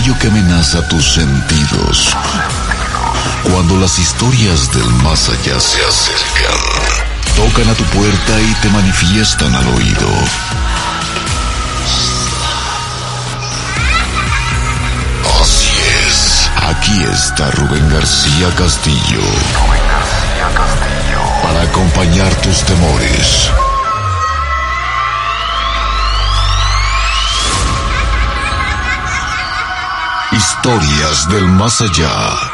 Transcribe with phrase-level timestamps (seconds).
[0.00, 2.16] aquello que amenaza tus sentidos.
[3.42, 6.58] Cuando las historias del más allá se acercan,
[7.36, 10.08] tocan a tu puerta y te manifiestan al oído.
[15.42, 15.70] Así
[16.06, 19.20] es, aquí está Rubén García Castillo.
[21.42, 23.50] Para acompañar tus temores
[30.40, 32.49] Historias del más allá.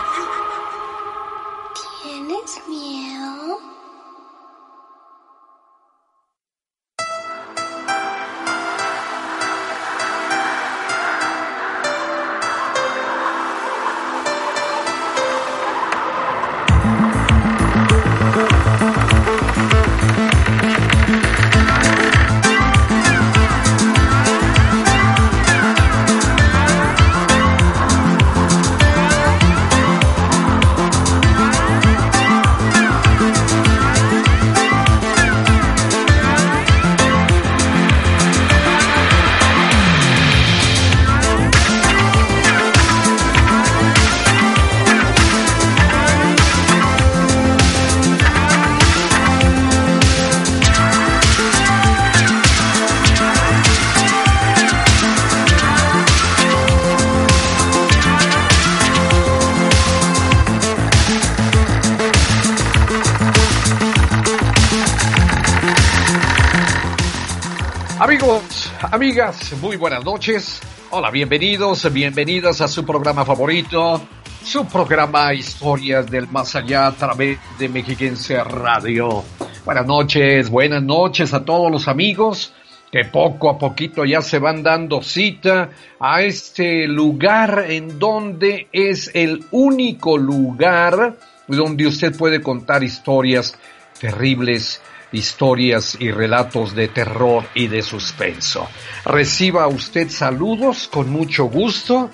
[69.61, 70.61] Muy buenas noches.
[70.91, 74.01] Hola, bienvenidos, bienvenidas a su programa favorito,
[74.45, 79.25] su programa Historias del Más Allá a través de Mexiquense Radio.
[79.65, 82.55] Buenas noches, buenas noches a todos los amigos
[82.93, 89.11] que poco a poquito ya se van dando cita a este lugar en donde es
[89.13, 91.17] el único lugar
[91.49, 93.59] donde usted puede contar historias
[94.01, 94.81] terribles
[95.13, 98.69] historias y relatos de terror y de suspenso.
[99.05, 102.11] Reciba usted saludos con mucho gusto.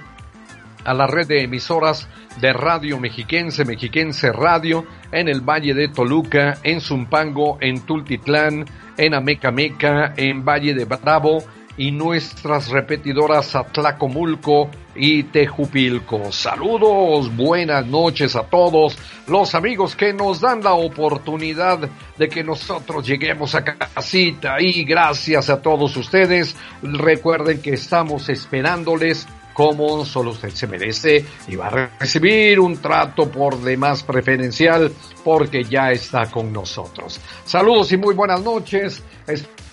[0.84, 2.08] a la red de emisoras
[2.40, 8.66] de Radio Mexiquense, Mexiquense Radio, en el Valle de Toluca, en Zumpango, en Tultitlán,
[8.96, 11.44] en Amecameca, en Valle de Bravo,
[11.76, 16.30] y nuestras repetidoras Atlacomulco y Tejupilco.
[16.30, 23.06] Saludos, buenas noches a todos los amigos que nos dan la oportunidad de que nosotros
[23.06, 26.54] lleguemos a casita y gracias a todos ustedes.
[26.82, 33.30] Recuerden que estamos esperándoles como solo usted se merece y va a recibir un trato
[33.30, 34.92] por demás preferencial
[35.22, 37.20] porque ya está con nosotros.
[37.44, 39.02] Saludos y muy buenas noches,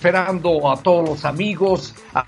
[0.02, 2.26] esperando a todos los amigos, a,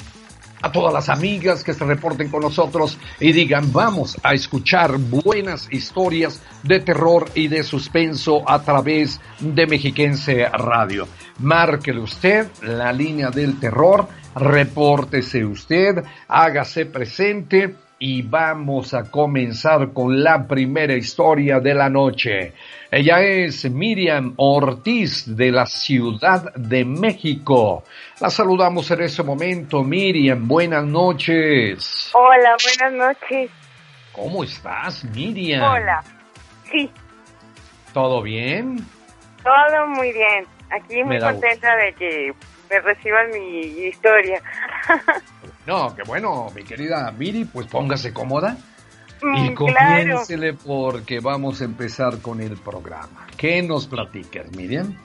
[0.71, 6.39] todas las amigas que se reporten con nosotros y digan vamos a escuchar buenas historias
[6.61, 11.07] de terror y de suspenso a través de Mexiquense Radio.
[11.39, 17.75] Márquele usted la línea del terror repórtese usted, hágase presente
[18.05, 22.51] y vamos a comenzar con la primera historia de la noche.
[22.91, 27.85] Ella es Miriam Ortiz de la Ciudad de México.
[28.19, 29.85] La saludamos en este momento.
[29.85, 32.11] Miriam, buenas noches.
[32.13, 33.49] Hola, buenas noches.
[34.11, 35.63] ¿Cómo estás, Miriam?
[35.63, 36.03] Hola.
[36.69, 36.91] Sí.
[37.93, 38.85] ¿Todo bien?
[39.45, 40.45] Todo muy bien.
[40.71, 42.33] Aquí muy contenta de que
[42.81, 44.41] reciban mi historia.
[45.65, 48.57] no, qué bueno, mi querida Miri, pues póngase cómoda
[49.21, 53.27] mm, y comiéncele porque vamos a empezar con el programa.
[53.37, 54.97] ¿Qué nos platicas, Miriam?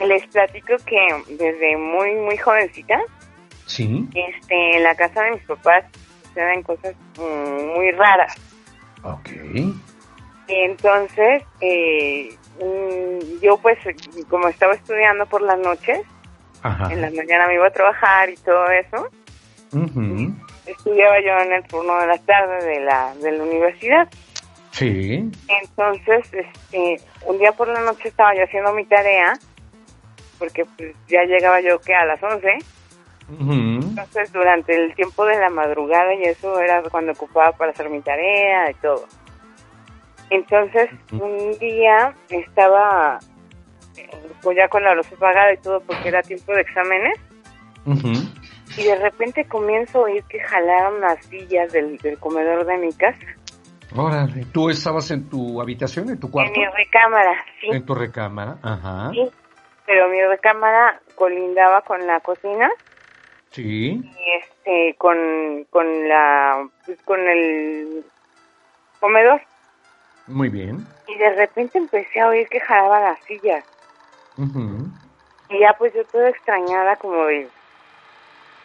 [0.00, 3.00] Les platico que desde muy, muy jovencita,
[3.66, 4.08] ¿Sí?
[4.14, 5.84] este, en la casa de mis papás
[6.34, 8.34] se dan cosas mm, muy raras.
[9.02, 9.30] Ok.
[10.48, 13.78] Entonces, eh, mm, yo pues
[14.28, 16.00] como estaba estudiando por las noches,
[16.90, 19.08] en la mañana me iba a trabajar y todo eso.
[20.66, 24.08] Estudiaba yo en el turno de la tarde de la, de la universidad.
[24.72, 25.30] Sí.
[25.48, 29.32] Entonces, este, un día por la noche estaba yo haciendo mi tarea,
[30.38, 32.58] porque pues ya llegaba yo que a las 11.
[33.28, 38.00] Entonces, durante el tiempo de la madrugada y eso era cuando ocupaba para hacer mi
[38.00, 39.06] tarea y todo.
[40.30, 43.18] Entonces, un día estaba
[44.42, 47.18] pues ya con la luz apagada y todo porque era tiempo de exámenes.
[48.76, 53.18] Y de repente comienzo a oír que jalaron las sillas del, comedor de mi casa.
[53.94, 56.52] Órale, ¿tú estabas en tu habitación, en tu cuarto?
[56.54, 57.68] En mi recámara, sí.
[57.70, 59.10] En tu recámara, ajá.
[59.12, 59.30] Sí,
[59.86, 62.68] pero mi recámara colindaba con la cocina.
[63.52, 64.02] Sí.
[64.02, 68.04] Y este, con, con la, pues, con el
[69.00, 69.40] comedor.
[70.26, 70.86] Muy bien.
[71.06, 73.64] Y de repente empecé a oír que jalaban las sillas.
[75.48, 77.48] Y ya pues yo toda extrañada como de,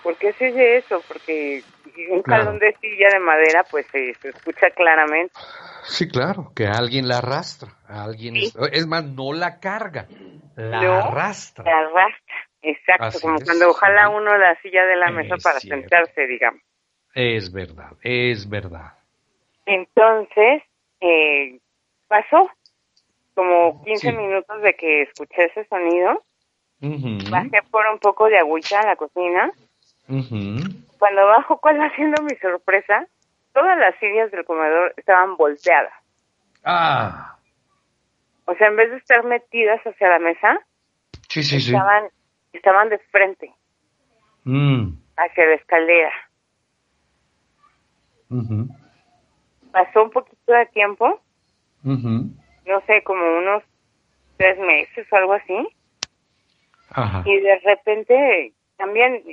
[0.03, 1.01] ¿por qué se oye eso?
[1.07, 1.63] Porque
[2.09, 5.33] un calón de silla de madera pues se, escucha claramente.
[5.83, 10.07] Sí, claro, que alguien la arrastra, alguien es, más, no la carga,
[10.55, 11.65] la arrastra.
[11.65, 16.61] La arrastra, exacto, como cuando ojalá uno la silla de la mesa para sentarse, digamos.
[17.13, 18.93] Es verdad, es verdad.
[19.65, 20.63] Entonces,
[21.01, 21.59] eh,
[22.07, 22.49] pasó,
[23.33, 26.23] como 15 minutos de que escuché ese sonido.
[26.79, 29.51] Bajé por un poco de agüita a la cocina.
[30.99, 33.07] Cuando bajo, ¿cuál va siendo mi sorpresa?
[33.53, 35.93] Todas las sillas del comedor estaban volteadas.
[36.63, 37.37] Ah.
[38.45, 40.59] O sea, en vez de estar metidas hacia la mesa,
[41.29, 42.09] sí, sí, estaban,
[42.53, 43.53] estaban de frente.
[44.43, 44.89] Mm.
[45.17, 46.13] Hacia la escalera.
[49.71, 51.21] Pasó un poquito de tiempo
[52.65, 53.63] no sé, como unos
[54.37, 55.67] tres meses o algo así.
[57.25, 59.23] Y de repente, también,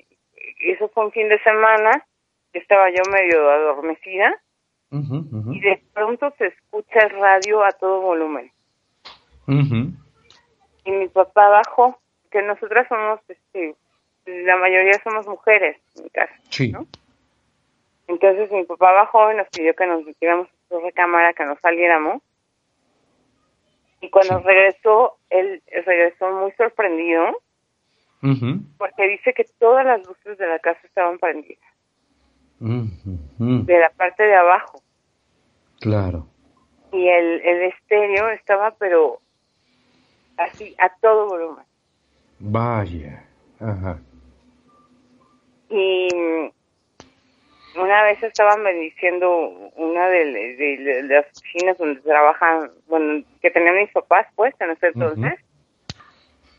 [0.61, 2.05] eso fue un fin de semana,
[2.53, 4.41] estaba yo medio adormecida,
[4.91, 8.51] y de pronto se escucha el radio a todo volumen.
[9.47, 11.99] Y mi papá bajó,
[12.31, 13.75] que nosotras somos, este,
[14.27, 16.73] la mayoría somos mujeres en mi casa, sí.
[18.07, 21.61] Entonces mi papá bajó y nos pidió que nos metiéramos a su recámara, que nos
[21.61, 22.23] saliéramos.
[24.01, 27.39] Y cuando regresó, él regresó muy sorprendido
[28.21, 31.59] porque dice que todas las luces de la casa estaban prendidas.
[32.59, 34.83] De la parte de abajo.
[35.81, 36.27] Claro.
[36.93, 39.21] Y el, el estéreo estaba, pero
[40.37, 41.65] así, a todo volumen.
[42.41, 43.25] Vaya.
[43.61, 44.01] Ajá.
[45.71, 46.09] Y
[47.77, 54.27] una vez estaban bendiciendo una de, las oficinas donde trabajan, bueno, que tenían mis papás,
[54.35, 55.39] pues, en ese entonces.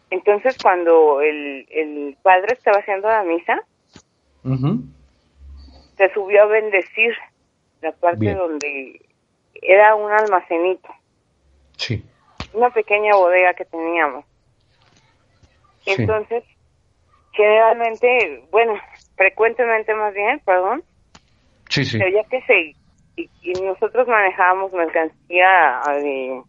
[0.09, 3.61] Entonces, cuando el, el padre estaba haciendo la misa,
[5.97, 7.13] se subió a bendecir
[7.81, 9.01] la parte donde
[9.61, 10.89] era un almacenito.
[11.77, 12.03] Sí.
[12.53, 14.25] Una pequeña bodega que teníamos.
[15.85, 16.43] Entonces,
[17.33, 18.73] generalmente, bueno,
[19.15, 20.83] frecuentemente más bien, perdón.
[21.69, 21.97] Sí, sí.
[21.99, 22.75] Pero ya que se,
[23.15, 26.43] y, nosotros manejábamos mercancía de, mm,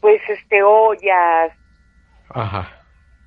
[0.00, 1.52] pues, este, ollas.
[2.30, 2.68] Ajá.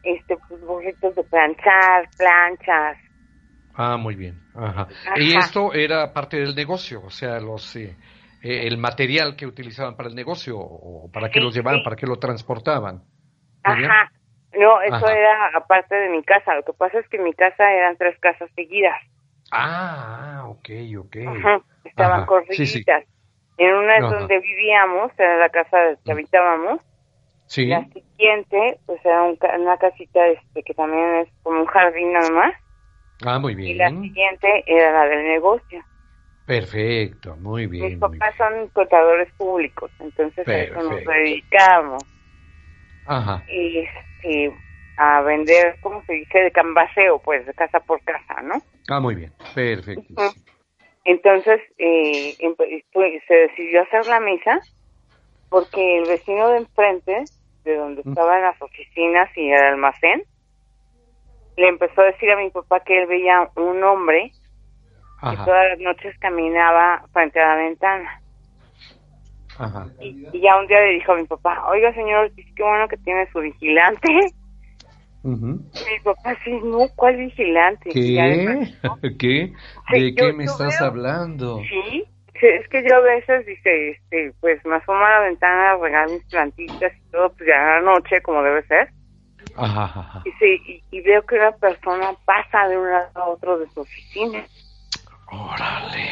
[0.04, 2.98] Este, pues, burritos de planchar, planchas.
[3.75, 4.39] Ah, muy bien.
[4.56, 4.88] Ajá.
[5.15, 7.75] Y esto era parte del negocio, o sea, los...
[7.75, 7.96] Eh,
[8.44, 12.18] el material que utilizaban para el negocio o para qué lo llevaban, para qué lo
[12.18, 13.01] transportaban.
[13.63, 14.12] Ajá.
[14.54, 16.54] No, eso era aparte de mi casa.
[16.56, 19.01] Lo que pasa es que en mi casa eran tres casas seguidas.
[19.51, 21.18] Ah, ok, ok.
[21.27, 21.62] Ajá.
[21.84, 23.06] Estaban corriditas.
[23.58, 26.82] En una es donde vivíamos, era la casa que habitábamos.
[27.48, 27.68] Sí.
[27.68, 32.54] La siguiente, pues era una casita este, que también es como un jardín nada más.
[33.26, 33.70] Ah, muy bien.
[33.70, 35.84] Y la siguiente era la del negocio.
[36.46, 37.86] Perfecto, muy bien.
[37.86, 42.04] Mis papás son contadores públicos, entonces a eso nos dedicamos.
[43.08, 43.44] Ajá.
[43.48, 44.54] Y este,
[44.98, 46.40] a vender, ¿cómo se dice?
[46.40, 48.56] De cambaseo, pues, de casa por casa, ¿no?
[48.90, 50.24] Ah, muy bien, perfecto.
[51.06, 52.36] Entonces, eh,
[53.28, 54.60] se decidió hacer la misa
[55.50, 57.24] porque el vecino de enfrente,
[57.64, 60.24] de donde estaban las oficinas y el almacén,
[61.58, 64.32] le empezó a decir a mi papá que él veía un hombre
[65.22, 68.22] y todas las noches caminaba frente a la ventana.
[69.58, 69.88] Ajá.
[70.02, 73.30] Y, ya un día le dijo a mi papá, oiga señor, qué bueno que tiene
[73.32, 74.10] su vigilante.
[75.25, 77.89] Mi papá, sí, no, ¿cuál vigilante?
[77.89, 78.67] ¿Qué?
[79.20, 79.53] ¿Qué?
[79.91, 81.62] ¿De qué me estás hablando?
[81.67, 82.05] Sí,
[82.41, 86.24] es que yo a veces, dice, este, pues me asomo a la ventana, regalo mis
[86.25, 88.89] plantitas y todo, pues ya a la noche, como debe ser.
[89.55, 90.22] Ajá, ajá.
[90.25, 93.82] Y, sí, y, veo que una persona pasa de un lado a otro de su
[93.82, 94.46] oficina.
[95.32, 96.05] Órale.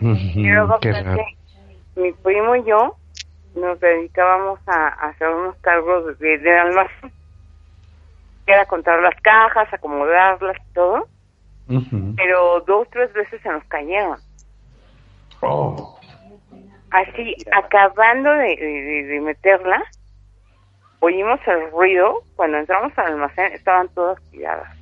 [0.00, 0.78] y luego
[1.94, 2.96] mi primo y yo
[3.54, 7.19] nos dedicábamos a, hacer unos cargos de, de almacén.
[8.50, 11.08] Era contar las cajas, acomodarlas y todo.
[12.16, 14.18] Pero dos, tres veces se nos cayeron.
[15.40, 15.98] Oh.
[16.90, 18.56] Así, acabando de,
[19.06, 19.80] de, meterla,
[20.98, 22.22] oímos el ruido.
[22.34, 24.76] Cuando entramos al almacén, estaban todas tiradas.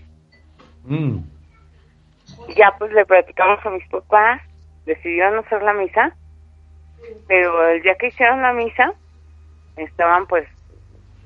[0.85, 1.19] Mm
[2.57, 4.41] ya pues le platicamos a mis papás,
[4.87, 6.15] decidieron hacer la misa,
[7.27, 8.93] pero el día que hicieron la misa,
[9.77, 10.49] estaban pues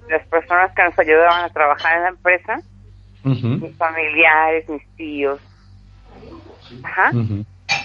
[0.09, 2.61] las personas que nos ayudaban a trabajar en la empresa,
[3.25, 5.41] mis familiares, mis tíos.
[6.83, 7.13] Ajá.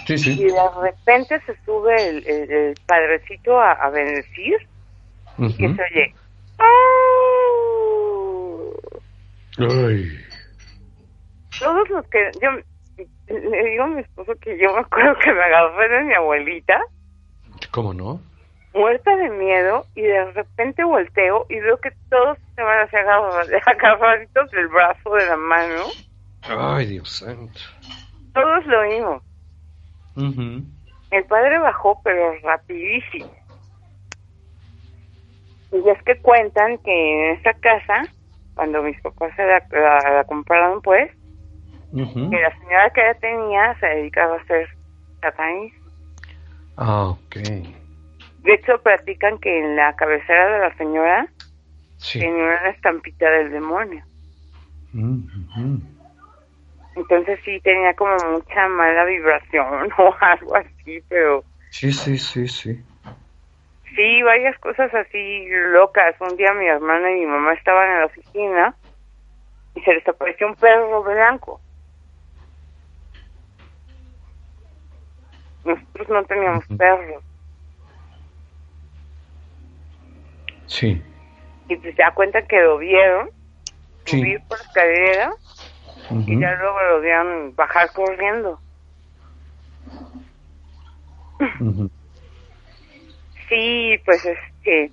[0.06, 0.32] sí, sí.
[0.40, 4.56] Y de repente se sube el, padrecito a, bendecir
[5.38, 6.14] y que se oye.
[9.58, 10.18] Ay.
[11.58, 12.50] Todos los que yo
[13.28, 16.80] le digo a mi esposo que yo me acuerdo que me agarré de mi abuelita.
[17.70, 18.20] ¿Cómo no?
[18.74, 23.00] Muerta de miedo y de repente volteo y veo que todos se van hacia
[23.66, 25.84] agarraditos del brazo, de la mano.
[26.42, 27.60] Ay, Dios santo.
[28.34, 29.22] Todos lo vimos.
[31.10, 33.30] El padre bajó, pero rapidísimo.
[35.72, 38.02] Y es que cuentan que en esa casa,
[38.54, 41.10] cuando mis papás se la compraron, pues,
[41.92, 44.68] que la señora que ella tenía se dedicaba a hacer
[45.20, 45.86] satanismo.
[46.76, 47.36] Ah, ok.
[48.42, 51.28] De hecho, practican que en la cabecera de la señora
[52.12, 54.04] tenía una estampita del demonio.
[56.96, 61.44] Entonces sí tenía como mucha mala vibración o algo así, pero...
[61.70, 62.82] Sí, sí, sí, sí.
[63.94, 66.14] Sí, varias cosas así locas.
[66.20, 68.74] Un día mi hermana y mi mamá estaban en la oficina
[69.74, 71.60] y se les apareció un perro blanco.
[75.64, 77.22] Nosotros no teníamos perros.
[80.68, 81.02] Sí.
[81.68, 83.28] Y pues se da cuenta que lo vieron
[84.04, 85.32] subir por la escalera
[86.26, 88.60] y ya luego lo vieron bajar corriendo.
[93.48, 94.92] Sí, pues este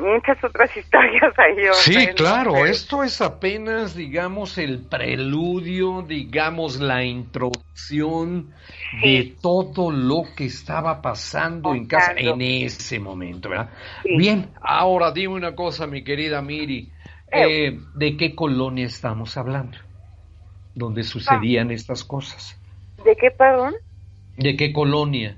[0.00, 1.56] muchas otras historias ahí.
[1.72, 8.52] Sí, claro, esto es apenas, digamos, el preludio, digamos, la introducción
[9.02, 13.70] de todo lo que estaba pasando en casa en ese momento, ¿verdad?
[14.04, 16.90] Bien, ahora dime una cosa, mi querida Miri,
[17.32, 17.68] eh.
[17.68, 19.78] Eh, ¿de qué colonia estamos hablando?
[20.74, 21.74] Donde sucedían ah.
[21.74, 22.58] estas cosas.
[23.04, 23.74] ¿De qué, perdón?
[24.36, 25.36] ¿De qué colonia?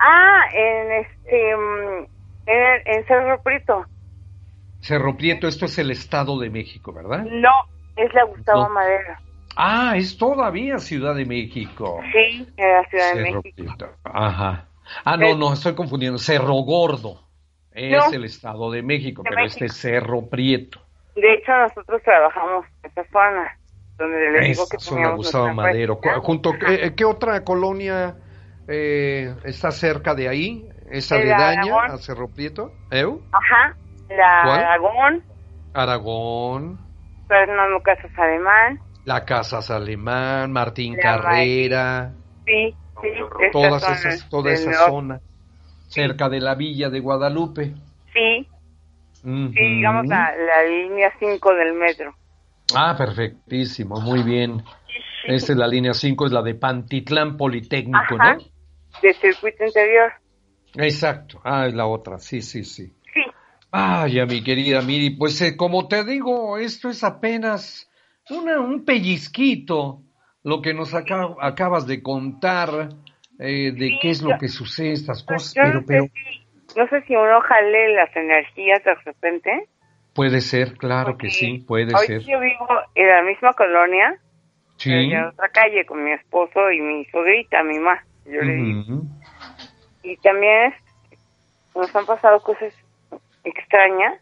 [0.00, 2.06] Ah, en este mm,
[2.46, 3.84] en, Cerro Prieto.
[4.80, 7.24] Cerro Prieto, esto es el Estado de México, ¿verdad?
[7.24, 7.50] No,
[7.96, 9.20] es la Gustavo Madera.
[9.56, 12.00] Ah, es todavía Ciudad de México.
[12.12, 13.88] Sí, la Ciudad de México.
[14.04, 14.68] Ajá.
[15.04, 16.18] Ah, no, no, estoy confundiendo.
[16.18, 17.20] Cerro Gordo
[17.72, 20.80] es el Estado de México, pero este es Cerro Prieto.
[21.14, 23.58] De hecho, nosotros trabajamos en esa zona,
[23.98, 26.00] donde le digo que zona Gustavo Madero.
[26.22, 28.16] Junto, ¿qué, ¿Qué otra colonia
[28.70, 30.68] eh, está cerca de ahí?
[30.90, 32.72] ¿Es aledaña a Cerro Prieto?
[32.90, 33.20] ¿Eu?
[33.32, 33.76] Ajá,
[34.08, 35.22] la Aragón.
[35.74, 36.78] Aragón.
[37.28, 38.80] Fernando Casas Alemán.
[39.04, 42.12] La Casas Alemán, Martín Carrera.
[42.44, 43.08] Sí, sí.
[43.52, 45.20] Todas esas, toda esa zona.
[45.88, 47.74] Cerca de la villa de Guadalupe.
[48.12, 48.46] Sí.
[49.22, 52.14] Sí, digamos la, la línea 5 del metro.
[52.74, 54.62] Ah, perfectísimo, muy bien.
[55.24, 58.38] Esta es la línea 5, es la de Pantitlán Politécnico, ¿no?
[59.02, 60.12] De circuito interior.
[60.74, 62.92] Exacto, ah, es la otra, sí, sí, sí.
[63.12, 63.22] Sí.
[63.72, 67.90] Ay, ya mi querida Miri, pues eh, como te digo, esto es apenas
[68.30, 70.02] una, un pellizquito
[70.42, 72.88] lo que nos acabas de contar
[73.38, 75.80] eh, de qué es lo que sucede, estas cosas, pero...
[75.80, 76.04] No, pero...
[76.04, 79.68] Sé si, no sé si uno jale las energías de repente.
[80.14, 82.20] Puede ser, claro que sí, puede hoy ser.
[82.22, 84.18] Yo vivo en la misma colonia,
[84.76, 84.92] sí.
[84.92, 88.04] en otra calle con mi esposo y mi sobrita, mi mamá.
[88.30, 89.02] Yo le digo
[90.02, 90.74] y también
[91.74, 92.72] nos han pasado cosas
[93.44, 94.20] extrañas.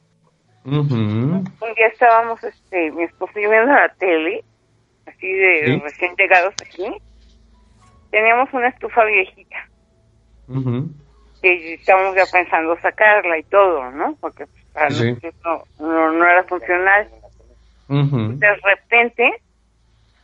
[0.64, 1.44] Un
[1.76, 4.44] día estábamos, este, mi esposo y yo viendo la tele,
[5.06, 6.86] así de recién llegados aquí.
[8.10, 9.56] Teníamos una estufa viejita.
[11.42, 14.16] Y estábamos ya pensando sacarla y todo, ¿no?
[14.20, 17.08] Porque para no, no, era funcional.
[17.88, 19.42] De repente,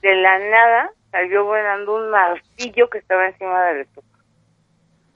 [0.03, 4.19] de la nada, salió volando un martillo que estaba encima de la estufa.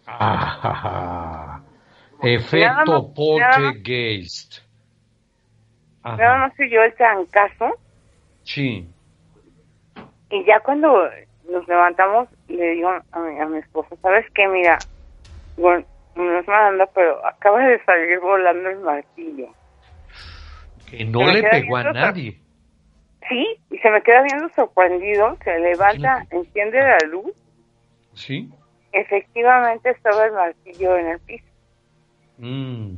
[0.07, 1.61] Ah,
[2.23, 4.63] efecto poltergeist.
[6.05, 7.75] Nada más yo el trancazo.
[8.45, 8.89] Sí.
[10.31, 11.11] Y ya cuando
[11.51, 14.47] nos levantamos, le digo a mi, a mi esposo, ¿sabes qué?
[14.47, 14.79] Mira,
[15.57, 19.49] bueno, no es mandando, pero acaba de salir volando el martillo.
[20.89, 22.41] Que no le pegó a nadie.
[23.29, 27.33] Sí, y se me queda viendo sorprendido, se levanta, enciende la luz.
[28.15, 28.51] Sí
[28.93, 31.45] efectivamente estaba el martillo en el piso.
[32.39, 32.95] Mm.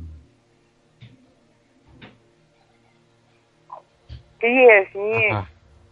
[4.39, 5.11] Sí, sí.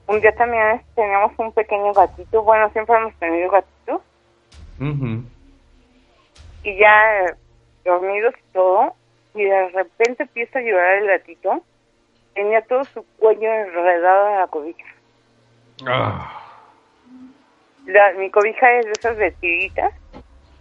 [0.08, 2.42] Un día también teníamos un pequeño gatito.
[2.44, 4.02] Bueno, siempre hemos tenido gatitos.
[6.64, 7.36] Y ya eh,
[7.86, 8.94] dormidos y todo.
[9.36, 11.64] Y de repente empieza a llorar el gatito.
[12.40, 14.86] Tenía todo su cuello enredado en la cobija.
[15.86, 16.40] Ah
[18.18, 19.94] mi cobija es de esas de tiritas.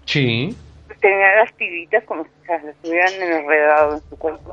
[0.05, 0.57] Sí.
[1.01, 4.53] Tenía las tiritas como si se las estuvieran enredado en su cuerpo.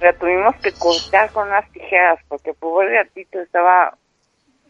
[0.00, 3.96] La tuvimos que cortar con unas tijeras porque pues, el gatito estaba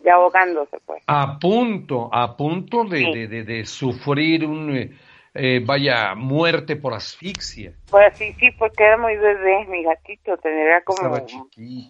[0.04, 1.02] ya ahogándose, pues.
[1.06, 4.98] A punto, a punto de, de, de, sufrir un,
[5.34, 7.72] eh, vaya, muerte por asfixia.
[7.90, 11.08] Pues sí, sí, porque era muy bebé, mi gatito, tendría como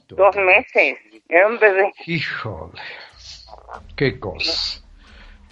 [0.09, 1.93] dos meses, era un bebé.
[2.07, 2.81] Híjole.
[3.97, 4.85] Qué cosas.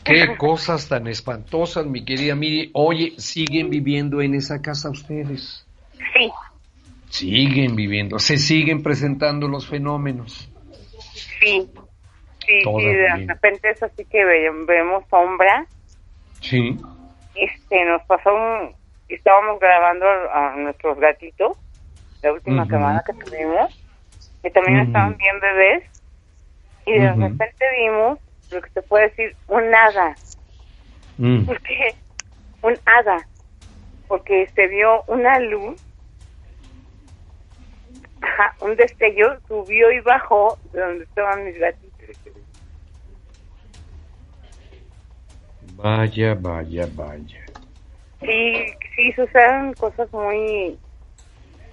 [0.04, 2.70] Qué cosas tan espantosas, mi querida Miri.
[2.74, 5.66] Oye, ¿siguen viviendo en esa casa ustedes?
[6.14, 6.30] Sí.
[7.08, 10.48] Siguen viviendo, se siguen presentando los fenómenos.
[11.40, 11.68] Sí,
[12.46, 15.66] sí, sí de repente es así que vemos sombra.
[16.40, 16.78] Sí.
[17.34, 18.74] Este, nos pasó un,
[19.08, 21.56] estábamos grabando a nuestros gatitos,
[22.22, 23.74] la última semana que tuvimos,
[24.42, 25.84] que también estaban bien bebés,
[26.86, 28.18] y de repente vimos
[28.50, 30.14] lo que se puede decir un hada.
[31.18, 31.44] Mm.
[31.44, 31.94] ¿Por qué?
[32.62, 33.18] Un hada.
[34.08, 35.80] Porque se vio una luz,
[38.20, 41.89] ajá, un destello, subió y bajó de donde estaban mis gatitos.
[45.82, 47.40] Vaya, vaya, vaya.
[48.20, 48.52] Sí,
[48.94, 50.78] sí, suceden cosas muy,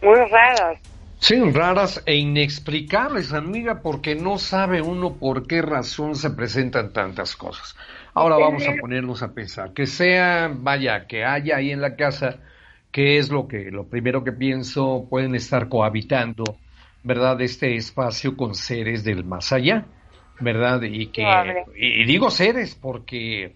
[0.02, 0.80] muy raras.
[1.20, 7.36] Sí, raras e inexplicables, amiga, porque no sabe uno por qué razón se presentan tantas
[7.36, 7.76] cosas.
[8.14, 12.40] Ahora vamos a ponernos a pensar, que sea, vaya, que haya ahí en la casa,
[12.92, 16.44] que es lo que, lo primero que pienso, pueden estar cohabitando,
[17.04, 17.42] ¿verdad?
[17.42, 19.86] Este espacio con seres del más allá,
[20.40, 20.82] ¿verdad?
[20.84, 23.56] Y que, y digo seres porque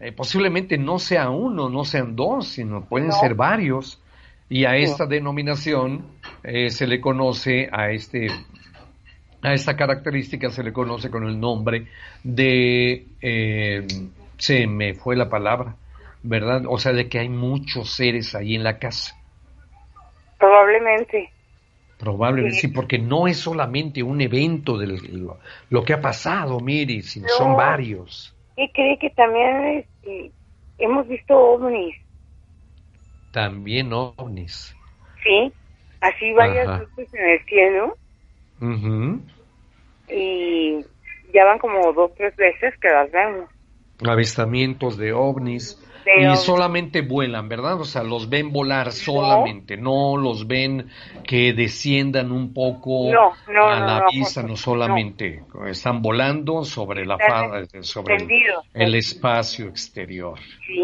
[0.00, 4.00] eh, posiblemente no sea uno, no sean dos, sino pueden ser varios.
[4.48, 6.06] Y a esta denominación
[6.42, 8.28] eh, se le conoce a este
[9.42, 11.86] a esta característica se le conoce con el nombre
[12.24, 13.86] de eh,
[14.36, 15.76] se me fue la palabra
[16.24, 19.16] verdad o sea de que hay muchos seres ahí en la casa.
[20.38, 21.30] Probablemente.
[21.98, 24.86] Probablemente sí, porque no es solamente un evento de
[25.68, 30.30] lo, que ha pasado mire sino son varios y cree que también este,
[30.78, 31.96] hemos visto ovnis
[33.32, 34.74] también ovnis.
[35.22, 35.52] Sí,
[36.00, 37.96] así varias luces en el cielo.
[40.08, 40.84] Y
[41.32, 43.48] ya van como dos, tres veces que las vemos.
[44.04, 45.80] Avistamientos de ovnis.
[46.16, 47.80] Y solamente vuelan, ¿verdad?
[47.80, 50.88] O sea, los ven volar solamente, no, los ven
[51.26, 57.18] que desciendan un poco a la vista, no solamente, están volando sobre la
[57.82, 58.16] sobre
[58.74, 60.38] el, espacio exterior.
[60.66, 60.82] Sí.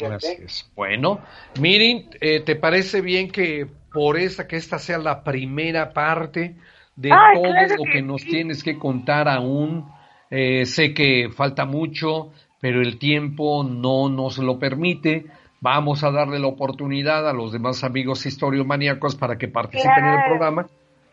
[0.00, 0.70] Gracias.
[0.74, 1.20] Bueno,
[1.60, 6.56] miren, eh, ¿te parece bien que por esa, que esta sea la primera parte
[6.96, 9.90] de todo lo que, nos tienes que contar aún?
[10.30, 15.26] Eh, sé que falta mucho, pero el tiempo no nos lo permite.
[15.60, 20.24] Vamos a darle la oportunidad a los demás amigos historiomaníacos para que participen en el
[20.28, 20.66] programa.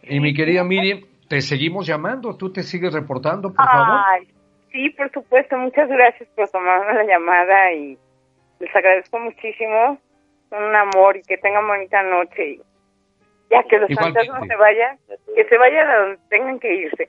[0.03, 3.99] Y mi querida Miriam, te seguimos llamando, tú te sigues reportando, por favor.
[4.71, 7.97] Sí, por supuesto, muchas gracias por tomarme la llamada y
[8.59, 9.97] les agradezco muchísimo.
[10.49, 12.59] Son un amor y que tengan bonita noche.
[13.49, 14.97] ya que los fantasmas se vayan,
[15.35, 17.07] que se vayan a donde tengan que irse.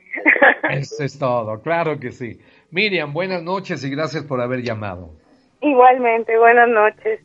[0.71, 2.39] Eso es todo, claro que sí.
[2.77, 5.17] Miriam, buenas noches y gracias por haber llamado.
[5.63, 7.21] Igualmente, buenas noches.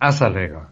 [0.00, 0.66] Hasta luego.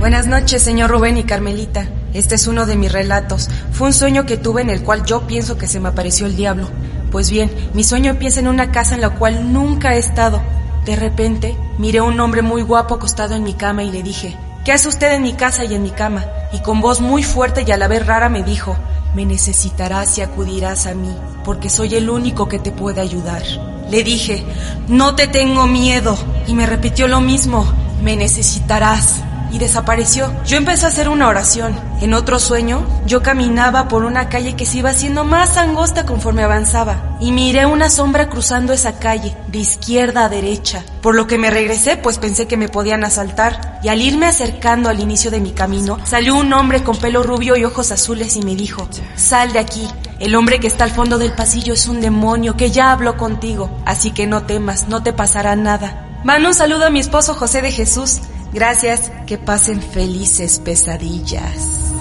[0.00, 1.86] Buenas noches, señor Rubén y Carmelita.
[2.12, 3.48] Este es uno de mis relatos.
[3.70, 6.34] Fue un sueño que tuve en el cual yo pienso que se me apareció el
[6.34, 6.66] diablo.
[7.12, 10.42] Pues bien, mi sueño empieza en una casa en la cual nunca he estado.
[10.84, 14.36] De repente, miré a un hombre muy guapo acostado en mi cama y le dije,
[14.66, 16.24] ¿qué hace usted en mi casa y en mi cama?
[16.52, 18.76] Y con voz muy fuerte y a la vez rara me dijo,
[19.14, 23.44] me necesitarás y acudirás a mí, porque soy el único que te puede ayudar.
[23.88, 24.44] Le dije,
[24.88, 26.18] no te tengo miedo.
[26.48, 27.64] Y me repitió lo mismo,
[28.02, 30.32] me necesitarás y desapareció.
[30.44, 31.78] Yo empecé a hacer una oración.
[32.00, 36.42] En otro sueño, yo caminaba por una calle que se iba haciendo más angosta conforme
[36.42, 40.84] avanzaba y miré una sombra cruzando esa calle, de izquierda a derecha.
[41.00, 43.80] Por lo que me regresé, pues pensé que me podían asaltar.
[43.82, 47.56] Y al irme acercando al inicio de mi camino, salió un hombre con pelo rubio
[47.56, 49.88] y ojos azules y me dijo, sal de aquí.
[50.18, 53.70] El hombre que está al fondo del pasillo es un demonio que ya habló contigo,
[53.84, 56.06] así que no temas, no te pasará nada.
[56.24, 58.20] Mando un saludo a mi esposo José de Jesús,
[58.52, 61.92] Gracias, que pasen felices pesadillas.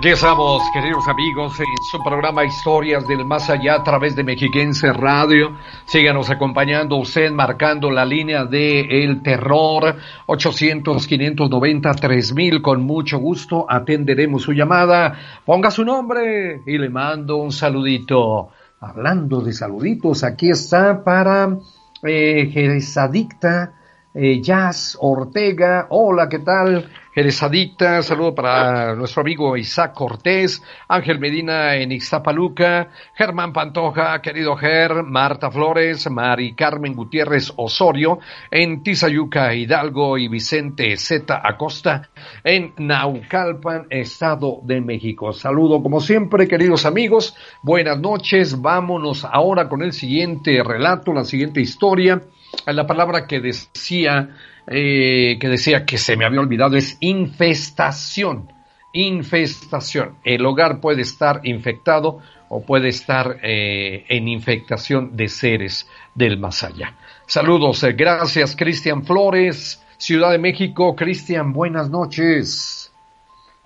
[0.00, 4.90] Aquí estamos, queridos amigos, en su programa Historias del Más Allá a través de Mexiquense
[4.94, 5.58] Radio.
[5.84, 12.62] Síganos acompañando usted marcando la línea de El Terror 800-590-3000.
[12.62, 15.42] Con mucho gusto atenderemos su llamada.
[15.44, 18.48] Ponga su nombre y le mando un saludito.
[18.80, 21.58] Hablando de saluditos, aquí está para
[22.02, 23.74] eh, Jerez Adicta,
[24.14, 25.88] eh, Jazz Ortega.
[25.90, 26.88] Hola, ¿qué tal?
[27.12, 34.54] Eres adicta, saludo para nuestro amigo Isaac Cortés, Ángel Medina en Ixtapaluca, Germán Pantoja, querido
[34.54, 41.40] Ger, Marta Flores, Mari Carmen Gutiérrez Osorio en Tizayuca, Hidalgo y Vicente Z.
[41.42, 42.10] Acosta
[42.44, 45.32] en Naucalpan, Estado de México.
[45.32, 51.60] Saludo como siempre, queridos amigos, buenas noches, vámonos ahora con el siguiente relato, la siguiente
[51.60, 52.22] historia,
[52.66, 54.30] la palabra que decía
[54.66, 58.52] eh, que decía que se me había olvidado es infestación.
[58.92, 60.16] Infestación.
[60.24, 66.62] El hogar puede estar infectado o puede estar eh, en infectación de seres del más
[66.62, 66.94] allá.
[67.26, 70.94] Saludos, eh, gracias Cristian Flores, Ciudad de México.
[70.94, 72.92] Cristian, buenas noches.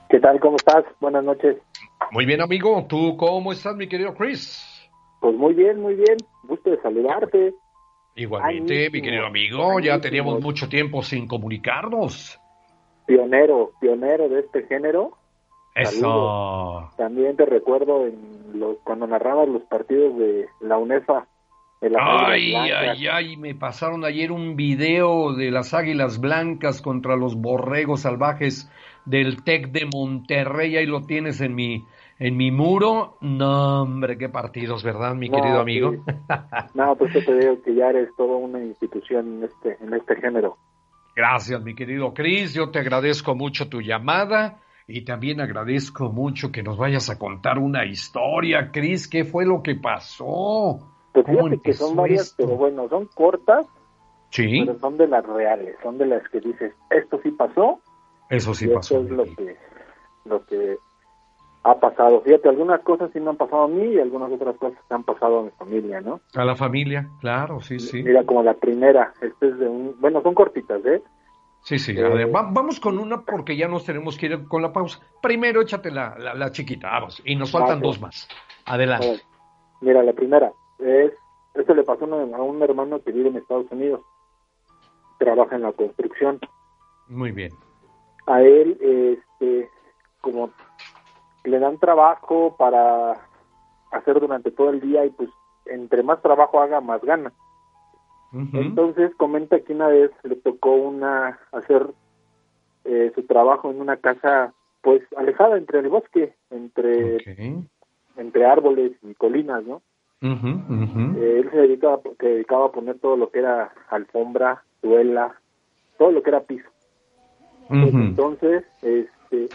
[0.09, 0.39] ¿Qué tal?
[0.41, 0.85] ¿Cómo estás?
[1.01, 1.57] Buenas noches.
[2.13, 2.87] Muy bien, amigo.
[2.89, 4.63] ¿Tú cómo estás, mi querido Chris?
[5.21, 6.17] Pues muy bien, muy bien.
[6.45, 7.55] Gusto de saludarte.
[8.17, 12.41] Igualmente, mi querido amigo, ya teníamos mucho tiempo sin comunicarnos.
[13.07, 15.19] Pionero, pionero de este género.
[15.75, 16.91] Eso.
[16.97, 21.27] También te recuerdo en los, cuando narrabas los partidos de la UNEFA
[21.99, 28.03] ay, ay, ay, me pasaron ayer un video de las águilas blancas contra los borregos
[28.03, 28.71] salvajes
[29.05, 31.85] del TEC de Monterrey, ahí lo tienes en mi,
[32.19, 33.17] en mi muro.
[33.21, 35.93] No, hombre, qué partidos, ¿verdad, mi querido amigo?
[36.75, 40.17] no, pues yo te digo que ya eres toda una institución en este, en este
[40.17, 40.57] género.
[41.17, 44.61] Gracias, mi querido Cris, yo te agradezco mucho tu llamada.
[44.87, 49.09] Y también agradezco mucho que nos vayas a contar una historia, Cris.
[49.09, 50.79] ¿Qué fue lo que pasó?
[51.13, 53.67] Pues fíjate que son varias, pero bueno, son cortas,
[54.29, 54.63] sí.
[54.67, 57.81] pero son de las reales, son de las que dices, esto sí pasó.
[58.29, 58.97] Eso sí pasó.
[58.97, 59.57] Eso es lo que,
[60.27, 60.77] lo que
[61.65, 62.21] ha pasado.
[62.21, 65.41] Fíjate, algunas cosas sí me han pasado a mí y algunas otras cosas han pasado
[65.41, 66.21] a mi familia, ¿no?
[66.35, 68.03] A la familia, claro, sí, sí.
[68.03, 71.03] Mira, como la primera, este es de un, bueno, son cortitas, ¿eh?
[71.63, 75.01] Sí, sí, eh, vamos con una porque ya nos tenemos que ir con la pausa.
[75.23, 78.29] Primero échate la, la, chiquita, vamos, y nos faltan dos más.
[78.67, 79.23] Adelante.
[79.81, 81.13] Mira, la primera es,
[81.55, 84.03] esto le pasó a un hermano que vive en Estados Unidos,
[85.19, 86.39] trabaja en la construcción.
[87.09, 87.53] Muy bien.
[88.27, 89.71] A él, este,
[90.21, 90.51] como
[91.45, 93.13] le dan trabajo para
[93.91, 95.31] hacer durante todo el día y pues
[95.67, 97.33] entre más trabajo haga, más gana.
[98.53, 101.87] Entonces comenta que una vez le tocó una hacer
[102.85, 104.53] eh, su trabajo en una casa
[104.83, 107.19] pues alejada entre el bosque, entre
[108.17, 109.83] entre árboles y colinas, ¿no?
[110.21, 115.39] Eh, él se dedicaba, que dedicaba a poner todo lo que era alfombra, duela,
[115.99, 116.69] todo lo que era piso.
[117.69, 119.49] Pues, entonces, este,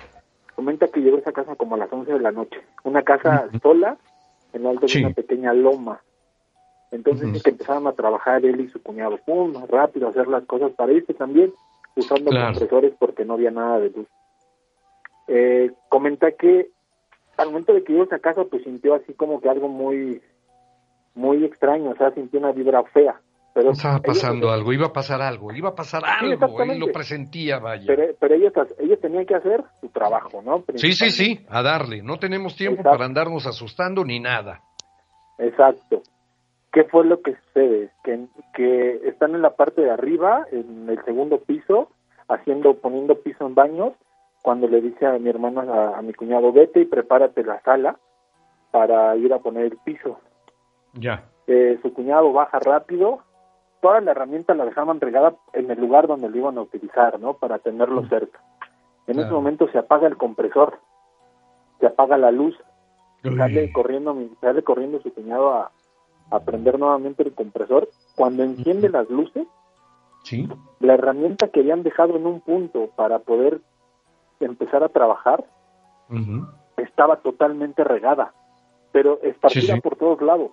[0.59, 3.47] comenta que llegó a esa casa como a las 11 de la noche, una casa
[3.61, 3.95] sola
[4.51, 6.01] en lo alto de una pequeña loma.
[6.91, 10.73] Entonces que empezaron a trabajar él y su cuñado, pum, rápido a hacer las cosas
[10.73, 11.53] para irse también,
[11.95, 14.07] usando compresores porque no había nada de luz.
[15.29, 16.69] Eh, comenta que
[17.37, 20.21] al momento de que llegó a esa casa, pues sintió así como que algo muy,
[21.15, 23.21] muy extraño, o sea, sintió una vibra fea.
[23.53, 27.59] Pero Estaba pasando algo, iba a pasar algo, iba a pasar algo, él lo presentía,
[27.59, 27.85] vaya.
[28.19, 30.63] Pero, ellos, ellos tenían que hacer su trabajo, ¿no?
[30.75, 34.61] Sí, sí, sí, a darle, no tenemos tiempo para andarnos asustando ni nada.
[35.39, 36.03] Exacto.
[36.71, 37.89] ¿Qué fue lo que sucede?
[38.03, 41.89] Que, que están en la parte de arriba, en el segundo piso,
[42.27, 43.93] haciendo, poniendo piso en baños,
[44.41, 47.97] cuando le dice a mi hermano, a, mi cuñado, vete y prepárate la sala
[48.71, 50.19] para ir a poner el piso.
[50.93, 51.25] Ya.
[51.47, 53.19] Eh, su cuñado baja rápido,
[53.81, 57.33] toda la herramienta la dejaban regada en el lugar donde lo iban a utilizar, ¿no?
[57.33, 58.09] Para tenerlo mm.
[58.09, 58.39] cerca.
[59.07, 60.79] En ese momento se apaga el compresor,
[61.79, 62.55] se apaga la luz,
[63.23, 65.71] sale corriendo, sale corriendo su cuñado a,
[66.29, 69.47] a prender nuevamente el compresor, cuando enciende las luces,
[70.23, 70.47] ¿Sí?
[70.79, 73.61] la herramienta que habían dejado en un punto para poder
[74.39, 75.43] empezar a trabajar
[76.77, 78.33] estaba totalmente regada,
[78.91, 80.51] pero esparcida por todos lados.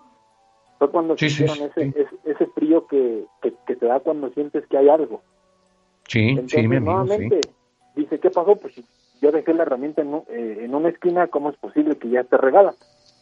[0.79, 5.23] Fue cuando sintieron ese, ese, frío que, que, te da cuando sientes que hay algo.
[6.07, 7.41] Sí, Entonces, nuevamente,
[7.95, 8.57] dice, ¿qué pasó?
[8.57, 8.75] Pues
[9.23, 12.37] yo dejé la herramienta en, eh, en una esquina, ¿cómo es posible que ya esté
[12.37, 12.75] regada?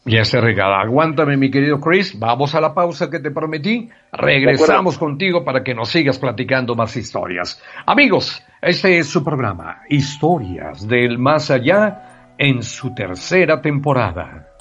[0.07, 0.81] Ya se regala.
[0.81, 2.17] Aguántame, mi querido Chris.
[2.19, 3.89] Vamos a la pausa que te prometí.
[4.11, 7.59] Regresamos contigo para que nos sigas platicando más historias.
[7.87, 14.54] Amigos, este es su programa, Historias del Más Allá, en su tercera temporada.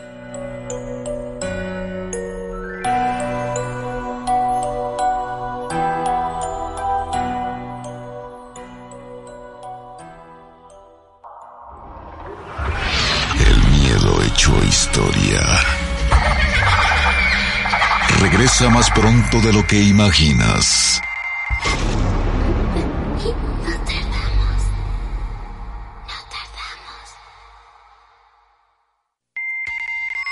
[19.40, 21.00] De lo que imaginas.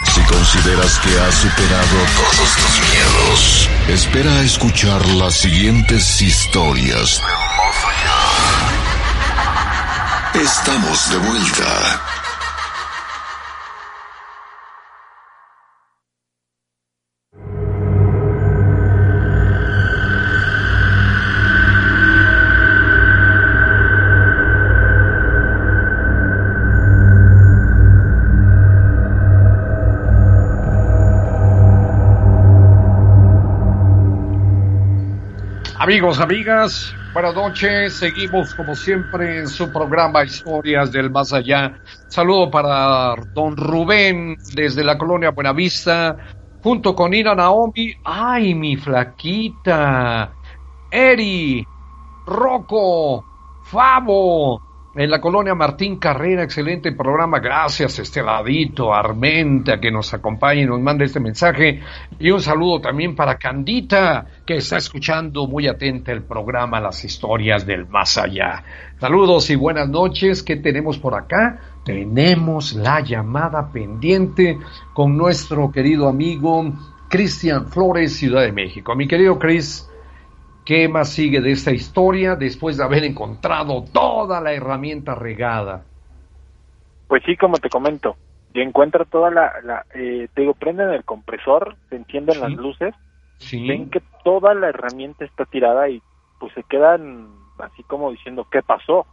[0.05, 7.21] Si consideras que has superado todos tus miedos, espera a escuchar las siguientes historias.
[10.35, 12.12] Estamos de vuelta.
[35.93, 37.93] Amigos, amigas, buenas noches.
[37.93, 41.79] Seguimos como siempre en su programa Historias del Más Allá.
[42.09, 46.17] Saludo para don Rubén desde la colonia Buenavista,
[46.63, 47.93] junto con Ira Naomi.
[48.05, 50.35] ¡Ay, mi flaquita!
[50.91, 51.63] Eri,
[52.25, 53.23] Rocco,
[53.65, 54.63] Fabo,
[54.95, 60.81] en la colonia Martín Carrera, excelente programa, gracias Esteladito, Armenta, que nos acompaña y nos
[60.81, 61.81] manda este mensaje,
[62.19, 67.65] y un saludo también para Candita, que está escuchando muy atenta el programa Las Historias
[67.65, 68.65] del Más Allá.
[69.01, 71.59] Saludos y buenas noches, ¿qué tenemos por acá?
[71.85, 74.59] Tenemos la llamada pendiente
[74.93, 76.71] con nuestro querido amigo
[77.09, 78.95] Cristian Flores, Ciudad de México.
[78.95, 79.89] Mi querido Cris,
[80.65, 85.85] ¿Qué más sigue de esta historia después de haber encontrado toda la herramienta regada?
[87.09, 88.17] Pues sí, como te comento,
[88.55, 92.95] y encuentra toda la, la eh, te digo, prenden el compresor, se encienden las luces,
[93.51, 96.01] ven que toda la herramienta está tirada y
[96.39, 99.07] pues se quedan así como diciendo, ¿qué pasó?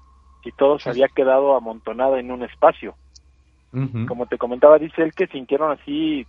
[0.43, 2.95] Si todo se había quedado amontonado en un espacio.
[4.07, 6.25] Como te comentaba, dice él que sintieron así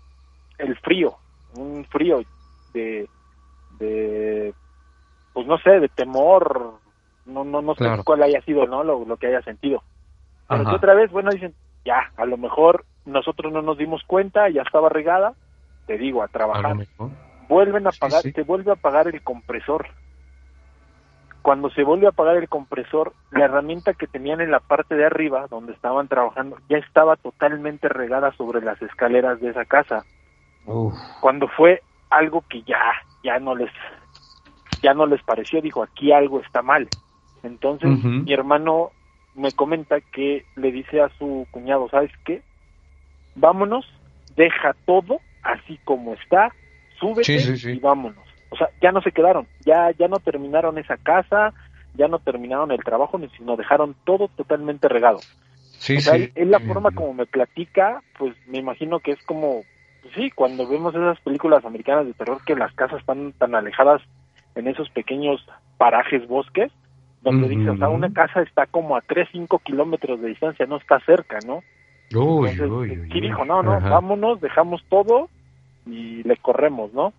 [0.59, 1.15] el frío,
[1.55, 2.21] un frío
[2.75, 3.09] de,
[3.79, 4.53] de
[5.33, 6.75] pues no sé, de temor,
[7.27, 8.83] no no no sé cuál haya sido, ¿no?
[8.85, 9.83] Lo, que haya sentido.
[10.49, 14.63] Pero otra vez, bueno, dicen, ya, a lo mejor nosotros no nos dimos cuenta, ya
[14.63, 15.35] estaba regada,
[15.87, 16.77] te digo, a trabajar.
[17.49, 19.87] Vuelven a apagar, se vuelve a apagar el compresor.
[21.43, 25.07] Cuando se vuelve a apagar el compresor, la herramienta que tenían en la parte de
[25.07, 30.05] arriba, donde estaban trabajando, ya estaba totalmente regada sobre las escaleras de esa casa.
[31.21, 32.93] Cuando fue algo que ya,
[33.25, 33.71] ya no les,
[34.83, 36.89] ya no les pareció, dijo, aquí algo está mal.
[37.43, 38.91] Entonces mi hermano
[39.35, 42.43] me comenta que le dice a su cuñado, ¿sabes qué?
[43.35, 43.87] Vámonos,
[44.37, 46.53] deja todo así como está,
[46.99, 48.25] súbete y vámonos.
[48.51, 51.55] O sea, ya no se quedaron, ya, ya no terminaron esa casa,
[51.95, 55.21] ya no terminaron el trabajo, sino dejaron todo totalmente regado.
[55.79, 56.31] Sí, o sea, sí.
[56.35, 59.63] Es la forma como me platica, pues me imagino que es como,
[60.03, 64.03] pues sí, cuando vemos esas películas americanas de terror que las casas están tan alejadas
[64.55, 65.45] en esos pequeños
[65.79, 66.71] parajes bosques,
[67.23, 70.77] donde dice, o sea, una casa está como a 3, 5 kilómetros de distancia, no
[70.77, 71.63] está cerca, ¿no?
[72.15, 75.29] Uy, uy, uy, dijo, no, no, vámonos, dejamos todo
[75.87, 77.13] y le corremos, ¿no?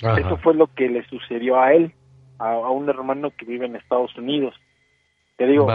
[0.00, 1.92] Eso fue lo que le sucedió a él,
[2.38, 4.54] a, un hermano que vive en Estados Unidos.
[5.36, 5.66] Te digo,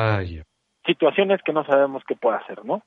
[0.85, 2.83] situaciones que no sabemos qué puede hacer, ¿no?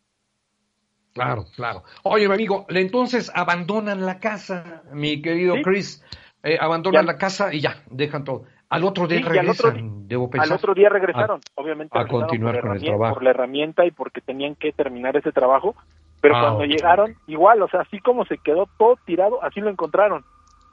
[1.13, 1.83] Claro, claro.
[2.05, 6.05] Oye, mi amigo, entonces abandonan la casa, mi querido Chris.
[6.49, 8.45] Eh, abandonan la casa y ya, dejan todo.
[8.71, 10.51] Al otro día regresan, debo pensar.
[10.51, 11.99] Al otro día regresaron, obviamente.
[11.99, 13.15] A continuar con el trabajo.
[13.15, 15.75] Por la herramienta y porque tenían que terminar ese trabajo.
[16.23, 19.69] Pero ah, cuando llegaron, igual, o sea, así como se quedó todo tirado, así lo
[19.69, 20.25] encontraron.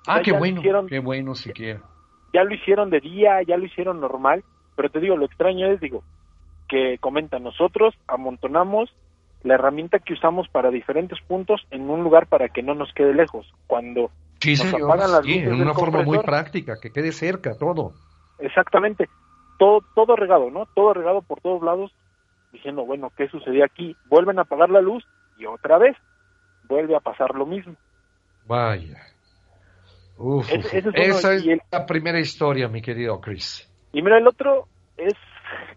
[0.08, 1.82] Ah, qué bueno, qué bueno siquiera.
[2.34, 4.44] Ya lo hicieron de día, ya lo hicieron normal,
[4.76, 6.04] pero te digo, lo extraño es, digo,
[6.68, 8.94] que comenta, nosotros amontonamos
[9.44, 13.14] la herramienta que usamos para diferentes puntos en un lugar para que no nos quede
[13.14, 13.52] lejos.
[13.68, 14.10] Cuando
[14.45, 17.93] Sí, señor, sí, en una forma muy práctica, que quede cerca todo.
[18.38, 19.10] Exactamente,
[19.58, 20.67] todo, todo regado, ¿no?
[20.75, 21.91] Todo regado por todos lados,
[22.51, 23.95] diciendo, bueno, ¿qué sucedió aquí?
[24.08, 25.03] Vuelven a apagar la luz
[25.38, 25.97] y otra vez
[26.67, 27.75] vuelve a pasar lo mismo.
[28.45, 29.01] Vaya.
[30.17, 33.67] Uf, esa es la primera historia, mi querido Chris.
[33.93, 35.13] Y mira, el otro es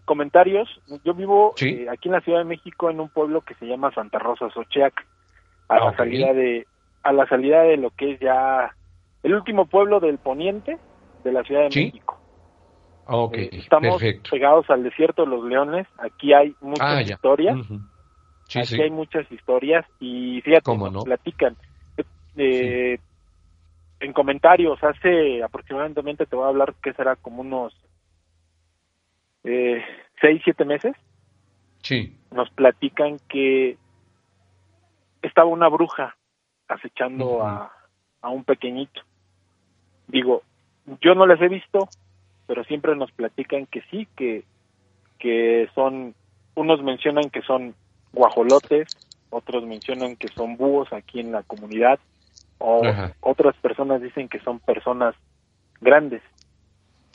[0.05, 0.69] comentarios.
[1.03, 3.91] Yo vivo eh, aquí en la Ciudad de México, en un pueblo que se llama
[3.93, 4.93] Santa Rosa Socheac,
[5.67, 6.65] a la salida de
[7.03, 8.75] a la salida de lo que es ya
[9.23, 10.77] el último pueblo del poniente
[11.23, 12.17] de la Ciudad de México.
[13.05, 15.87] Okay, eh, estamos pegados al desierto de los leones.
[15.97, 17.57] Aquí hay muchas ah, historias.
[18.55, 21.55] Aquí hay muchas historias y fíjate, nos platican.
[22.37, 22.99] Eh,
[23.99, 27.75] en comentarios, hace aproximadamente, te voy a hablar que será como unos
[29.43, 29.83] eh,
[30.21, 30.95] seis, siete meses.
[31.81, 32.15] Sí.
[32.31, 33.77] Nos platican que
[35.21, 36.15] estaba una bruja
[36.69, 37.71] acechando a,
[38.21, 39.01] a un pequeñito.
[40.07, 40.43] Digo,
[41.01, 41.89] yo no les he visto,
[42.47, 44.43] pero siempre nos platican que sí, que,
[45.19, 46.15] que son,
[46.55, 47.75] unos mencionan que son
[48.13, 48.87] guajolotes,
[49.29, 51.99] otros mencionan que son búhos aquí en la comunidad,
[52.57, 52.81] o
[53.21, 55.15] otras personas dicen que son personas
[55.81, 56.21] grandes.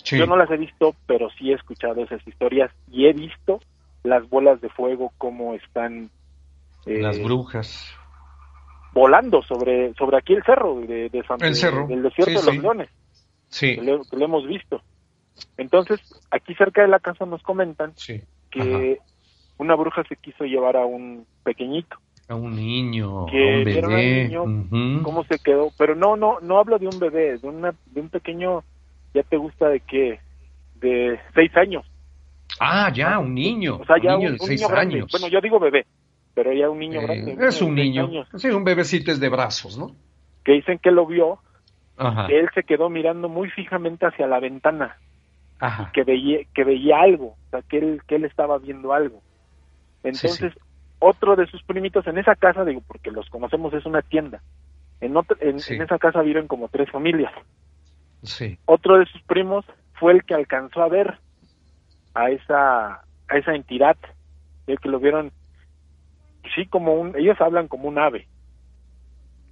[0.04, 3.60] Yo no las he visto, pero sí he escuchado esas historias y he visto
[4.02, 6.10] las bolas de fuego como están.
[6.84, 7.94] las eh, brujas
[8.94, 11.86] volando sobre sobre aquí el cerro de, de San, el cerro.
[11.86, 12.88] del desierto de los leones.
[13.48, 13.76] Sí.
[13.76, 14.80] Que lo, hemos visto.
[15.56, 17.92] Entonces, aquí cerca de la casa nos comentan
[18.50, 18.98] que
[19.58, 21.96] una bruja se quiso llevar a un pequeñito.
[22.28, 23.78] A un niño, que un bebé.
[24.26, 25.70] Era un niño, cómo se quedó.
[25.76, 28.64] Pero no, no, no hablo de un bebé, de, una, de un pequeño,
[29.12, 30.20] ya te gusta de qué,
[30.76, 31.84] de seis años.
[32.60, 33.78] Ah, ya, un niño.
[33.80, 35.08] O sea, ya un niño de seis años.
[35.10, 35.84] Bueno, yo digo bebé
[36.34, 37.36] pero ya un niño grande.
[37.40, 39.92] Es un niño, sí, un bebecito es de brazos, ¿no?
[40.44, 41.38] Que dicen que lo vio,
[41.96, 44.96] que él se quedó mirando muy fijamente hacia la ventana,
[45.60, 45.90] Ajá.
[45.92, 49.22] que veía, que veía algo, o sea, que él, que él estaba viendo algo.
[50.02, 50.52] Entonces,
[50.98, 54.42] otro de sus primitos en esa casa, digo, porque los conocemos, es una tienda.
[55.00, 57.32] En, en, esa casa viven como tres familias.
[58.22, 58.58] Sí.
[58.64, 59.64] Otro de sus primos
[59.94, 61.18] fue el que alcanzó a ver
[62.14, 63.96] a esa, a esa entidad,
[64.66, 65.30] el que lo vieron,
[66.54, 68.26] sí, como un, ellos hablan como un ave.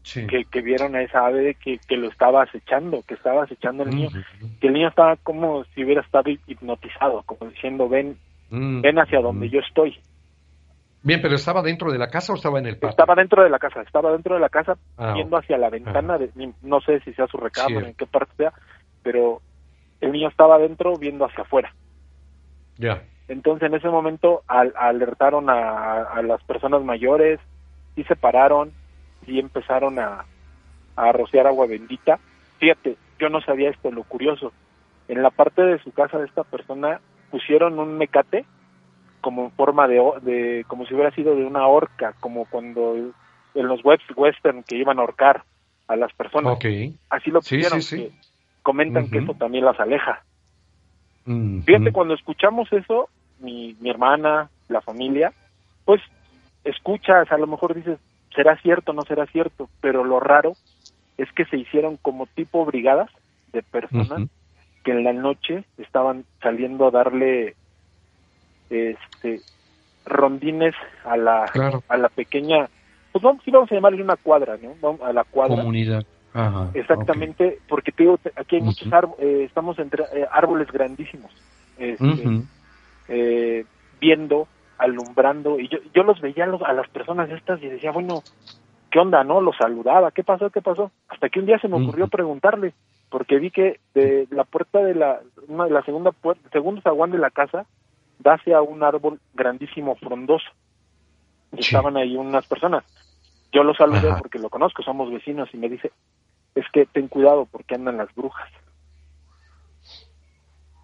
[0.02, 3.90] Que, que, vieron a esa ave que, que lo estaba acechando, que estaba acechando el
[3.90, 4.08] niño,
[4.60, 8.18] que el niño estaba como si hubiera estado hipnotizado, como diciendo, ven,
[8.50, 8.80] mm.
[8.80, 9.96] ven hacia donde yo estoy.
[11.04, 12.90] Bien, pero ¿estaba dentro de la casa o estaba en el patio?
[12.90, 16.18] Estaba dentro de la casa, estaba dentro de la casa, ah, viendo hacia la ventana,
[16.18, 16.30] de,
[16.62, 18.52] no sé si sea su recámara, en qué parte sea,
[19.04, 19.40] pero
[20.00, 21.72] el niño estaba dentro viendo hacia afuera.
[22.76, 23.02] Ya.
[23.32, 27.40] Entonces en ese momento alertaron a, las personas mayores
[27.96, 28.72] y se pararon
[29.26, 30.26] y empezaron a,
[30.96, 32.18] a rociar agua bendita.
[32.58, 34.52] Fíjate, yo no sabía esto, lo curioso.
[35.08, 38.44] En la parte de su casa de esta persona pusieron un mecate
[39.22, 42.94] como en forma de, de, como si hubiera sido de una horca, como cuando
[43.54, 45.44] en los webs western que iban a ahorcar
[45.88, 46.58] a las personas.
[47.08, 47.80] Así lo pusieron,
[48.62, 50.22] comentan que eso también las aleja.
[51.64, 53.08] Fíjate, cuando escuchamos eso,
[53.42, 55.32] mi, mi hermana, la familia,
[55.84, 56.00] pues
[56.64, 57.98] escuchas, a lo mejor dices,
[58.34, 60.54] será cierto, no será cierto, pero lo raro
[61.18, 63.10] es que se hicieron como tipo brigadas
[63.52, 64.28] de personas
[64.84, 67.54] que en la noche estaban saliendo a darle
[68.70, 69.40] este
[70.06, 70.74] rondines
[71.04, 71.44] a la
[71.88, 72.68] a la pequeña
[73.12, 74.98] pues vamos, vamos a llamarle una cuadra, ¿no?
[75.04, 75.56] A la cuadra.
[75.56, 76.04] Comunidad.
[76.72, 81.30] Exactamente, porque te digo, aquí hay muchos árboles, eh, estamos entre eh, árboles grandísimos,
[81.76, 82.40] este,
[83.14, 83.66] eh,
[84.00, 84.48] viendo,
[84.78, 88.22] alumbrando, y yo, yo los veía a, las personas estas y decía, bueno,
[88.90, 89.42] ¿qué onda, no?
[89.42, 90.90] Los saludaba, ¿qué pasó, qué pasó?
[91.08, 92.72] Hasta que un día se me ocurrió preguntarle,
[93.10, 97.18] porque vi que de la puerta de la, una, la segunda puerta, segundo zaguán de
[97.18, 97.66] la casa,
[98.18, 100.48] da hacia un árbol grandísimo, frondoso.
[101.52, 102.82] Y estaban ahí unas personas.
[103.52, 105.92] Yo lo saludé porque lo conozco, somos vecinos, y me dice,
[106.54, 108.48] es que ten cuidado porque andan las brujas.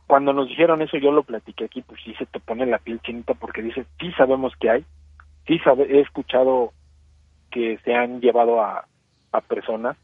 [0.09, 2.99] Cuando nos dijeron eso, yo lo platiqué aquí, pues sí se te pone la piel
[3.03, 4.85] chinita porque dice, sí sabemos que hay,
[5.47, 6.73] sí sabe, he escuchado
[7.51, 8.87] que se han llevado a,
[9.33, 9.99] a personas.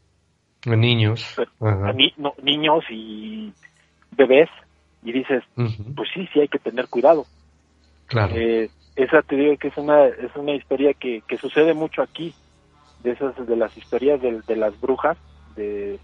[0.67, 1.35] A niños.
[1.59, 3.51] A niños y
[4.11, 4.49] bebés
[5.03, 7.25] y dices, pues sí, sí hay que tener cuidado.
[8.05, 8.35] Claro.
[8.35, 12.31] Eh, esa te digo que es una, es una historia que, que sucede mucho aquí,
[13.01, 15.17] de esas, de las historias de, de las brujas,
[15.55, 15.99] de,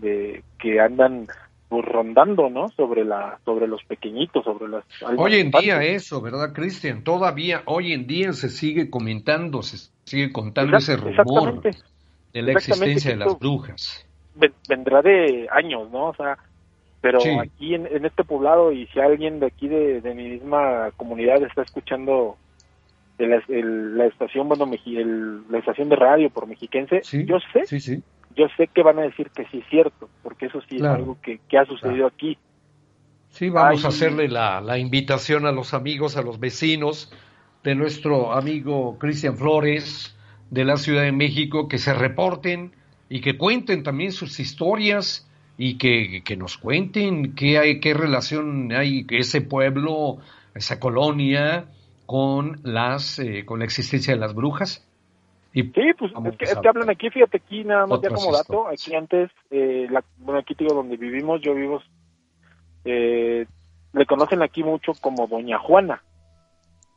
[0.00, 1.28] de que andan
[1.70, 2.68] pues, rondando, ¿no?
[2.70, 4.84] Sobre la, sobre los pequeñitos, sobre las.
[5.16, 7.04] Hoy en día eso, ¿verdad, Cristian?
[7.04, 13.12] Todavía hoy en día se sigue comentando, se sigue contando ese rumor de la existencia
[13.12, 14.04] de las brujas.
[14.68, 16.08] Vendrá de años, ¿no?
[16.08, 16.38] O sea,
[17.00, 21.62] pero aquí en, este poblado y si alguien de aquí de, mi misma comunidad está
[21.62, 22.36] escuchando
[23.16, 24.68] la, la estación bueno
[25.48, 28.02] la estación de radio por mexiquense yo sé
[28.36, 31.18] yo sé que van a decir que sí es cierto porque eso sí es algo
[31.20, 32.38] que, ha sucedido aquí.
[33.28, 37.12] Sí vamos a hacerle la, la invitación a los amigos a los vecinos
[37.62, 40.16] de nuestro amigo Cristian Flores
[40.50, 42.72] de la Ciudad de México que se reporten
[43.08, 45.28] y que cuenten también sus historias
[45.58, 50.18] y que, que, nos cuenten qué hay, qué relación hay ese pueblo,
[50.54, 51.66] esa colonia
[52.06, 54.86] con las eh, con la existencia de las brujas.
[55.52, 58.94] Y sí, pues es que, hablan aquí, fíjate aquí nada más ya como dato, aquí
[58.94, 61.82] antes, eh, la, bueno aquí digo donde vivimos, yo vivo,
[62.84, 63.46] eh,
[63.92, 66.02] le conocen aquí mucho como Doña Juana.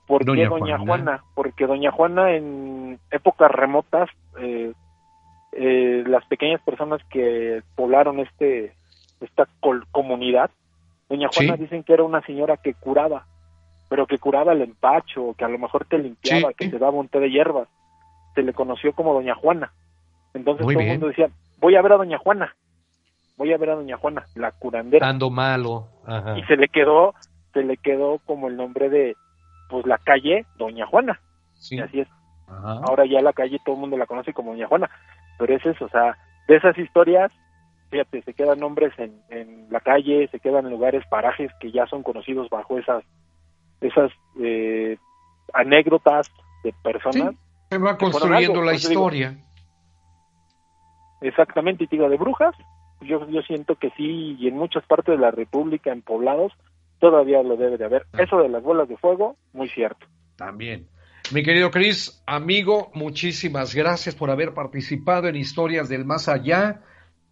[0.06, 1.24] ¿Por qué Doña Juana?
[1.34, 4.74] Porque Doña Juana en épocas remotas eh,
[5.54, 8.74] eh, las pequeñas personas que poblaron este
[9.22, 9.48] esta
[9.92, 10.52] comunidad,
[11.08, 13.26] doña Juana dicen que era una señora que curaba,
[13.88, 17.08] pero que curaba el empacho, que a lo mejor te limpiaba, que te daba un
[17.08, 17.70] té de hierbas.
[18.36, 19.72] Se le conoció como doña Juana.
[20.34, 21.30] Entonces todo el mundo decía,
[21.60, 22.56] voy a ver a doña Juana,
[23.38, 25.08] voy a ver a doña Juana, la curandera.
[25.08, 25.88] Ando malo.
[26.36, 27.14] Y se le quedó,
[27.54, 29.16] se le quedó como el nombre de,
[29.70, 31.20] pues la calle Doña Juana.
[31.70, 32.08] Y así es.
[32.48, 34.90] Ahora ya la calle todo el mundo la conoce como Doña Juana
[35.38, 36.18] pero es eso, o sea,
[36.48, 37.32] de esas historias,
[37.90, 41.86] fíjate, se quedan nombres en, en la calle, se quedan en lugares, parajes que ya
[41.88, 43.04] son conocidos bajo esas,
[43.82, 44.98] esas eh,
[45.54, 46.32] anécdotas
[46.64, 47.36] de personas.
[47.74, 49.38] Se va construyendo la historia.
[51.22, 52.56] exactamente, y digo, de brujas,
[53.02, 56.54] yo, yo siento que sí, y en muchas partes de la República, en poblados,
[57.00, 58.06] todavía lo debe de haber.
[58.14, 58.24] Ah.
[58.24, 60.06] Eso de las bolas de fuego, muy cierto.
[60.36, 60.88] También.
[61.34, 66.82] Mi querido Cris, amigo, muchísimas gracias por haber participado en Historias del Más Allá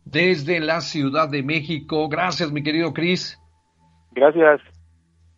[0.05, 2.07] desde la Ciudad de México.
[2.07, 3.37] Gracias, mi querido Cris.
[4.11, 4.61] Gracias.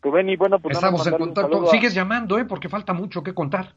[0.02, 1.66] Rubén, y bueno, pues estamos en contacto.
[1.68, 2.46] Sigues llamando, ¿eh?
[2.46, 3.74] Porque falta mucho que contar.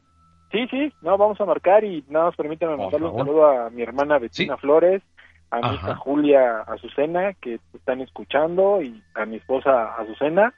[0.51, 3.81] Sí, sí, no, vamos a marcar y nada más permítame mandarle un saludo a mi
[3.81, 5.03] hermana Bettina Flores,
[5.51, 10.53] a mi hija Julia Azucena, que están escuchando, y a mi esposa Azucena.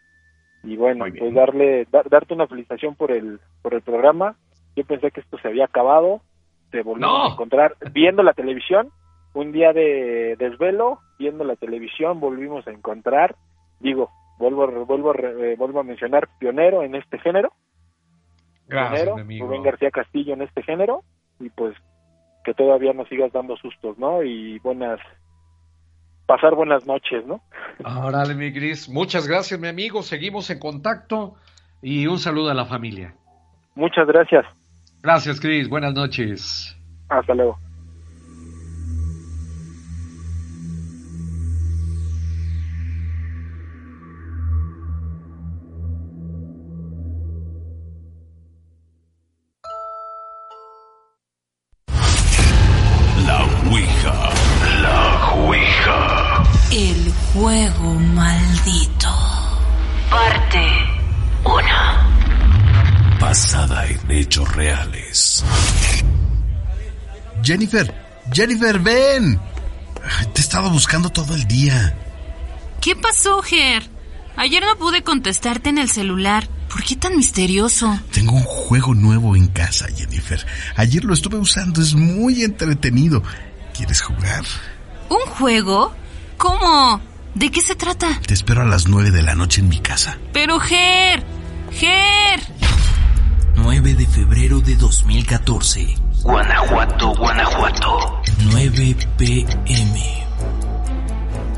[0.63, 4.35] Y bueno, pues darle, darte una felicitación por el, por el programa.
[4.75, 6.21] Yo pensé que esto se había acabado,
[6.69, 8.89] te volvimos a encontrar viendo la televisión,
[9.33, 13.35] un día de desvelo, viendo la televisión, volvimos a encontrar,
[13.79, 17.53] digo, vuelvo, vuelvo, eh, vuelvo a mencionar, pionero en este género.
[18.69, 21.03] Gracias, pionero, Rubén García Castillo en este género,
[21.39, 21.75] y pues
[22.43, 24.23] que todavía nos sigas dando sustos, ¿no?
[24.23, 24.99] Y buenas,
[26.25, 27.41] pasar buenas noches, ¿no?
[27.83, 28.87] Órale, mi Gris.
[28.87, 30.01] Muchas gracias, mi amigo.
[30.03, 31.35] Seguimos en contacto
[31.81, 33.15] y un saludo a la familia.
[33.75, 34.45] Muchas gracias.
[35.01, 35.69] Gracias, Cris.
[35.69, 36.77] Buenas noches.
[37.09, 37.57] Hasta luego.
[64.59, 65.41] Reales.
[67.41, 67.93] Jennifer,
[68.33, 69.39] Jennifer, ven.
[70.33, 71.95] Te he estado buscando todo el día.
[72.81, 73.89] ¿Qué pasó, Ger?
[74.35, 76.49] Ayer no pude contestarte en el celular.
[76.69, 77.99] ¿Por qué tan misterioso?
[78.11, 80.45] Tengo un juego nuevo en casa, Jennifer.
[80.75, 83.23] Ayer lo estuve usando, es muy entretenido.
[83.73, 84.43] ¿Quieres jugar?
[85.09, 85.93] ¿Un juego?
[86.37, 87.01] ¿Cómo?
[87.33, 88.19] ¿De qué se trata?
[88.27, 90.17] Te espero a las nueve de la noche en mi casa.
[90.33, 91.23] Pero, Ger,
[91.71, 92.58] Ger.
[93.71, 95.95] 9 de febrero de 2014.
[96.23, 98.21] Guanajuato, Guanajuato.
[98.51, 100.25] 9 pm.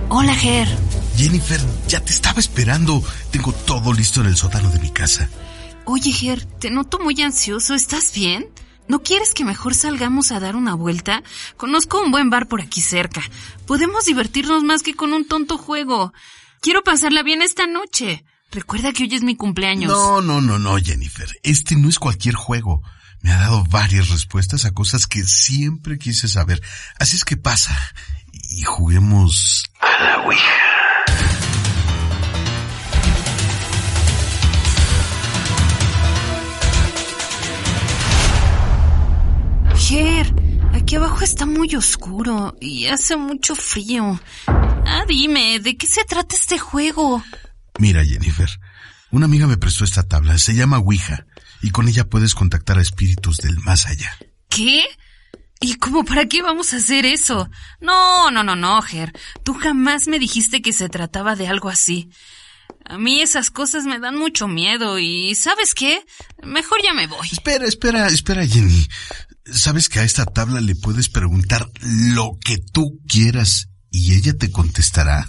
[0.09, 0.67] Hola, Ger.
[1.15, 3.01] Jennifer, ya te estaba esperando.
[3.31, 5.29] Tengo todo listo en el sótano de mi casa.
[5.85, 7.75] Oye, Ger, te noto muy ansioso.
[7.75, 8.49] ¿Estás bien?
[8.89, 11.23] ¿No quieres que mejor salgamos a dar una vuelta?
[11.55, 13.21] Conozco un buen bar por aquí cerca.
[13.65, 16.11] Podemos divertirnos más que con un tonto juego.
[16.59, 18.25] Quiero pasarla bien esta noche.
[18.51, 19.89] Recuerda que hoy es mi cumpleaños.
[19.89, 21.29] No, no, no, no, Jennifer.
[21.41, 22.83] Este no es cualquier juego.
[23.21, 26.61] Me ha dado varias respuestas a cosas que siempre quise saber.
[26.99, 27.77] Así es que pasa
[28.33, 30.71] y juguemos a la Ouija.
[40.73, 44.19] aquí abajo está muy oscuro y hace mucho frío.
[44.47, 47.23] Ah, dime, ¿de qué se trata este juego?
[47.81, 48.47] Mira, Jennifer,
[49.09, 51.25] una amiga me prestó esta tabla, se llama Ouija,
[51.63, 54.15] y con ella puedes contactar a espíritus del más allá.
[54.49, 54.83] ¿Qué?
[55.59, 57.49] ¿Y cómo para qué vamos a hacer eso?
[57.79, 59.11] No, no, no, no, Ger.
[59.43, 62.11] Tú jamás me dijiste que se trataba de algo así.
[62.85, 66.05] A mí esas cosas me dan mucho miedo y ¿sabes qué?
[66.43, 67.29] Mejor ya me voy.
[67.31, 68.87] Espera, espera, espera, Jenny.
[69.51, 74.51] ¿Sabes que a esta tabla le puedes preguntar lo que tú quieras y ella te
[74.51, 75.27] contestará?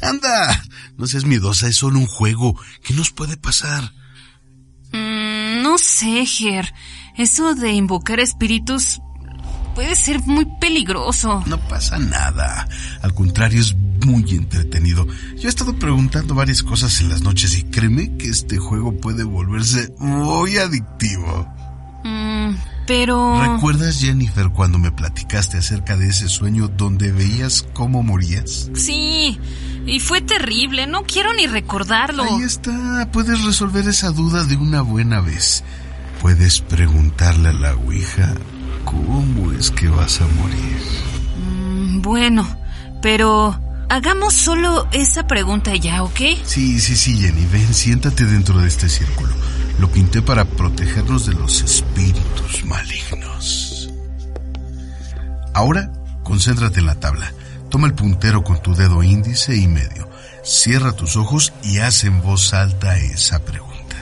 [0.00, 0.62] Anda,
[0.96, 2.58] no seas miedosa, es solo un juego.
[2.82, 3.92] ¿Qué nos puede pasar?
[4.92, 6.72] Mm, no sé, Ger.
[7.16, 9.00] Eso de invocar espíritus
[9.74, 11.42] puede ser muy peligroso.
[11.46, 12.68] No pasa nada.
[13.02, 13.74] Al contrario, es
[14.06, 15.06] muy entretenido.
[15.36, 19.24] Yo he estado preguntando varias cosas en las noches y créeme que este juego puede
[19.24, 21.48] volverse muy adictivo.
[22.04, 22.54] Mm,
[22.86, 23.40] pero...
[23.54, 28.70] ¿Recuerdas, Jennifer, cuando me platicaste acerca de ese sueño donde veías cómo morías?
[28.74, 29.38] Sí,
[29.86, 32.24] y fue terrible, no quiero ni recordarlo.
[32.24, 35.64] Ahí está, puedes resolver esa duda de una buena vez.
[36.20, 38.32] Puedes preguntarle a la Ouija
[38.84, 40.78] cómo es que vas a morir.
[41.38, 42.46] Mm, bueno,
[43.02, 43.58] pero
[43.88, 46.20] hagamos solo esa pregunta ya, ¿ok?
[46.44, 49.34] Sí, sí, sí, Jenny, ven, siéntate dentro de este círculo.
[49.78, 53.90] Lo pinté para protegernos de los espíritus malignos.
[55.52, 57.32] Ahora, concéntrate en la tabla.
[57.70, 60.08] Toma el puntero con tu dedo índice y medio.
[60.44, 63.96] Cierra tus ojos y haz en voz alta esa pregunta.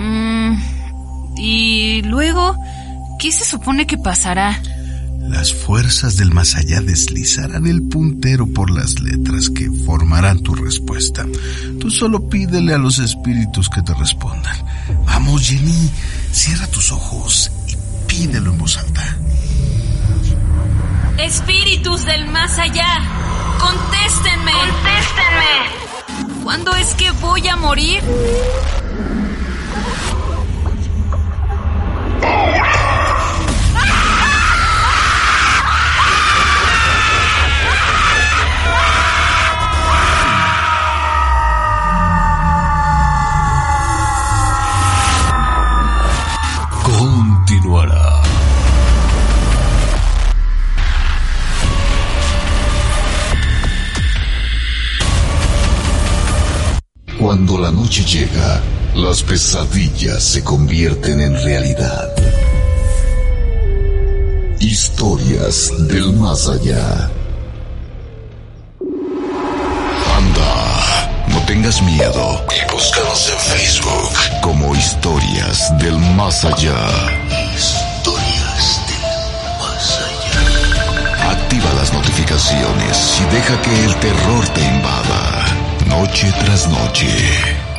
[0.00, 0.56] Mm,
[1.36, 2.56] y luego,
[3.18, 4.60] ¿qué se supone que pasará?
[5.28, 11.26] Las fuerzas del más allá deslizarán el puntero por las letras que formarán tu respuesta.
[11.80, 14.56] Tú solo pídele a los espíritus que te respondan.
[15.06, 15.90] Vamos, Jenny,
[16.32, 19.18] cierra tus ojos y pídelo en voz alta.
[21.18, 22.98] Espíritus del más allá,
[23.60, 24.52] contéstenme.
[24.52, 26.42] Contéstenme.
[26.42, 28.02] ¿Cuándo es que voy a morir?
[57.32, 58.60] Cuando la noche llega,
[58.94, 62.14] las pesadillas se convierten en realidad.
[64.60, 67.10] Historias del más allá.
[70.14, 74.10] Anda, no tengas miedo y búscanos en Facebook
[74.42, 76.86] como Historias del más allá.
[77.56, 81.30] Historias del más allá.
[81.30, 85.61] Activa las notificaciones y deja que el terror te invada.
[85.92, 87.71] Noche tras noche.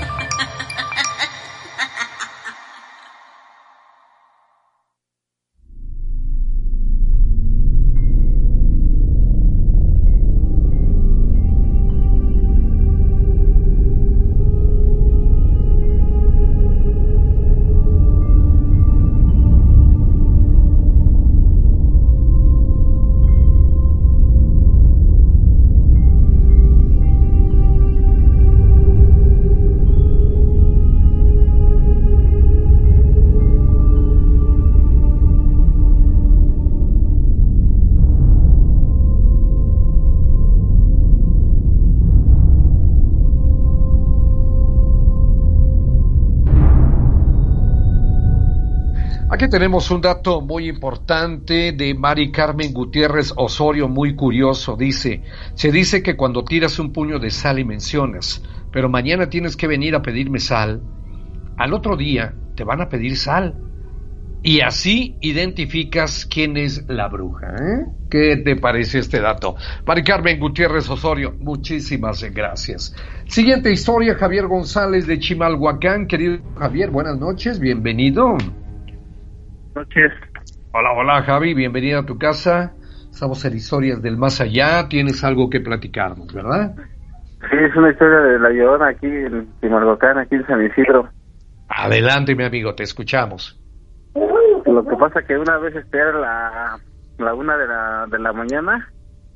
[49.54, 54.76] Tenemos un dato muy importante de Mari Carmen Gutiérrez Osorio, muy curioso.
[54.76, 55.22] Dice,
[55.54, 58.42] se dice que cuando tiras un puño de sal y mencionas,
[58.72, 60.82] pero mañana tienes que venir a pedirme sal,
[61.56, 63.54] al otro día te van a pedir sal.
[64.42, 67.54] Y así identificas quién es la bruja.
[67.54, 67.86] ¿eh?
[68.10, 69.56] ¿Qué te parece este dato?
[69.86, 72.96] Mari Carmen Gutiérrez Osorio, muchísimas gracias.
[73.28, 76.08] Siguiente historia, Javier González de Chimalhuacán.
[76.08, 78.36] Querido Javier, buenas noches, bienvenido
[79.76, 80.12] noches.
[80.72, 82.74] Hola, hola Javi, bienvenida a tu casa.
[83.12, 84.88] Estamos en Historias del Más Allá.
[84.90, 86.76] Tienes algo que platicarnos, ¿verdad?
[87.50, 91.10] Sí, es una historia de La Llorona aquí en Timalgocán, aquí en San Isidro.
[91.70, 93.60] Adelante, mi amigo, te escuchamos.
[94.66, 96.80] Lo que pasa que una vez este era la,
[97.18, 98.90] la una de la, de la mañana.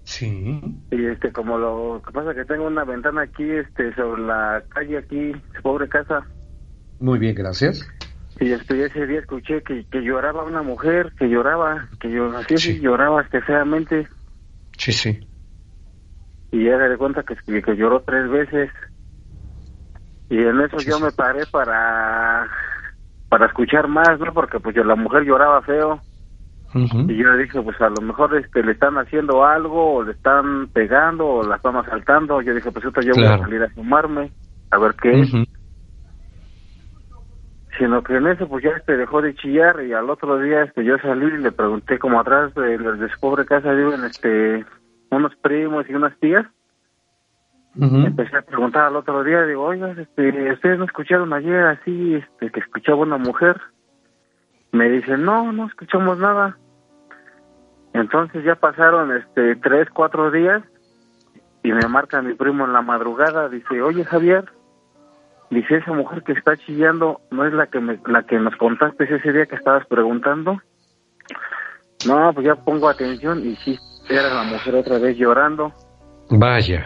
[0.03, 0.61] Sí.
[0.91, 4.99] Y este, como lo que pasa que tengo una ventana aquí, este, sobre la calle
[4.99, 6.23] aquí, pobre casa.
[6.99, 7.87] Muy bien, gracias.
[8.39, 12.57] Y este, ese día escuché que, que lloraba una mujer, que lloraba, que yo, así
[12.57, 12.79] sí.
[12.79, 14.07] lloraba este, feamente.
[14.77, 15.19] Sí, sí.
[16.51, 18.71] Y ya se cuenta que, que lloró tres veces.
[20.29, 22.47] Y en eso yo me paré para
[23.29, 24.33] para escuchar más, ¿no?
[24.33, 25.99] Porque pues la mujer lloraba feo.
[26.73, 30.67] Y yo dije, pues a lo mejor este le están haciendo algo, o le están
[30.67, 32.41] pegando, o la están asaltando.
[32.41, 34.31] Yo dije, pues yo voy a salir a fumarme,
[34.71, 35.33] a ver qué es
[37.77, 40.83] sino que en eso pues ya este dejó de chillar y al otro día este
[40.83, 44.65] yo salí y le pregunté como atrás de, de su pobre casa viven este
[45.11, 46.45] unos primos y unas tías.
[47.79, 52.49] Empecé a preguntar al otro día digo oiga este ustedes no escucharon ayer así este
[52.51, 53.61] que escuchaba una mujer
[54.71, 56.57] me dicen no no escuchamos nada.
[57.93, 60.63] Entonces ya pasaron este tres cuatro días
[61.61, 64.45] y me marca mi primo en la madrugada dice oye Javier
[65.49, 69.05] Dice, esa mujer que está chillando, ¿no es la que me, la que nos contaste
[69.05, 70.57] ese día que estabas preguntando?
[72.05, 73.77] No, pues ya pongo atención y sí,
[74.09, 75.71] era la mujer otra vez llorando.
[76.29, 76.85] Vaya.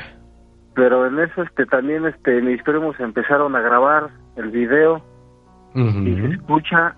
[0.75, 5.03] Pero en eso este también este mis primos empezaron a grabar el video
[5.73, 6.95] y se escucha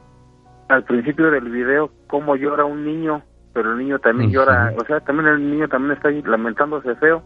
[0.68, 3.22] al principio del video cómo llora un niño,
[3.54, 7.24] pero el niño también llora, o sea, también el niño también está lamentándose feo.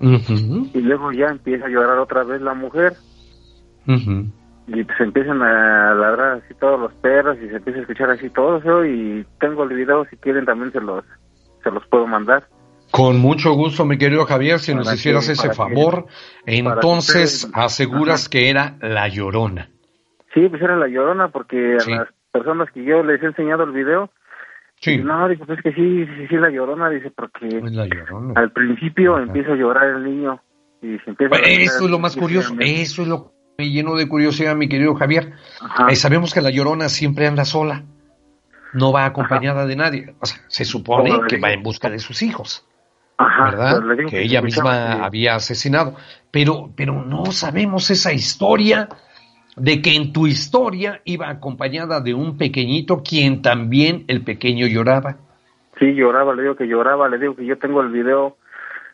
[0.00, 2.94] Y luego ya empieza a llorar otra vez la mujer
[3.88, 8.28] y se empiezan a ladrar así todos los perros y se empieza a escuchar así
[8.30, 11.04] todo eso y tengo el video si quieren también se los
[11.62, 12.44] se los puedo mandar.
[12.90, 16.06] Con mucho gusto, mi querido Javier, si nos hicieras ese favor,
[16.46, 19.68] entonces aseguras que era La Llorona.
[20.32, 23.72] Sí, pues era La Llorona, porque a las personas que yo les he enseñado el
[23.72, 24.10] video,
[24.80, 24.98] sí.
[24.98, 27.60] no, dice, pues que sí, sí, sí, La Llorona, dice, porque
[28.34, 30.40] al principio empieza a llorar el niño
[30.80, 34.68] y se empieza Eso es lo más curioso, eso es lo lleno de curiosidad, mi
[34.68, 35.32] querido Javier.
[35.88, 37.82] Eh, sabemos que la llorona siempre anda sola,
[38.72, 40.14] no va acompañada de nadie.
[40.20, 42.64] O sea, se supone que va en busca de sus hijos,
[43.18, 43.82] ¿verdad?
[44.08, 45.96] Que ella misma había asesinado.
[46.30, 48.88] Pero, pero no sabemos esa historia
[49.56, 55.16] de que en tu historia iba acompañada de un pequeñito quien también el pequeño lloraba.
[55.80, 58.36] Sí, lloraba, le digo que lloraba, le digo que yo tengo el video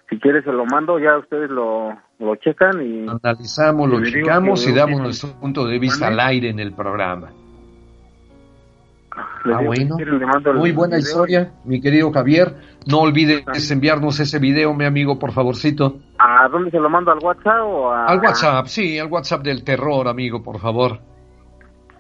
[0.09, 3.07] si quieres se lo mando, ya ustedes lo, lo checan y...
[3.09, 7.31] Analizamos, lo checamos y damos nuestro punto de vista al aire en el programa.
[9.17, 9.97] ah, bueno.
[10.55, 12.55] Muy buena historia, mi querido Javier.
[12.87, 16.01] No olvides enviarnos ese video, mi amigo, por favorcito.
[16.19, 17.11] ¿A dónde se lo mando?
[17.11, 18.07] ¿Al WhatsApp o a...?
[18.07, 20.99] Al WhatsApp, sí, al WhatsApp del terror, amigo, por favor.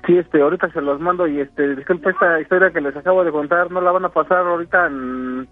[0.06, 3.32] Sí, este, ahorita se los mando y este, disculpe esta historia que les acabo de
[3.32, 5.48] contar, ¿no la van a pasar ahorita en,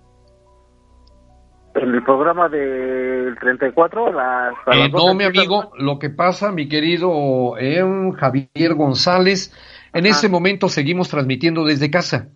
[1.75, 4.12] en el programa del 34?
[4.12, 7.83] Las, eh, no, mi amigo, lo que pasa, mi querido eh,
[8.18, 9.55] Javier González,
[9.93, 12.29] en ese momento seguimos transmitiendo desde casa.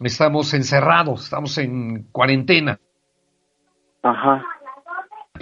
[0.00, 2.78] Estamos encerrados, estamos en cuarentena.
[4.02, 4.42] Ajá.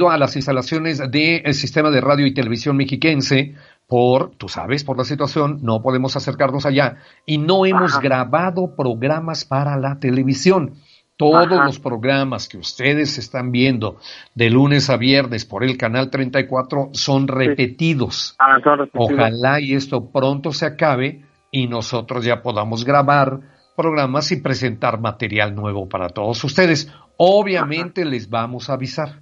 [0.09, 3.55] A las instalaciones del sistema de radio y televisión mexiquense,
[3.86, 9.45] por, tú sabes, por la situación, no podemos acercarnos allá y no hemos grabado programas
[9.45, 10.76] para la televisión.
[11.16, 13.98] Todos los programas que ustedes están viendo
[14.34, 18.34] de lunes a viernes por el canal 34 son repetidos.
[18.38, 19.12] Ah, son repetidos.
[19.12, 23.40] Ojalá y esto pronto se acabe y nosotros ya podamos grabar
[23.76, 26.92] programas y presentar material nuevo para todos ustedes.
[27.16, 29.20] Obviamente les vamos a avisar.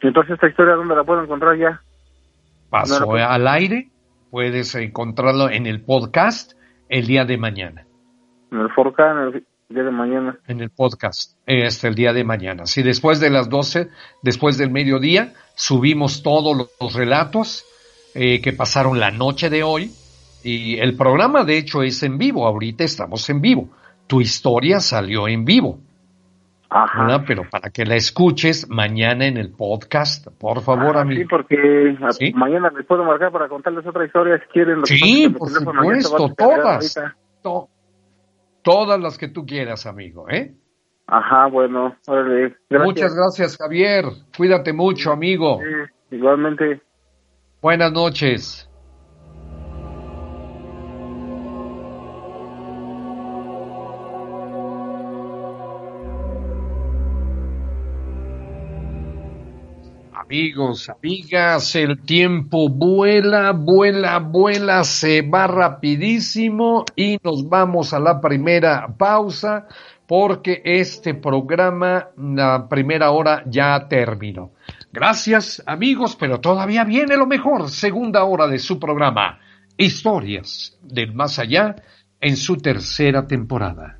[0.00, 1.82] Entonces, ¿esta historia dónde la puedo encontrar ya?
[2.70, 3.88] Pasó al aire,
[4.30, 6.52] puedes encontrarlo en el podcast
[6.88, 7.86] el día de mañana.
[8.52, 9.36] En el podcast,
[9.68, 10.38] el día de mañana.
[10.46, 12.64] En el podcast, este el día de mañana.
[12.64, 13.88] Si después de las 12,
[14.22, 17.66] después del mediodía, subimos todos los relatos
[18.14, 19.90] eh, que pasaron la noche de hoy.
[20.42, 22.46] Y el programa, de hecho, es en vivo.
[22.46, 23.68] Ahorita estamos en vivo.
[24.06, 25.78] Tu historia salió en vivo.
[26.70, 27.24] Ajá.
[27.26, 31.20] Pero para que la escuches mañana en el podcast, por favor, ah, amigo.
[31.20, 31.96] Sí, porque
[32.34, 34.86] mañana les puedo marcar para contarles otra historia si quieren.
[34.86, 36.98] Sí, por supuesto, todas.
[38.68, 40.54] Todas las que tú quieras, amigo, ¿eh?
[41.06, 41.96] Ajá, bueno,
[42.68, 44.04] Muchas gracias, Javier.
[44.36, 45.58] Cuídate mucho, amigo.
[45.62, 46.82] Sí, igualmente.
[47.62, 48.67] Buenas noches.
[60.30, 68.20] Amigos, amigas, el tiempo vuela, vuela, vuela, se va rapidísimo y nos vamos a la
[68.20, 69.66] primera pausa
[70.06, 74.52] porque este programa, la primera hora ya terminó.
[74.92, 79.40] Gracias amigos, pero todavía viene lo mejor, segunda hora de su programa,
[79.78, 81.74] Historias del Más Allá
[82.20, 83.97] en su tercera temporada.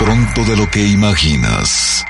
[0.00, 2.02] Pronto de lo que imaginas.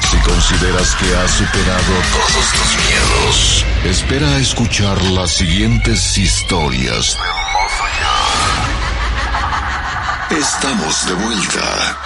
[0.00, 7.16] Si consideras que has superado todos tus miedos, espera a escuchar las siguientes historias.
[10.30, 12.05] Estamos de vuelta.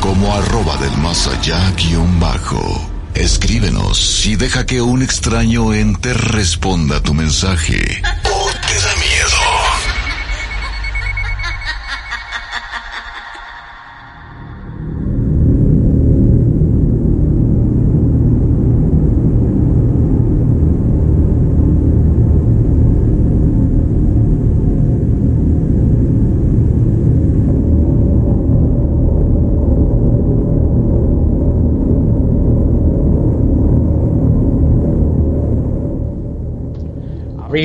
[0.00, 2.90] Como arroba del más allá guion bajo.
[3.14, 8.02] Escríbenos y deja que un extraño ente responda tu mensaje.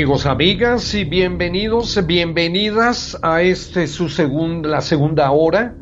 [0.06, 5.74] Amigos, amigas y bienvenidos, bienvenidas a este su segunda, la segunda hora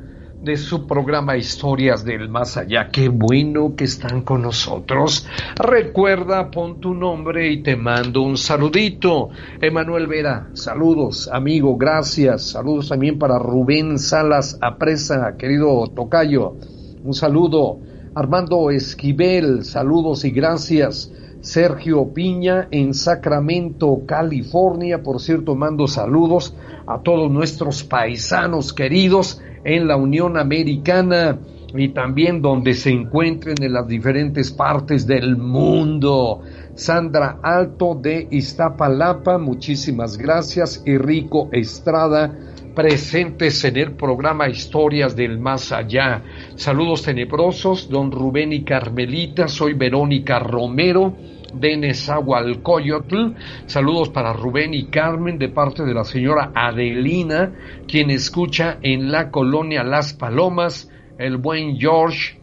[0.42, 2.88] de su programa Historias del Más Allá.
[2.88, 5.28] Qué bueno que están con nosotros.
[5.58, 9.28] Recuerda, pon tu nombre y te mando un saludito.
[9.60, 12.52] Emanuel Vera, saludos, amigo, gracias.
[12.52, 16.56] Saludos también para Rubén Salas Apresa, querido Tocayo.
[17.04, 17.82] Un saludo.
[18.16, 21.12] Armando Esquivel, saludos y gracias.
[21.44, 25.04] Sergio Piña en Sacramento, California.
[25.04, 26.56] Por cierto, mando saludos
[26.88, 31.38] a todos nuestros paisanos queridos en la Unión Americana
[31.76, 36.44] y también donde se encuentren en las diferentes partes del mundo.
[36.76, 40.82] Sandra Alto de Iztapalapa, muchísimas gracias.
[40.86, 46.24] Y Rico Estrada presentes en el programa Historias del Más Allá.
[46.56, 51.16] Saludos tenebrosos, don Rubén y Carmelita, soy Verónica Romero
[51.54, 53.36] de Nezahualcóyotl.
[53.66, 57.54] Saludos para Rubén y Carmen de parte de la señora Adelina,
[57.88, 62.43] quien escucha en la colonia Las Palomas, el buen George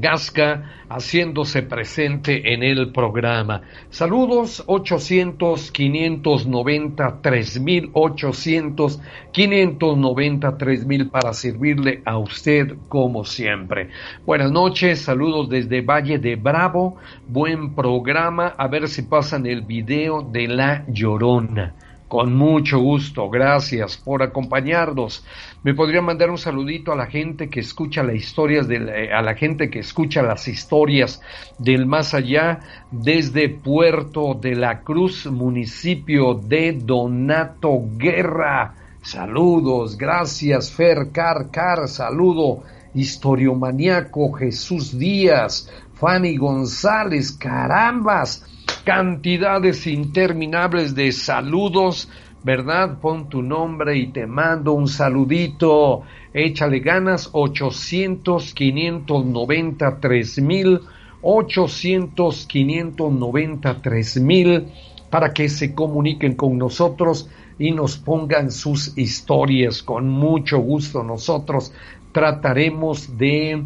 [0.00, 3.62] Gasca haciéndose presente en el programa.
[3.90, 9.00] Saludos 800 590 3000 800
[9.32, 13.90] 590 3000 para servirle a usted como siempre.
[14.26, 16.96] Buenas noches, saludos desde Valle de Bravo.
[17.26, 21.74] Buen programa, a ver si pasan el video de la Llorona.
[22.14, 25.24] Con mucho gusto, gracias por acompañarnos.
[25.64, 29.34] Me podría mandar un saludito a la gente que escucha las historias de a la
[29.34, 31.20] gente que escucha las historias
[31.58, 32.60] del más allá
[32.92, 38.76] desde Puerto de la Cruz, municipio de Donato Guerra.
[39.02, 42.62] Saludos, gracias Fer Car, saludo
[42.94, 48.46] historiomaniaco Jesús Díaz, Fanny González, carambas
[48.84, 52.08] cantidades interminables de saludos,
[52.42, 52.98] ¿verdad?
[53.00, 56.02] Pon tu nombre y te mando un saludito.
[56.34, 60.80] Échale ganas, 800 593 mil,
[61.22, 64.66] 800 593 mil,
[65.08, 69.82] para que se comuniquen con nosotros y nos pongan sus historias.
[69.82, 71.72] Con mucho gusto nosotros
[72.12, 73.62] trataremos de,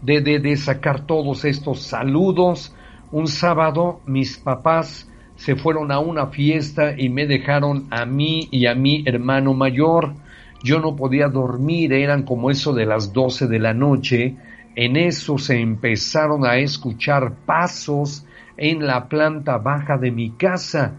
[0.00, 2.74] de, de, de sacar todos estos saludos
[3.12, 8.66] un sábado mis papás se fueron a una fiesta y me dejaron a mí y
[8.66, 10.14] a mi hermano mayor.
[10.62, 14.36] Yo no podía dormir, eran como eso de las doce de la noche.
[14.76, 18.24] En eso se empezaron a escuchar pasos
[18.56, 20.94] en la planta baja de mi casa.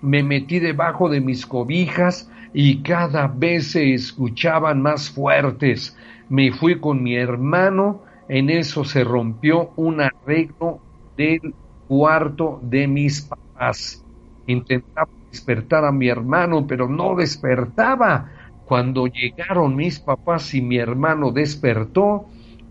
[0.00, 5.96] Me metí debajo de mis cobijas y cada vez se escuchaban más fuertes.
[6.28, 10.80] Me fui con mi hermano, en eso se rompió un arreglo
[11.18, 11.54] del
[11.88, 14.04] cuarto de mis papás.
[14.46, 18.30] Intentaba despertar a mi hermano, pero no despertaba.
[18.64, 22.26] Cuando llegaron mis papás y mi hermano despertó,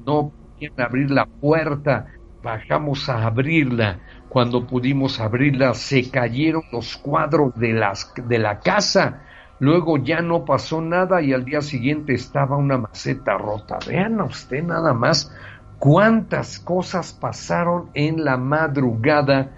[0.06, 2.08] no podían abrir la puerta.
[2.42, 4.00] Bajamos a abrirla.
[4.30, 9.24] Cuando pudimos abrirla, se cayeron los cuadros de, las, de la casa.
[9.60, 13.80] Luego ya no pasó nada y al día siguiente estaba una maceta rota.
[13.88, 15.34] Vean a usted nada más
[15.80, 19.52] cuántas cosas pasaron en la madrugada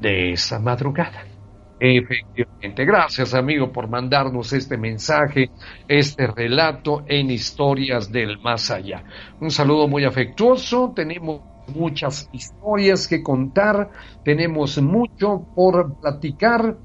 [0.00, 1.24] de esa madrugada.
[1.84, 5.50] Efectivamente, gracias amigo por mandarnos este mensaje,
[5.88, 9.02] este relato en historias del más allá.
[9.40, 11.40] Un saludo muy afectuoso, tenemos
[11.74, 13.90] muchas historias que contar,
[14.24, 16.76] tenemos mucho por platicar.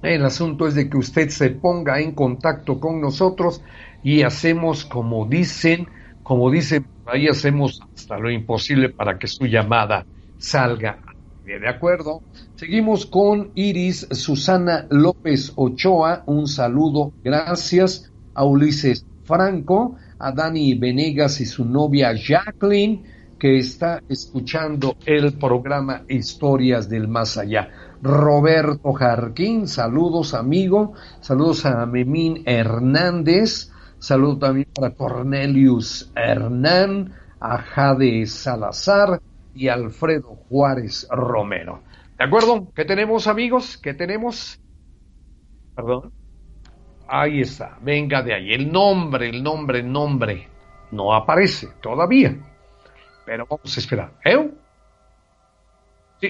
[0.00, 3.62] El asunto es de que usted se ponga en contacto con nosotros
[4.04, 5.88] y hacemos como dicen,
[6.22, 10.04] como dicen Ahí hacemos hasta lo imposible para que su llamada
[10.38, 10.98] salga.
[11.44, 12.22] De acuerdo.
[12.56, 16.22] Seguimos con Iris Susana López Ochoa.
[16.26, 17.12] Un saludo.
[17.22, 23.04] Gracias a Ulises Franco, a Dani Venegas y su novia Jacqueline,
[23.38, 27.68] que está escuchando el programa Historias del Más Allá.
[28.02, 33.70] Roberto Jarquín, saludos amigo, saludos a Memín Hernández,
[34.04, 39.18] Saludo también para Cornelius Hernán, a Jade Salazar
[39.54, 41.80] y Alfredo Juárez Romero.
[42.18, 42.70] ¿De acuerdo?
[42.74, 43.78] ¿Qué tenemos, amigos?
[43.78, 44.60] ¿Qué tenemos?
[45.74, 46.12] Perdón.
[47.08, 47.78] Ahí está.
[47.80, 48.52] Venga de ahí.
[48.52, 50.48] El nombre, el nombre, el nombre.
[50.90, 52.36] No aparece todavía.
[53.24, 54.12] Pero vamos a esperar.
[54.22, 54.50] ¿Eh?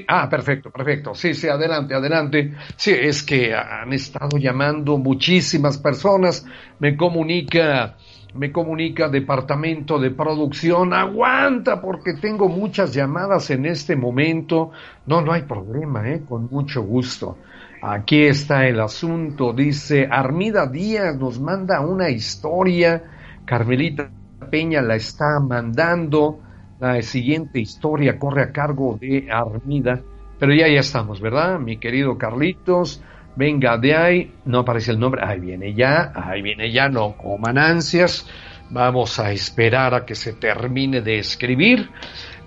[0.09, 1.15] Ah, perfecto, perfecto.
[1.15, 2.55] Sí, sí, adelante, adelante.
[2.77, 6.47] Sí, es que han estado llamando muchísimas personas.
[6.79, 7.97] Me comunica,
[8.35, 10.93] me comunica departamento de producción.
[10.93, 14.73] Aguanta, porque tengo muchas llamadas en este momento.
[15.07, 16.23] No, no hay problema, ¿eh?
[16.29, 17.39] Con mucho gusto.
[17.83, 19.53] Aquí está el asunto.
[19.53, 23.03] Dice Armida Díaz nos manda una historia.
[23.45, 24.11] Carmelita
[24.51, 26.41] Peña la está mandando.
[26.85, 30.03] La siguiente historia corre a cargo de Armida,
[30.39, 31.59] pero ya ya estamos, ¿verdad?
[31.59, 33.03] Mi querido Carlitos,
[33.37, 37.57] venga de ahí, no aparece el nombre, ahí viene ya, ahí viene ya, no coman
[37.57, 38.31] ansias,
[38.69, 41.89] vamos a esperar a que se termine de escribir.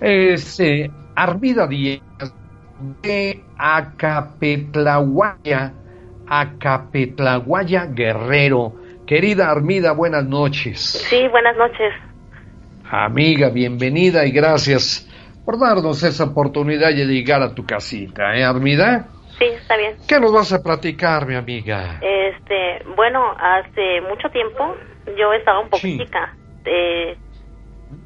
[0.00, 0.62] Es
[1.16, 2.32] Armida Díaz
[3.02, 5.72] de Acapetlahuaya,
[6.28, 8.76] Acapetlahuaya Guerrero.
[9.04, 11.04] Querida Armida, buenas noches.
[11.10, 11.92] Sí, buenas noches.
[12.90, 15.06] Amiga, bienvenida y gracias
[15.44, 19.08] por darnos esa oportunidad de llegar a tu casita, ¿eh, Armida?
[19.38, 19.96] Sí, está bien.
[20.08, 22.00] ¿Qué nos vas a platicar, mi amiga?
[22.00, 24.74] Este, bueno, hace mucho tiempo
[25.18, 26.34] yo estaba un poco chica.
[26.64, 27.14] Eh,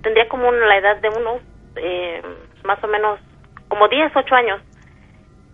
[0.02, 1.40] tendría como la edad de unos,
[1.76, 2.20] eh,
[2.64, 3.20] más o menos,
[3.68, 4.62] como 10, 8 años.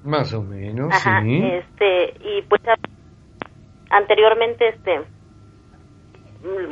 [0.04, 1.42] Más o menos, Ajá, sí.
[1.44, 2.62] Este, y pues
[3.90, 5.02] anteriormente, este,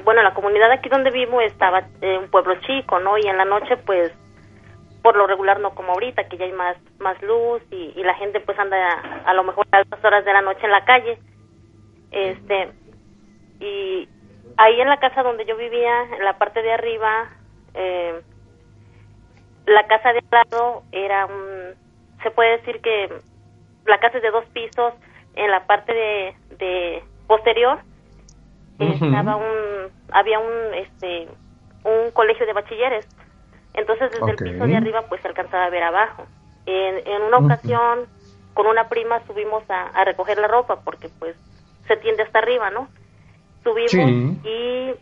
[0.05, 3.19] bueno, la comunidad aquí donde vivo estaba en un pueblo chico, ¿no?
[3.19, 4.13] Y en la noche, pues,
[5.03, 8.15] por lo regular no como ahorita, que ya hay más, más luz y, y la
[8.15, 8.77] gente pues anda
[9.25, 11.19] a, lo mejor a altas horas de la noche en la calle.
[12.11, 12.71] Este,
[13.61, 14.09] y
[14.57, 17.31] ahí en la casa donde yo vivía, en la parte de arriba,
[17.75, 18.21] eh,
[19.67, 21.75] la casa de al lado era un,
[22.23, 23.13] se puede decir que
[23.85, 24.95] la casa es de dos pisos,
[25.35, 27.79] en la parte de, de posterior
[28.79, 31.29] estaba un, había un, este,
[31.85, 33.07] un colegio de bachilleres,
[33.75, 36.27] entonces desde el piso de arriba pues se alcanzaba a ver abajo.
[36.67, 38.07] En, en una ocasión
[38.55, 41.37] con una prima subimos a, a recoger la ropa porque pues
[41.87, 42.89] se tiende hasta arriba, ¿no?
[43.67, 44.11] subimos
[44.45, 44.95] y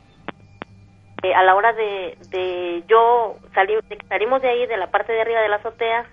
[1.23, 5.21] eh, a la hora de, de yo salir, salimos de ahí, de la parte de
[5.21, 6.07] arriba de la azotea,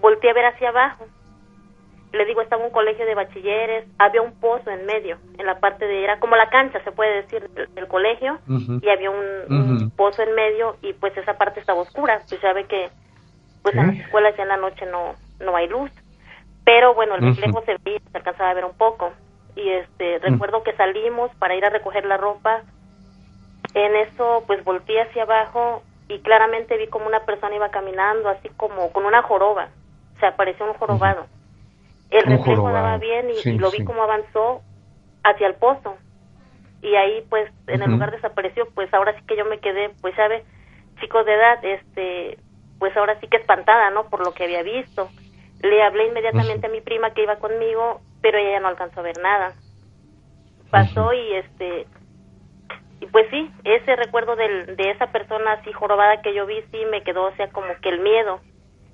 [0.00, 1.06] volteé a ver hacia abajo.
[2.12, 5.86] Le digo, estaba un colegio de bachilleres, había un pozo en medio, en la parte
[5.86, 10.34] de, era como la cancha, se puede decir, del, colegio, y había un, pozo en
[10.34, 12.88] medio, y pues esa parte estaba oscura, pues ya ve que,
[13.62, 15.90] pues en las escuelas ya en la noche no, no hay luz.
[16.64, 19.12] Pero bueno, el reflejo se veía, se alcanzaba a ver un poco
[19.56, 22.62] y este recuerdo que salimos para ir a recoger la ropa
[23.74, 28.48] en eso pues volteé hacia abajo y claramente vi como una persona iba caminando así
[28.56, 29.68] como con una joroba
[30.18, 31.26] se apareció un jorobado
[32.10, 34.62] el reflejo daba bien y, lo vi como avanzó
[35.22, 35.96] hacia el pozo.
[36.82, 40.14] Y ahí pues en el lugar desapareció pues ahora sí que yo me quedé pues
[40.16, 40.44] sabe
[41.00, 42.38] chicos de edad este
[42.78, 45.08] pues ahora sí que espantada no por lo que había visto.
[45.62, 49.04] Le hablé inmediatamente a mi prima que iba conmigo pero ella ya no alcanzó a
[49.04, 49.54] ver nada.
[50.70, 51.86] Pasó y este
[53.00, 56.78] y pues sí, ese recuerdo del, de esa persona así jorobada que yo vi sí
[56.90, 58.40] me quedó, o sea, como que el miedo.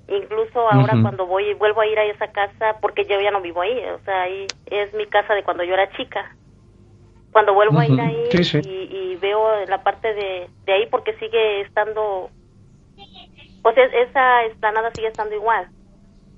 [0.07, 3.61] Incluso ahora cuando voy vuelvo a ir a esa casa porque yo ya no vivo
[3.61, 6.35] ahí, o sea, ahí es mi casa de cuando yo era chica.
[7.31, 8.29] Cuando vuelvo a ir ahí
[8.63, 12.29] Y, veo la parte de, de ahí porque sigue estando,
[13.63, 15.67] o sea, esa esplanada sigue estando igual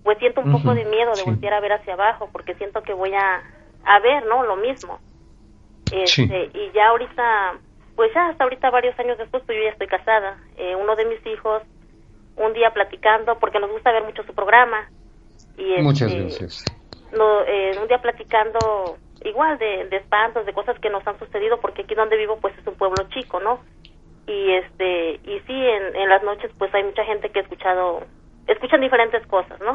[0.04, 2.94] pues siento un poco de miedo de voltear a ver hacia abajo porque siento que
[2.94, 3.44] voy a,
[3.86, 4.44] a ver, ¿no?
[4.44, 5.00] Lo mismo.
[5.92, 7.60] Este, Y ya ahorita,
[7.96, 10.38] pues ya hasta ahorita varios años después, pues yo ya estoy casada.
[10.58, 11.62] Eh, uno de mis hijos,
[12.40, 14.90] un día platicando, porque nos gusta ver mucho su programa.
[15.58, 16.66] Y este, Muchas gracias.
[17.12, 21.60] No, eh, un día platicando igual de, de espantos, de cosas que nos han sucedido,
[21.60, 23.60] porque aquí donde vivo pues es un pueblo chico, ¿no?
[24.28, 28.04] Y este y sí, en, en las noches pues hay mucha gente que ha escuchado
[28.48, 29.72] escuchan diferentes cosas, ¿no?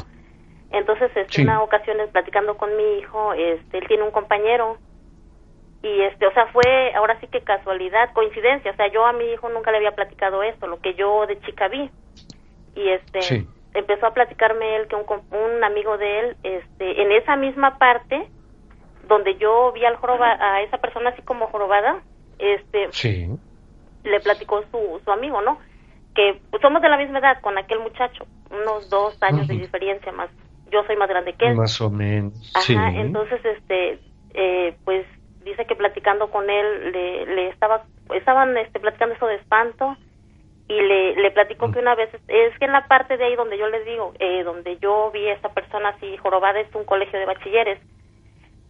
[0.71, 4.79] Entonces, este, una ocasión platicando con mi hijo, este, él tiene un compañero
[5.83, 9.25] y este, o sea, fue ahora sí que casualidad, coincidencia, o sea, yo a mi
[9.27, 11.91] hijo nunca le había platicado esto, lo que yo de chica vi.
[12.77, 17.37] Y este empezó a platicarme él que un, un amigo de él este en esa
[17.37, 18.29] misma parte
[19.09, 22.03] donde yo vi al joroba, a esa persona así como jorobada,
[22.39, 22.89] este
[24.05, 25.59] le platicó su su amigo, ¿no?
[26.15, 30.13] Que pues, somos de la misma edad con aquel muchacho, unos dos años de diferencia
[30.13, 30.31] más.
[30.71, 31.57] Yo soy más grande que él.
[31.57, 32.53] Más o menos.
[32.55, 33.99] Ajá, entonces, este,
[34.35, 35.07] eh, pues
[35.45, 39.97] dice que platicando con él le, le estaba, estaban este, platicando eso de espanto
[40.69, 43.59] y le, le platicó que una vez, es que en la parte de ahí donde
[43.59, 47.19] yo les digo, eh, donde yo vi a esta persona así jorobada es un colegio
[47.19, 47.81] de bachilleres,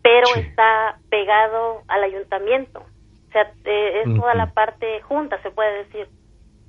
[0.03, 5.85] pero está pegado al ayuntamiento, o sea, eh, es toda la parte junta, se puede
[5.85, 6.09] decir.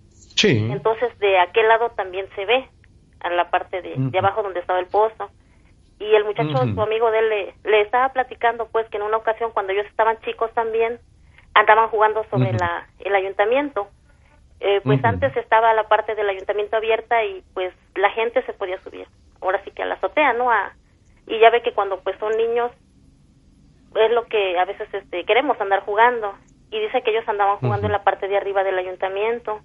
[0.09, 0.69] Sí.
[0.71, 2.69] Entonces de aquel lado también se ve
[3.21, 5.30] a la parte de, abajo donde estaba el pozo.
[5.97, 9.17] Y el muchacho, su amigo de él, le, le, estaba platicando pues que en una
[9.17, 10.99] ocasión cuando ellos estaban chicos también
[11.53, 13.88] andaban jugando sobre la, el ayuntamiento.
[14.60, 18.82] Eh, pues antes estaba la parte del ayuntamiento abierta y pues la gente se podía
[18.82, 19.08] subir.
[19.41, 20.49] Ahora sí que a la azotea, ¿no?
[20.49, 20.74] A,
[21.28, 22.72] y ya ve que cuando pues son niños
[23.95, 26.34] es lo que a veces este, queremos andar jugando.
[26.72, 29.62] Y dice que ellos andaban jugando en la parte de arriba del ayuntamiento.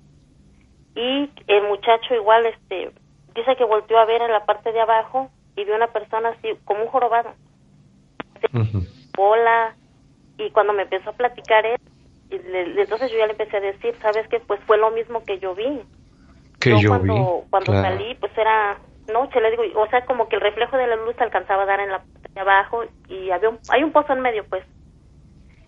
[0.95, 2.93] Y el muchacho igual este
[3.35, 6.49] dice que volteó a ver en la parte de abajo y vio una persona así
[6.65, 7.33] como un jorobado.
[9.17, 9.75] Hola.
[10.39, 11.79] Y cuando me empezó a platicar él,
[12.31, 14.41] entonces yo ya le empecé a decir, ¿sabes qué?
[14.41, 15.83] Pues fue lo mismo que yo vi.
[16.61, 17.51] Que yo, cuando, vi.
[17.51, 18.79] Cuando salí, pues era
[19.13, 21.81] noche, le digo, o sea, como que el reflejo de la luz alcanzaba a dar
[21.81, 24.65] en la parte de abajo y había un, hay un pozo en medio, pues.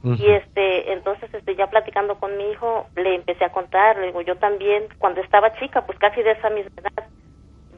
[0.04, 4.20] Y este, entonces este ya platicando con mi hijo, le empecé a contar, le digo,
[4.22, 7.06] yo también cuando estaba chica, pues casi de esa misma edad,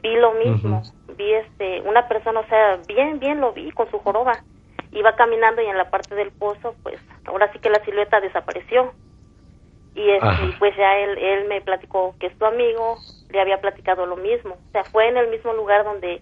[0.01, 0.81] vi lo mismo,
[1.17, 4.43] vi este, una persona, o sea, bien, bien lo vi con su joroba,
[4.95, 8.93] iba caminando y en la parte del pozo, pues, ahora sí que la silueta desapareció.
[9.93, 12.97] Y, este, pues ya él, él me platicó que es tu amigo,
[13.29, 16.21] le había platicado lo mismo, o sea, fue en el mismo lugar donde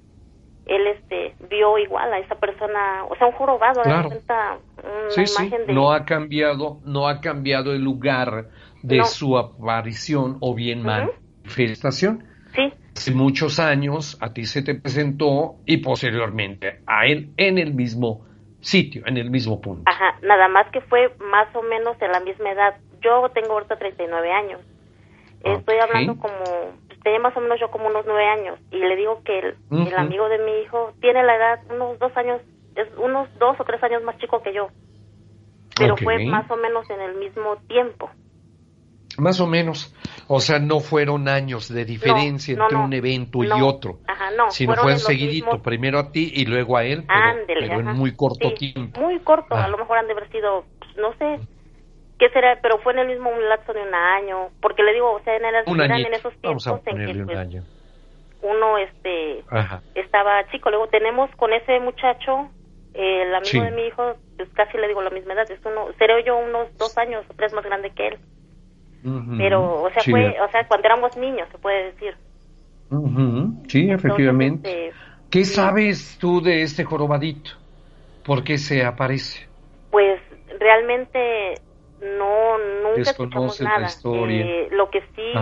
[0.66, 4.10] él este vio igual a esa persona, o sea, un jorobado, claro.
[4.10, 4.60] una
[5.10, 5.74] sí, imagen de...
[5.74, 8.50] no ha cambiado, no ha cambiado el lugar
[8.82, 12.26] de su aparición o bien manifestación.
[12.56, 12.72] Sí.
[12.96, 18.26] Hace muchos años a ti se te presentó y posteriormente a él en el mismo
[18.64, 19.84] sitio, en el mismo punto.
[19.86, 22.76] Ajá, nada más que fue más o menos en la misma edad.
[23.02, 24.62] Yo tengo ahorita 39 años.
[25.44, 29.22] Estoy hablando como, tenía más o menos yo como unos 9 años y le digo
[29.26, 32.42] que el, el amigo de mi hijo tiene la edad unos dos años,
[32.76, 34.70] es unos dos o tres años más chico que yo.
[35.78, 38.10] Pero fue más o menos en el mismo tiempo.
[39.18, 39.94] Más o menos.
[40.28, 44.00] O sea, no fueron años de diferencia entre un evento y otro.
[44.08, 44.50] Ajá, no.
[44.52, 47.06] Sino fue seguidito, primero a ti y luego a él,
[47.48, 49.02] pero, en muy corto tiempo.
[49.02, 49.68] Muy corto, a ah.
[49.68, 50.66] lo mejor han de haber sido,
[50.98, 51.40] no sé,
[52.20, 55.20] qué será, pero fue en el mismo lapso de un año, porque le digo, o
[55.24, 57.64] sea, en, el, en esos tiempos en que pues,
[58.42, 59.44] uno este
[59.96, 60.70] estaba chico.
[60.70, 62.50] Luego tenemos con ese muchacho,
[62.94, 66.24] el amigo de mi hijo, pues casi le digo la misma edad, es uno, seré
[66.24, 68.20] yo unos dos años o tres más grande que él.
[69.38, 72.16] Pero, o sea, fue, o sea, cuando éramos niños, se puede decir.
[73.68, 74.88] Sí, efectivamente.
[74.88, 75.00] Este,
[75.30, 77.52] ¿Qué sabes tú de este jorobadito?
[78.24, 79.48] ¿Por qué se aparece?
[79.92, 80.22] Pues
[80.60, 81.56] realmente
[82.02, 83.88] no, nunca escuchamos nada.
[84.06, 85.34] Eh, lo que sí,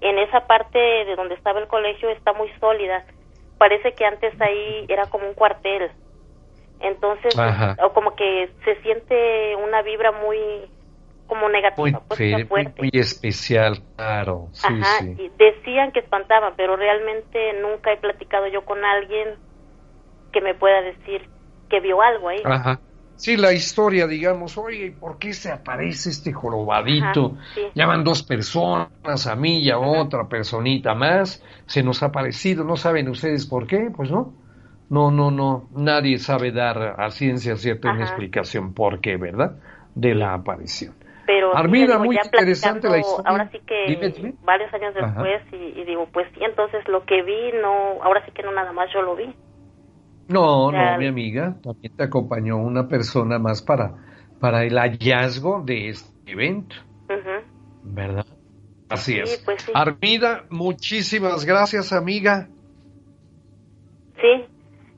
[0.00, 3.04] en esa parte de donde estaba el colegio está muy sólida.
[3.56, 5.90] Parece que antes ahí era como un cuartel.
[6.80, 7.34] Entonces,
[7.82, 10.68] o como que se siente una vibra muy
[11.26, 12.00] como negativa.
[12.08, 14.48] Muy, pues, muy, especial, claro.
[14.52, 19.34] Sí, Ajá, Y decían que espantaban, pero realmente nunca he platicado yo con alguien
[20.32, 21.28] que me pueda decir
[21.68, 22.42] que vio algo ahí.
[22.44, 22.80] Ajá.
[23.16, 27.38] Sí, la historia, digamos, oye, ¿por qué se aparece este jorobadito?
[27.74, 32.76] Llaman dos personas, a mí y a otra personita más, se nos ha aparecido, ¿no
[32.76, 33.90] saben ustedes por qué?
[33.96, 34.34] Pues no,
[34.90, 39.56] no, no, no, nadie sabe dar a ciencia cierta una explicación por qué, ¿verdad?
[39.94, 40.94] De la aparición.
[41.26, 43.30] Pero Armida, muy interesante la historia.
[43.30, 48.02] Ahora sí que varios años después y, digo, pues sí, entonces lo que vi, no,
[48.02, 49.34] ahora sí que no nada más yo lo vi.
[50.28, 53.94] No, no, mi amiga, también te acompañó una persona más para,
[54.40, 56.76] para el hallazgo de este evento.
[57.82, 58.26] ¿Verdad?
[58.88, 59.42] Así es.
[59.44, 62.48] Pues Armida, muchísimas gracias, amiga.
[64.20, 64.46] Sí,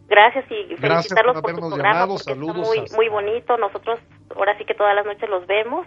[0.08, 3.56] gracias y felicitarlos por, su programa Saludos muy, muy bonito.
[3.56, 3.98] Nosotros
[4.34, 5.86] ahora sí que todas las noches los vemos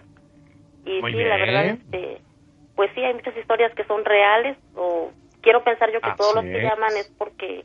[0.84, 2.18] y sí, la verdad, este,
[2.74, 6.44] pues sí, hay muchas historias que son reales o quiero pensar yo que todos los
[6.44, 7.64] que llaman es porque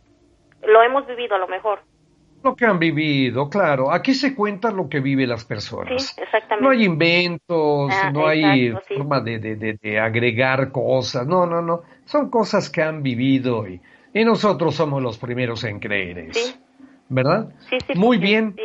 [0.64, 1.80] lo hemos vivido a lo mejor.
[2.44, 3.92] Lo que han vivido, claro.
[3.92, 6.04] Aquí se cuenta lo que viven las personas.
[6.04, 6.64] Sí, exactamente.
[6.64, 11.26] No hay inventos, ah, no hay forma de, de, agregar cosas.
[11.26, 11.82] No, no, no.
[12.06, 13.82] Son cosas que han vivido y,
[14.14, 16.58] y nosotros somos los primeros en creer eso.
[17.10, 17.50] ¿Verdad?
[17.70, 17.94] Sí, sí.
[17.96, 18.56] Muy bien.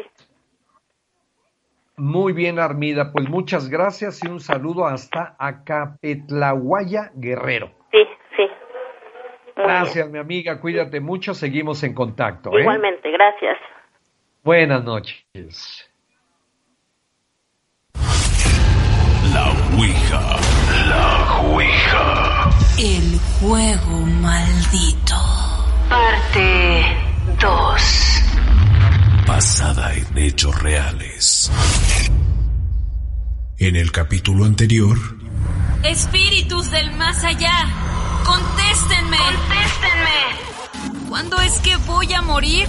[1.96, 3.12] Muy bien, Armida.
[3.12, 7.70] Pues muchas gracias y un saludo hasta Acapetlahuaya, Guerrero.
[7.90, 7.98] Sí,
[8.36, 8.42] sí.
[9.56, 10.60] gracias, mi amiga.
[10.60, 11.34] Cuídate mucho.
[11.34, 12.50] Seguimos en contacto.
[12.56, 12.62] ¿eh?
[12.62, 13.58] Igualmente, gracias.
[14.42, 15.88] Buenas noches.
[19.32, 20.20] La Ouija.
[20.88, 22.50] La Ouija.
[22.78, 25.14] El juego maldito.
[25.88, 26.84] Parte
[27.40, 28.21] 2
[29.32, 31.50] basada en hechos reales.
[33.56, 34.98] En el capítulo anterior...
[35.82, 37.50] Espíritus del más allá,
[38.26, 39.16] contéstenme.
[39.16, 41.08] Contéstenme.
[41.08, 42.68] ¿Cuándo es que voy a morir?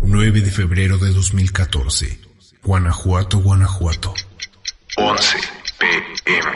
[0.00, 2.20] 9 de febrero de 2014.
[2.64, 4.14] Guanajuato, Guanajuato.
[4.96, 5.36] 11
[5.78, 6.50] pm.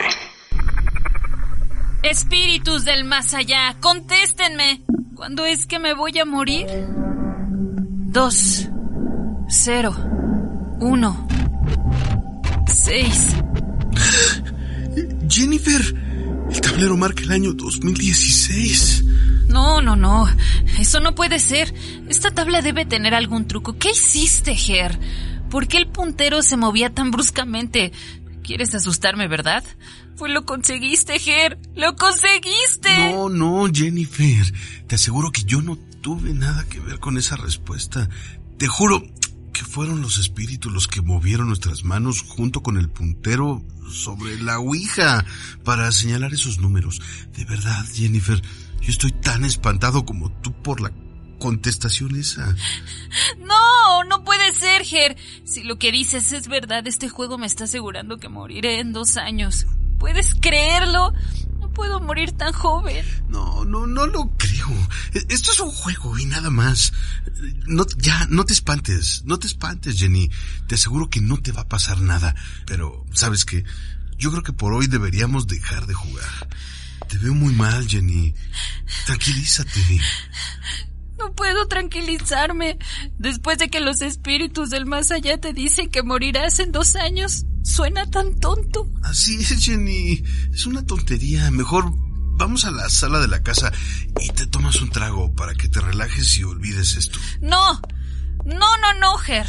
[2.02, 4.82] Espíritus del más allá, contéstenme.
[5.16, 6.66] ¿Cuándo es que me voy a morir?
[6.68, 8.68] Dos,
[9.48, 9.96] cero,
[10.78, 11.26] uno,
[12.66, 13.34] seis.
[15.26, 15.80] Jennifer,
[16.50, 19.04] el tablero marca el año 2016.
[19.48, 20.28] No, no, no.
[20.78, 21.72] Eso no puede ser.
[22.10, 23.78] Esta tabla debe tener algún truco.
[23.78, 24.98] ¿Qué hiciste, Ger?
[25.48, 27.90] ¿Por qué el puntero se movía tan bruscamente?
[28.46, 29.64] Quieres asustarme, ¿verdad?
[30.16, 31.58] Pues lo conseguiste, Ger.
[31.74, 33.10] Lo conseguiste.
[33.10, 34.52] No, no, Jennifer.
[34.86, 38.08] Te aseguro que yo no tuve nada que ver con esa respuesta.
[38.56, 39.02] Te juro
[39.52, 44.60] que fueron los espíritus los que movieron nuestras manos junto con el puntero sobre la
[44.60, 45.24] Ouija
[45.64, 47.02] para señalar esos números.
[47.36, 48.40] De verdad, Jennifer,
[48.80, 50.92] yo estoy tan espantado como tú por la
[51.38, 52.54] contestación esa.
[53.38, 55.16] No, no puede ser, Ger.
[55.44, 59.16] Si lo que dices es verdad, este juego me está asegurando que moriré en dos
[59.16, 59.66] años.
[59.98, 61.12] ¿Puedes creerlo?
[61.60, 63.04] No puedo morir tan joven.
[63.28, 64.68] No, no, no lo creo.
[65.14, 66.92] E, esto es un juego y nada más.
[67.66, 69.22] No, ya, no te espantes.
[69.24, 70.30] No te espantes, Jenny.
[70.66, 72.34] Te aseguro que no te va a pasar nada.
[72.66, 73.64] Pero, ¿sabes qué?
[74.18, 76.48] Yo creo que por hoy deberíamos dejar de jugar.
[77.08, 78.34] Te veo muy mal, Jenny.
[79.06, 79.80] Tranquilízate.
[81.18, 82.78] No puedo tranquilizarme.
[83.18, 87.44] Después de que los espíritus del más allá te dicen que morirás en dos años,
[87.62, 88.88] suena tan tonto.
[89.02, 90.22] Así es, Jenny.
[90.52, 91.50] Es una tontería.
[91.50, 91.92] Mejor
[92.36, 93.72] vamos a la sala de la casa
[94.20, 97.18] y te tomas un trago para que te relajes y olvides esto.
[97.40, 97.80] No.
[98.44, 99.46] No, no, no, Ger.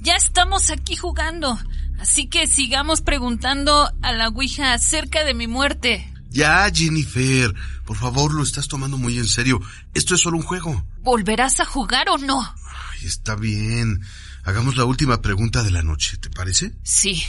[0.00, 1.58] Ya estamos aquí jugando.
[1.98, 6.12] Así que sigamos preguntando a la Ouija acerca de mi muerte.
[6.36, 7.54] Ya, Jennifer.
[7.86, 9.58] Por favor, lo estás tomando muy en serio.
[9.94, 10.86] Esto es solo un juego.
[10.98, 12.42] ¿Volverás a jugar o no?
[12.42, 14.02] Ay, está bien.
[14.44, 16.74] Hagamos la última pregunta de la noche, ¿te parece?
[16.82, 17.22] Sí.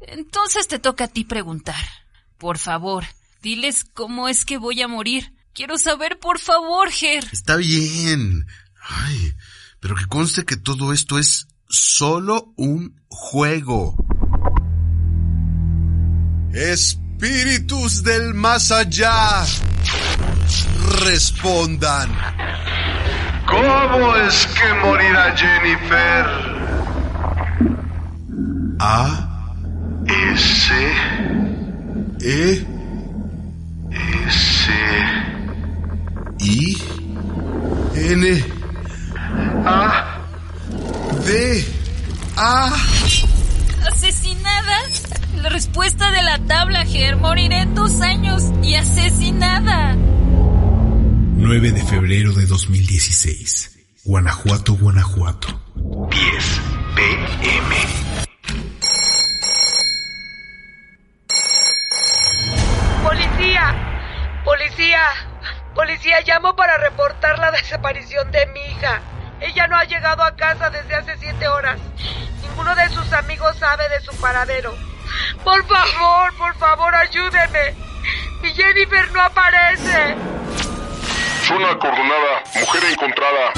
[0.00, 1.84] Entonces te toca a ti preguntar.
[2.38, 3.04] Por favor,
[3.42, 5.34] diles cómo es que voy a morir.
[5.52, 7.28] Quiero saber, por favor, Ger.
[7.30, 8.46] Está bien.
[8.88, 9.34] Ay,
[9.80, 13.96] pero que conste que todo esto es solo un juego.
[16.54, 19.44] Es espíritus del más allá
[21.04, 22.08] respondan.
[23.44, 26.26] ¿Cómo es que morirá Jennifer?
[28.78, 29.56] A
[30.06, 30.74] S
[32.20, 32.66] E
[33.92, 34.70] S
[36.38, 36.78] I
[37.96, 38.44] N
[39.66, 40.20] A
[41.26, 41.66] D
[42.36, 42.87] A
[45.58, 47.16] respuesta de la tabla, Ger.
[47.16, 49.96] Moriré en dos años y asesinada.
[49.96, 53.76] 9 de febrero de 2016.
[54.04, 55.48] Guanajuato, Guanajuato.
[55.74, 56.60] 10
[56.94, 57.76] pm.
[63.02, 65.02] Policía, policía,
[65.74, 69.02] policía, llamo para reportar la desaparición de mi hija.
[69.40, 71.80] Ella no ha llegado a casa desde hace siete horas.
[72.42, 74.72] Ninguno de sus amigos sabe de su paradero.
[75.44, 77.74] Por favor, por favor, ayúdeme.
[78.42, 80.16] Mi Jennifer no aparece.
[81.46, 82.42] Zona acordonada.
[82.60, 83.52] Mujer encontrada.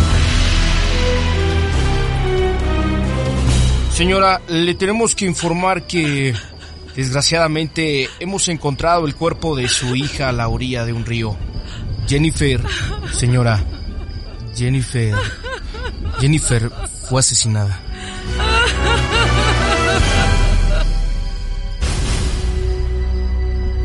[3.93, 6.35] Señora, le tenemos que informar que
[6.97, 11.37] desgraciadamente hemos encontrado el cuerpo de su hija a la orilla de un río.
[12.09, 12.61] Jennifer,
[13.13, 13.63] señora,
[14.57, 15.15] Jennifer,
[16.19, 16.71] Jennifer
[17.09, 17.79] fue asesinada.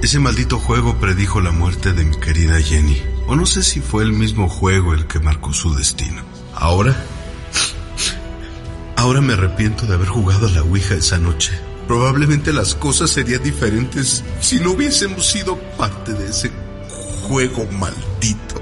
[0.05, 3.01] Ese maldito juego predijo la muerte de mi querida Jenny.
[3.25, 6.21] O no sé si fue el mismo juego el que marcó su destino.
[6.53, 6.95] Ahora...
[8.97, 11.59] Ahora me arrepiento de haber jugado a la Ouija esa noche.
[11.87, 16.51] Probablemente las cosas serían diferentes si no hubiésemos sido parte de ese
[17.23, 18.61] juego maldito.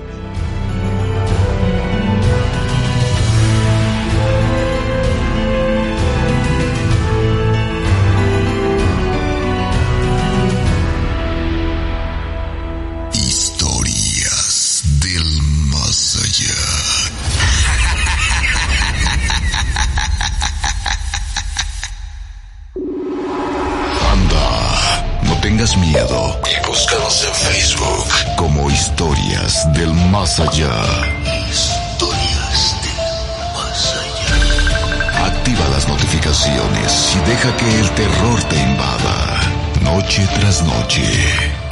[37.95, 39.39] Terror te invada.
[39.81, 41.62] Noche tras noche.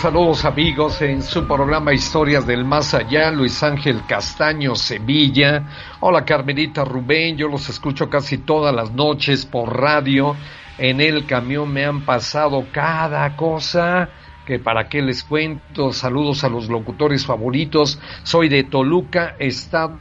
[0.00, 5.66] Saludos, amigos en su programa Historias del Más Allá, Luis Ángel Castaño Sevilla.
[6.00, 10.34] Hola Carmelita Rubén, yo los escucho casi todas las noches por radio.
[10.78, 14.08] En el camión me han pasado cada cosa
[14.46, 15.92] que para qué les cuento.
[15.92, 18.00] Saludos a los locutores favoritos.
[18.22, 19.98] Soy de Toluca, Estado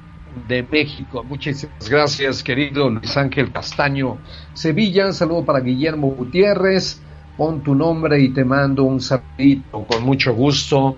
[0.47, 1.25] de México.
[1.25, 4.17] Muchísimas gracias, querido Luis Ángel Castaño
[4.53, 5.11] Sevilla.
[5.11, 7.01] Saludo para Guillermo Gutiérrez
[7.39, 10.97] pon tu nombre y te mando un saludito con mucho gusto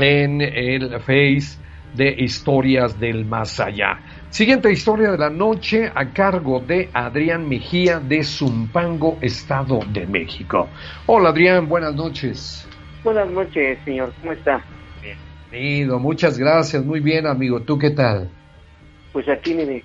[0.00, 1.58] en el Face
[1.94, 4.00] de Historias del Más Allá.
[4.30, 10.70] Siguiente historia de la noche a cargo de Adrián Mejía de Zumpango, Estado de México.
[11.04, 12.66] Hola Adrián, buenas noches.
[13.04, 14.14] Buenas noches, señor.
[14.22, 14.64] ¿Cómo está?
[15.50, 16.82] Bienvenido, muchas gracias.
[16.82, 17.60] Muy bien, amigo.
[17.60, 18.30] ¿Tú qué tal?
[19.12, 19.84] Pues aquí, mire,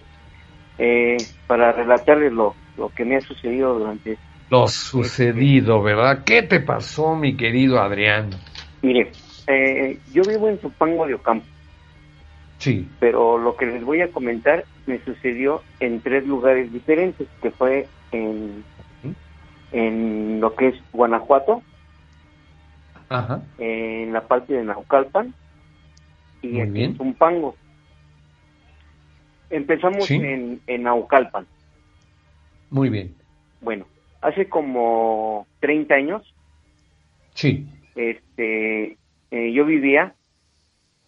[0.77, 1.17] eh,
[1.47, 4.17] para relatarle lo, lo que me ha sucedido durante...
[4.49, 6.23] Lo sucedido, ¿verdad?
[6.23, 8.31] ¿Qué te pasó, mi querido Adrián?
[8.81, 9.11] Mire,
[9.47, 11.45] eh, yo vivo en Zumpango de Ocampo.
[12.57, 12.87] Sí.
[12.99, 17.87] Pero lo que les voy a comentar me sucedió en tres lugares diferentes, que fue
[18.11, 18.63] en,
[19.71, 21.61] en lo que es Guanajuato,
[23.07, 23.41] Ajá.
[23.59, 25.33] en la parte de Naucalpan
[26.41, 27.55] y en Zumpango.
[29.49, 31.45] Empezamos en, en Naucalpan.
[32.71, 33.15] Muy bien.
[33.61, 33.85] Bueno,
[34.21, 36.35] hace como 30 años.
[37.33, 37.67] Sí.
[37.95, 38.97] Este,
[39.31, 40.15] eh, yo vivía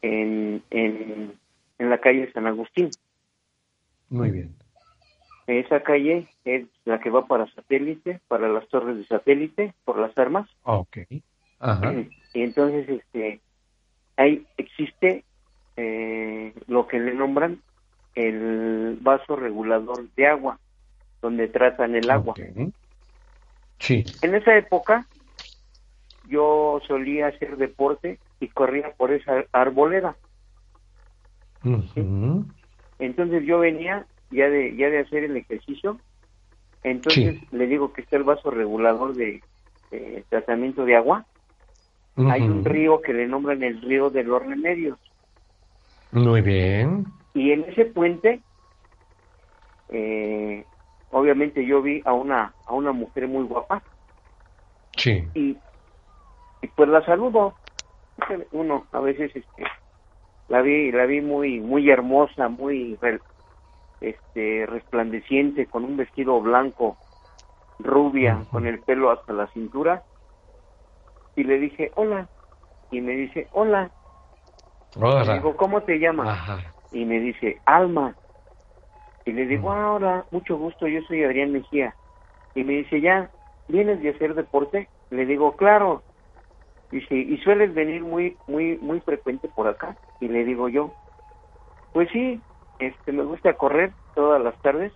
[0.01, 1.33] en, en,
[1.79, 2.89] en la calle San Agustín.
[4.09, 4.55] Muy bien.
[5.47, 10.17] Esa calle es la que va para satélite, para las torres de satélite, por las
[10.17, 10.47] armas.
[10.63, 10.99] Ok.
[11.59, 11.93] Ajá.
[12.33, 13.41] Y entonces, este,
[14.17, 15.23] ahí existe
[15.77, 17.61] eh, lo que le nombran
[18.15, 20.59] el vaso regulador de agua,
[21.21, 22.33] donde tratan el agua.
[23.81, 24.05] Sí.
[24.21, 25.05] En esa época,
[26.29, 30.15] yo solía hacer deporte y corría por esa arboleda.
[32.99, 35.99] Entonces yo venía ya de ya de hacer el ejercicio,
[36.83, 39.41] entonces le digo que está el vaso regulador de,
[40.29, 41.25] tratamiento de agua.
[42.15, 44.97] Hay un río que le nombran el río de los remedios.
[46.11, 47.05] Muy bien.
[47.33, 48.41] Y en ese puente,
[49.89, 50.65] eh,
[51.11, 53.83] obviamente yo vi a una a una mujer muy guapa.
[54.97, 55.23] Sí.
[55.33, 55.57] Y,
[56.61, 57.55] y pues la saludo.
[58.51, 59.63] Uno a veces este
[60.47, 62.99] la vi la vi muy muy hermosa, muy
[63.99, 66.97] este resplandeciente con un vestido blanco,
[67.79, 70.03] rubia, con el pelo hasta la cintura.
[71.35, 72.27] Y le dije, "Hola."
[72.91, 73.89] Y me dice, "Hola."
[74.95, 75.33] Hola.
[75.33, 76.61] digo, "¿Cómo te llamas?"
[76.91, 78.15] Y me dice, "Alma."
[79.26, 81.95] Y le digo, ahora, mucho gusto, yo soy Adrián Mejía.
[82.56, 83.31] Y me dice, ¿ya
[83.68, 84.89] vienes de hacer deporte?
[85.10, 86.03] Le digo, claro.
[86.89, 89.95] Dice, ¿y sueles venir muy, muy, muy frecuente por acá?
[90.19, 90.93] Y le digo yo,
[91.93, 92.41] pues sí,
[92.80, 94.91] este, me gusta correr todas las tardes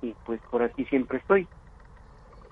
[0.00, 1.48] y pues por aquí siempre estoy.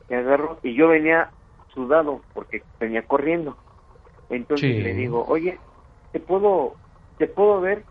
[0.09, 1.33] Y agarro, y yo venía
[1.73, 3.57] sudado porque venía corriendo.
[4.29, 4.83] Entonces Sí.
[4.83, 5.61] le digo, oye,
[6.13, 6.77] ¿te puedo,
[7.17, 7.85] te puedo ver?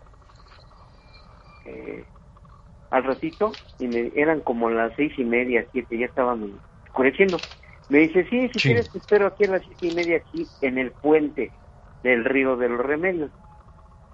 [1.65, 2.05] Eh,
[2.89, 7.41] al ratito y me eran como las seis y media, siete, ya estaban oscureciendo.
[7.89, 8.67] Me dice, sí, si Sí.
[8.69, 11.51] quieres te espero aquí a las siete y media aquí en el puente
[12.03, 13.31] del río de los remedios.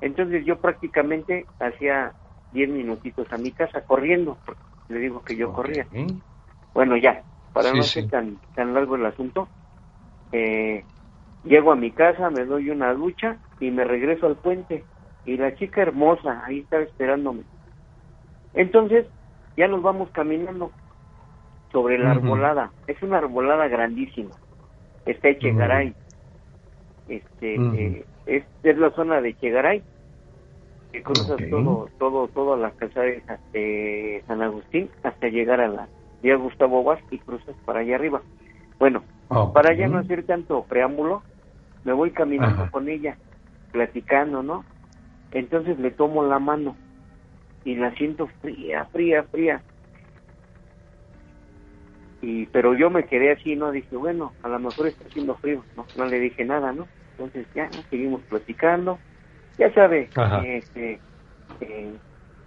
[0.02, 2.14] Entonces yo prácticamente hacía
[2.52, 4.38] diez minutitos a mi casa corriendo,
[4.90, 5.88] le digo que yo corría.
[6.74, 8.02] Bueno, ya, para Sí, no sí.
[8.02, 9.50] ser tan, tan largo el asunto,
[10.32, 10.86] eh,
[11.44, 14.86] llego a mi casa, me doy una ducha y me regreso al puente.
[15.26, 17.44] Y la chica hermosa ahí estaba esperándome.
[18.54, 19.08] Entonces,
[19.58, 20.72] ya nos vamos caminando
[21.72, 22.72] sobre la arbolada.
[22.88, 24.36] Es una arbolada grandísima.
[25.06, 25.96] Está Echegaray.
[27.08, 29.84] Este, eh, es, es la zona de Echegaray.
[30.92, 35.68] Que cruzas todo, todo, toda la calzada de, Sa- de San Agustín hasta llegar a
[35.68, 35.90] la
[36.22, 38.22] vía Gustavo Vaz y cruzas para allá arriba.
[38.80, 39.04] Bueno,
[39.54, 41.24] para ya no hacer tanto preámbulo,
[41.84, 42.70] me voy caminando Ajá.
[42.72, 43.18] con ella,
[43.72, 44.66] platicando, ¿no?
[45.32, 46.78] Entonces le tomo la mano
[47.64, 49.64] y la siento fría, fría, fría.
[52.22, 53.72] Y, pero yo me quedé así, ¿no?
[53.72, 55.86] Dije, bueno, a lo mejor está haciendo frío, ¿no?
[55.96, 56.88] No le dije nada, ¿no?
[57.18, 59.00] Entonces ya seguimos platicando.
[59.58, 60.10] Ya sabe,
[60.46, 61.00] este,
[61.60, 61.94] eh,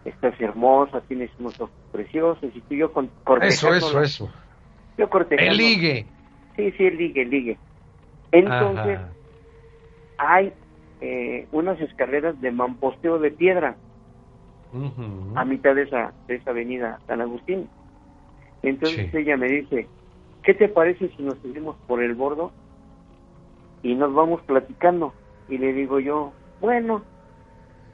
[0.04, 3.10] estás hermosa, tienes unos ojos preciosos y tú yo con,
[3.42, 4.30] Eso, eso, eso.
[4.96, 5.52] Yo cortejando.
[5.52, 6.06] El ligue.
[6.56, 7.58] Sí, sí, el ligue, el ligue.
[8.32, 9.14] Entonces, Ajá.
[10.16, 10.52] hay
[11.00, 13.76] eh, unas escaleras de mamposteo de piedra
[15.36, 17.68] A mitad de esa, de esa avenida San Agustín.
[18.62, 19.18] Entonces Sí.
[19.18, 19.88] ella me dice,
[20.42, 22.52] ¿qué te parece si nos subimos por el bordo
[23.82, 25.14] y nos vamos platicando?
[25.48, 27.04] Y le digo yo, bueno,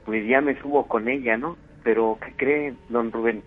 [0.05, 1.57] pues ya me subo con ella, ¿no?
[1.83, 3.43] Pero, ¿qué cree, don Rubén?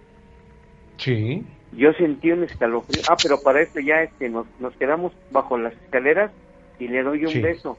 [0.99, 1.43] Sí.
[1.73, 3.03] Yo sentí un escalofrío.
[3.09, 6.33] Ah, pero para esto ya este, nos, nos quedamos bajo las escaleras
[6.79, 7.41] y le doy un Sí.
[7.41, 7.79] beso.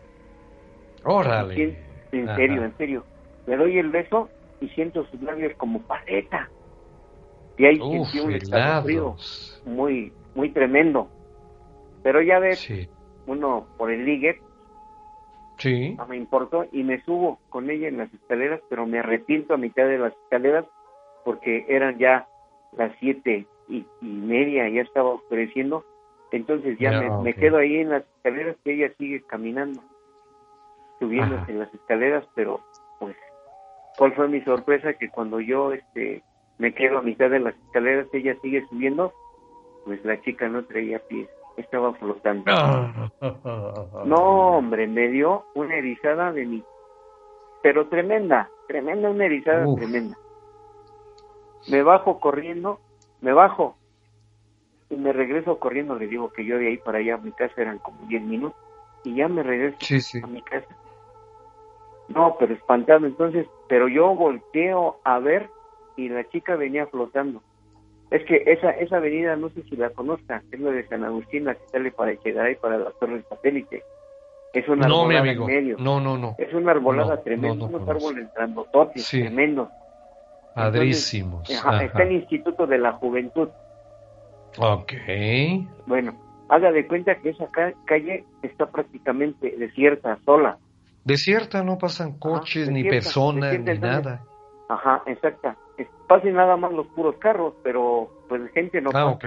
[1.04, 1.78] Órale.
[2.12, 2.36] En Ajá.
[2.36, 3.06] serio, en serio.
[3.46, 4.30] Le doy el beso
[4.62, 6.50] y siento sus labios como paleta.
[7.58, 9.16] Y ahí Uf, sentí un escalofrío
[9.66, 11.10] muy, muy tremendo.
[12.04, 12.70] Pero ya ves,
[13.26, 14.40] uno por el ligue,
[15.58, 15.96] sí.
[15.96, 19.58] no me importó y me subo con ella en las escaleras, pero me arrepiento a
[19.58, 20.66] mitad de las escaleras
[21.26, 22.28] porque eran ya
[22.78, 25.84] las siete y, media, ya estaba oscureciendo,
[26.32, 29.82] entonces ya, me, quedo ahí en las escaleras que ella sigue caminando,
[31.00, 32.62] subiéndose en las escaleras, pero
[33.00, 33.16] pues,
[33.98, 34.94] ¿cuál fue mi sorpresa?
[34.94, 36.24] Que cuando yo este
[36.57, 39.14] me quedo a mitad de las escaleras, ella sigue subiendo,
[39.86, 42.52] pues la chica no traía pies, estaba flotando.
[44.06, 46.64] No, hombre, me dio una erizada de mí,
[47.64, 50.15] pero tremenda, tremenda, una erizada tremenda.
[51.69, 52.80] Me bajo corriendo,
[53.22, 53.76] me bajo
[54.90, 57.53] y me regreso corriendo, le digo que yo de ahí para allá a mi casa
[57.57, 58.60] eran como 10 minutos
[59.03, 59.78] y ya me regreso
[60.24, 60.68] a mi casa.
[62.10, 65.50] No, pero espantado entonces, pero yo volteo a ver
[65.96, 67.42] y la chica venía flotando.
[68.10, 71.46] Es que esa esa avenida, no sé si la conozca, es la de San Agustín,
[71.46, 73.84] la que sale para Chegaray, para la Torre del Satélite.
[74.54, 75.76] Es una no, arbolada en medio.
[75.78, 76.36] No, no, no.
[76.38, 79.22] Es una arbolada tremenda, unos árboles grandototes, sí.
[79.22, 79.70] tremendos.
[80.56, 81.50] Padrísimos.
[81.50, 83.50] Está el Instituto de la Juventud.
[84.58, 84.94] Ok.
[85.86, 86.16] Bueno,
[86.50, 87.48] haga de cuenta que esa
[87.86, 90.58] calle está prácticamente desierta, sola.
[91.08, 94.26] Desierta, no pasan coches, ni personas, ni nada.
[94.68, 95.56] Ajá, exacta.
[96.06, 99.26] Pasen nada más los puros carros, pero pues gente no ah, ok.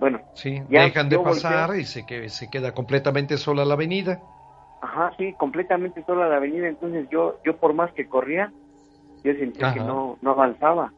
[0.00, 4.20] Bueno, sí, dejan de pasar y se, que, se queda completamente sola la avenida.
[4.80, 6.66] Ajá, sí, completamente sola la avenida.
[6.66, 8.52] Entonces yo, yo por más que corría,
[9.22, 10.92] yo sentía que no, no avanzaba.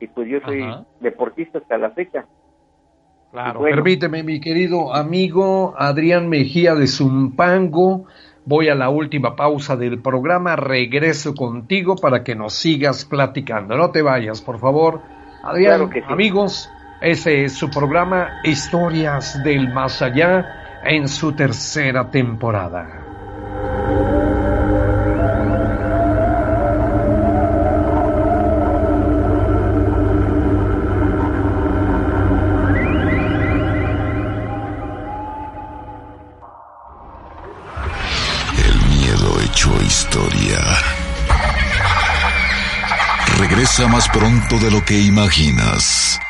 [0.00, 0.66] Y pues yo soy
[1.00, 2.26] deportista hasta la fecha.
[3.30, 8.04] Claro, permíteme, mi querido amigo Adrián Mejía de Zumpango.
[8.46, 13.74] Voy a la última pausa del programa, regreso contigo para que nos sigas platicando.
[13.76, 15.00] No te vayas, por favor.
[15.42, 23.04] Adrián, amigos, ese es su programa Historias del Más Allá en su tercera temporada.
[44.14, 46.20] Pronto de lo que imaginas.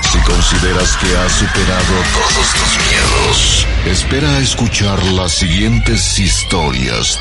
[0.00, 7.18] Si consideras que has superado todos tus miedos, espera a escuchar las siguientes historias.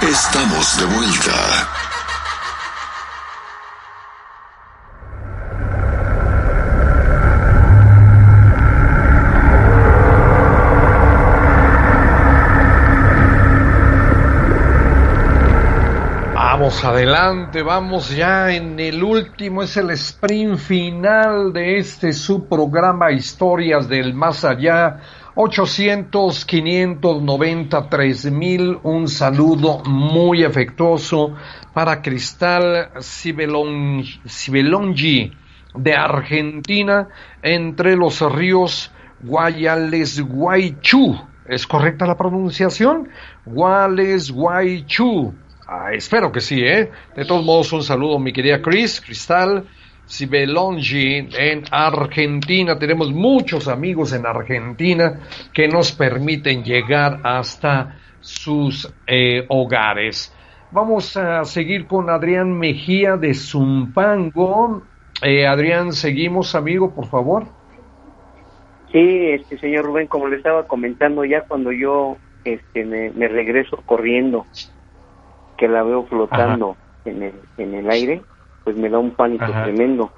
[0.00, 1.83] Estamos de vuelta.
[16.82, 24.14] Adelante, vamos ya en el último, es el sprint final de este subprograma Historias del
[24.14, 24.98] Más Allá.
[25.34, 31.34] 800 593 mil, un saludo muy afectuoso
[31.72, 34.12] para Cristal Sibelongi
[35.74, 37.08] de Argentina,
[37.42, 38.90] entre los ríos
[39.22, 41.20] Guayales Guaychú.
[41.46, 43.10] ¿Es correcta la pronunciación?
[43.44, 45.34] Guayales Guaychú
[45.76, 46.88] Ah, espero que sí, ¿eh?
[47.16, 49.64] De todos modos, un saludo, mi querida Chris, Cristal,
[50.04, 52.78] Sibelongi en Argentina.
[52.78, 55.20] Tenemos muchos amigos en Argentina
[55.52, 60.32] que nos permiten llegar hasta sus eh, hogares.
[60.70, 64.84] Vamos a seguir con Adrián Mejía de Zumpango.
[65.22, 67.46] Eh, Adrián, seguimos, amigo, por favor.
[68.92, 74.46] Sí, este señor Rubén, como le estaba comentando ya cuando yo este, me regreso corriendo
[75.56, 78.22] que la veo flotando en el, en el aire,
[78.64, 80.10] pues me da un pánico tremendo.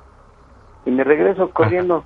[0.85, 2.05] Y me regreso corriendo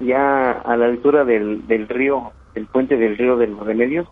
[0.00, 4.08] ya a la altura del, del río, del puente del río de los remedios.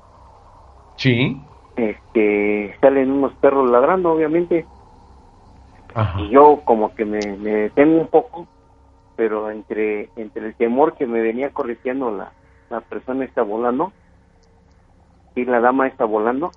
[0.96, 1.40] Sí.
[1.76, 4.66] Este, salen unos perros ladrando, obviamente.
[6.18, 8.46] Y yo como que me, me detengo un poco,
[9.16, 12.32] pero entre, entre el temor que me venía corrigiendo la,
[12.68, 13.92] la persona está volando
[15.34, 16.50] y la dama está volando,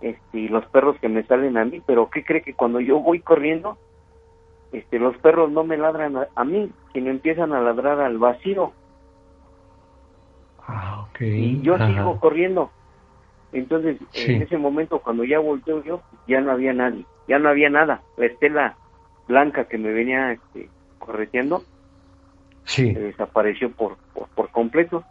[0.00, 3.00] este, y los perros que me salen a mí, pero ¿qué cree que cuando yo
[3.00, 3.76] voy corriendo,
[4.72, 8.72] este, los perros no me ladran a, mí, sino empiezan a ladrar al vacío?
[10.66, 12.70] Ah, Y yo sigo corriendo.
[13.52, 17.70] Entonces, en ese momento, cuando ya volteo yo, ya no había nadie, ya no había
[17.70, 18.02] nada.
[18.18, 18.76] La estela
[19.26, 20.68] blanca que me venía este,
[20.98, 21.62] correteando
[22.64, 22.92] sí.
[22.92, 23.96] desapareció por,
[24.34, 25.04] por, completo.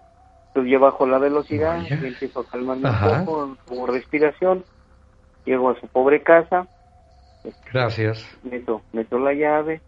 [0.50, 4.64] Entonces yo bajo la velocidad y empiezo a calmarme un poco, como respiración,
[5.48, 6.68] llego a su pobre casa.
[7.72, 8.24] Gracias.
[8.44, 9.82] Meto, meto la llave,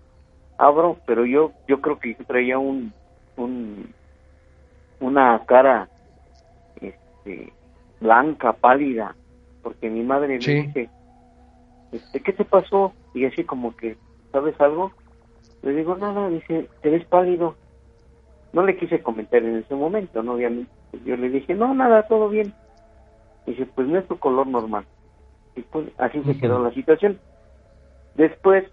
[0.57, 2.93] abro, pero yo yo creo que traía un,
[3.35, 3.93] un
[5.01, 5.89] una cara
[6.81, 7.51] este,
[7.99, 9.15] blanca, pálida,
[9.61, 10.89] porque mi madre me dice,
[11.91, 12.93] este, ¿qué te pasó?
[13.13, 13.97] Y así como que,
[14.31, 14.91] ¿sabes algo?
[15.61, 17.55] Le digo, nada, dice, te ves pálido.
[18.53, 20.33] No le quise comentar en ese momento, ¿no?
[20.33, 20.71] Obviamente.
[21.05, 22.53] Yo le dije, no, nada, todo bien.
[23.45, 24.85] Dice, pues no es tu color normal.
[25.59, 27.19] Y pues así se quedó la situación.
[28.15, 28.63] Después,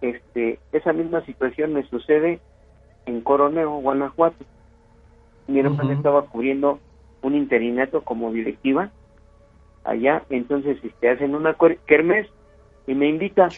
[0.00, 2.40] este, esa misma situación me sucede
[3.06, 4.44] en Coronel, Guanajuato.
[5.46, 6.80] Mi hermana estaba cubriendo
[7.22, 8.90] un interinato como directiva
[9.84, 11.56] allá, entonces este, hacen una
[11.86, 12.28] kermes
[12.88, 13.48] y me invita.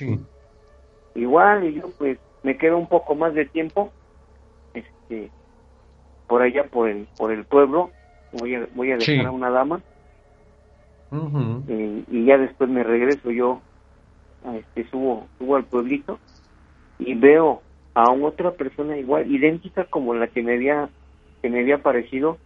[1.15, 3.91] Igual, y yo pues me quedo un poco más de tiempo
[4.75, 5.31] este,
[6.27, 7.91] por allá por el, por el pueblo,
[8.33, 9.81] voy a, voy a dejar a una dama
[11.69, 13.61] eh, y ya después me regreso yo,
[14.55, 16.19] este, subo, subo al pueblito
[16.99, 17.63] y veo
[17.95, 20.89] a otra persona igual, idéntica como la que me había,
[21.43, 22.39] que me había aparecido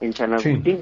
[0.00, 0.80] en San Agustín.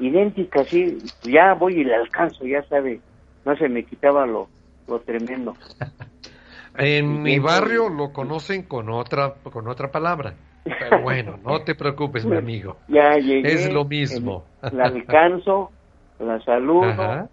[0.00, 3.00] Idéntica, sí, ya voy y le alcanzo, ya sabe,
[3.44, 4.48] no se me quitaba lo,
[4.86, 5.54] lo tremendo.
[6.76, 10.34] en mi barrio lo conocen con otra, con otra palabra.
[10.78, 12.76] Pero bueno, no te preocupes, mi amigo.
[12.88, 13.52] Ya llegué.
[13.52, 14.44] Es lo mismo.
[14.72, 15.70] La alcanzo,
[16.18, 16.84] la saludo.
[16.84, 17.28] Ajá.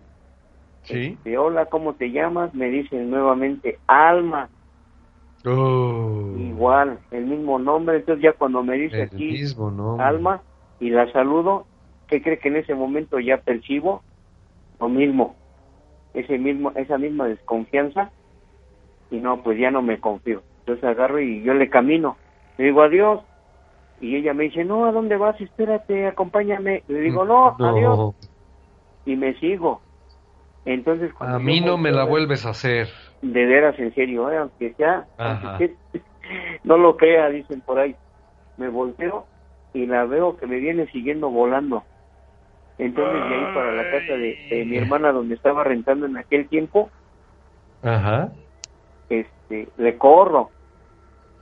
[0.84, 1.18] Sí.
[1.18, 2.54] Este, hola, ¿cómo te llamas?
[2.54, 4.50] Me dicen nuevamente Alma.
[5.46, 6.34] Oh.
[6.38, 7.98] Igual, el mismo nombre.
[7.98, 10.42] Entonces ya cuando me dice el aquí mismo Alma
[10.80, 11.66] y la saludo,
[12.08, 14.04] ¿qué cree que en ese momento ya percibo?
[14.80, 15.36] Lo mismo.
[16.14, 18.12] Ese mismo, esa misma desconfianza.
[19.10, 20.44] Y no, pues ya no me confío.
[20.60, 22.18] Entonces agarro y yo le camino.
[22.58, 23.22] Le digo adiós.
[24.02, 25.40] Y ella me dice, no, ¿a dónde vas?
[25.40, 26.84] Espérate, acompáñame.
[26.88, 28.16] Le digo, no, adiós.
[29.06, 29.82] Y me sigo.
[30.66, 32.88] Entonces, a mí no me la vuelves a hacer.
[33.22, 34.38] De veras, en serio, ¿eh?
[34.38, 35.06] aunque sea,
[36.64, 37.96] no lo crea, dicen por ahí.
[38.58, 39.26] Me volteo
[39.74, 41.84] y la veo que me viene siguiendo volando.
[42.78, 46.90] Entonces, de ahí para la casa de, mi hermana, donde estaba rentando en aquel tiempo,
[47.84, 48.32] Ajá.
[49.10, 50.50] este, le corro,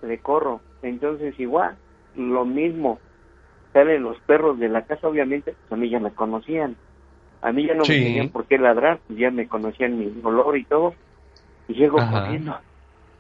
[0.04, 0.62] le corro.
[0.82, 1.76] Entonces, igual,
[2.16, 3.00] lo mismo.
[3.72, 6.76] Salen los perros de la casa, obviamente, pues a mí ya me conocían
[7.44, 10.64] a mí ya no me tenían por qué ladrar, ya me conocían mi olor y
[10.64, 10.94] todo.
[11.68, 12.58] Y llego corriendo.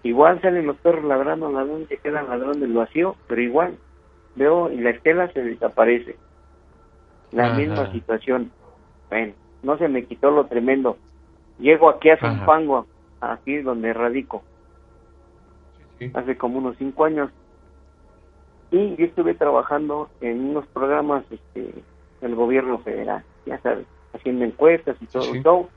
[0.01, 3.75] Igual salen los perros ladrando, ladrando, se quedan ladrando el vacío, pero igual
[4.35, 6.15] veo y la estela se desaparece.
[7.33, 8.49] La misma situación.
[9.09, 10.97] Bueno, no se me quitó lo tremendo.
[11.59, 12.87] Llego aquí a Zampango,
[13.19, 14.41] aquí donde radico.
[16.13, 17.29] Hace como unos cinco años.
[18.71, 21.73] Y yo estuve trabajando en unos programas este,
[22.21, 25.69] del gobierno federal, ya sabes haciendo encuestas y todo,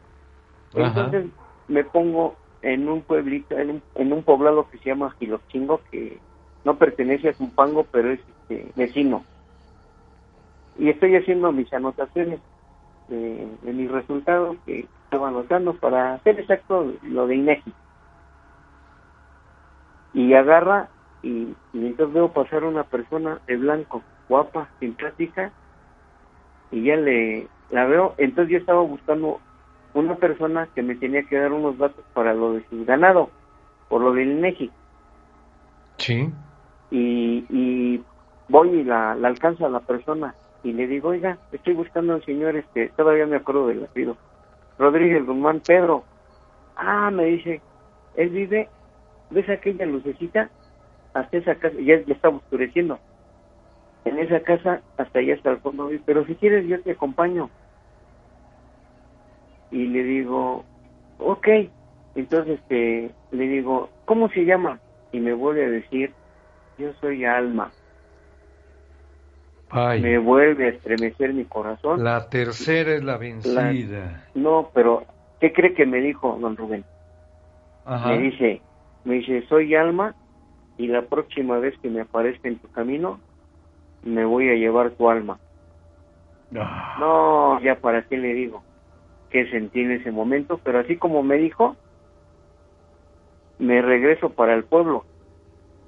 [0.74, 1.26] Entonces
[1.68, 6.18] me pongo en un pueblito, en un, en un poblado que se llama Gilochingo, que
[6.64, 9.24] no pertenece a Zumpango, pero es este, vecino.
[10.78, 12.40] Y estoy haciendo mis anotaciones
[13.09, 17.72] de, mis resultados que estaba anotando para hacer exacto lo de INEGI.
[20.16, 20.88] Y agarra
[21.22, 25.52] y, y entonces veo pasar una persona de blanco, guapa, simpática,
[26.72, 29.38] y ya le, la veo, entonces yo estaba buscando
[29.94, 33.30] una persona que me tenía que dar unos datos para lo de su ganado,
[33.88, 34.70] por lo del INEGI.
[35.98, 36.32] Sí.
[36.90, 38.02] Y, y
[38.48, 42.16] voy y la, la alcanzo a la persona y le digo, oiga, estoy buscando a
[42.16, 44.16] un señor, este, todavía me acuerdo del apellido,
[44.78, 46.05] Rodríguez Guzmán Pedro.
[46.76, 47.60] Ah, me dice,
[48.16, 48.68] él vive,
[49.30, 50.50] ¿ves aquella lucecita?
[51.14, 52.98] Hasta esa casa, ya, ya está oscureciendo
[54.06, 57.50] en esa casa hasta allá hasta el fondo, pero si quieres yo te acompaño.
[59.72, 60.64] Y le digo,
[61.18, 61.48] ok,
[62.14, 64.78] entonces este, le digo, ¿cómo se llama?
[65.10, 66.12] Y me vuelve a decir,
[66.78, 67.72] yo soy Alma.
[70.00, 72.04] Me vuelve a estremecer mi corazón.
[72.04, 74.24] La tercera es la vencida.
[74.34, 75.04] No, pero
[75.40, 76.84] ¿qué cree que me dijo don Rubén?
[78.06, 78.62] Me dice,
[79.06, 80.14] me dice, soy Alma
[80.76, 83.18] y la próxima vez que me aparezca en tu camino,
[84.02, 85.38] me voy a llevar tu alma.
[86.54, 86.96] Ah.
[87.00, 88.62] No, ya para qué le digo
[89.30, 91.76] qué sentí en ese momento, pero así como me dijo,
[93.58, 95.04] me regreso para el pueblo,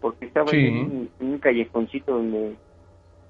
[0.00, 2.56] porque estaba en, un, callejoncito donde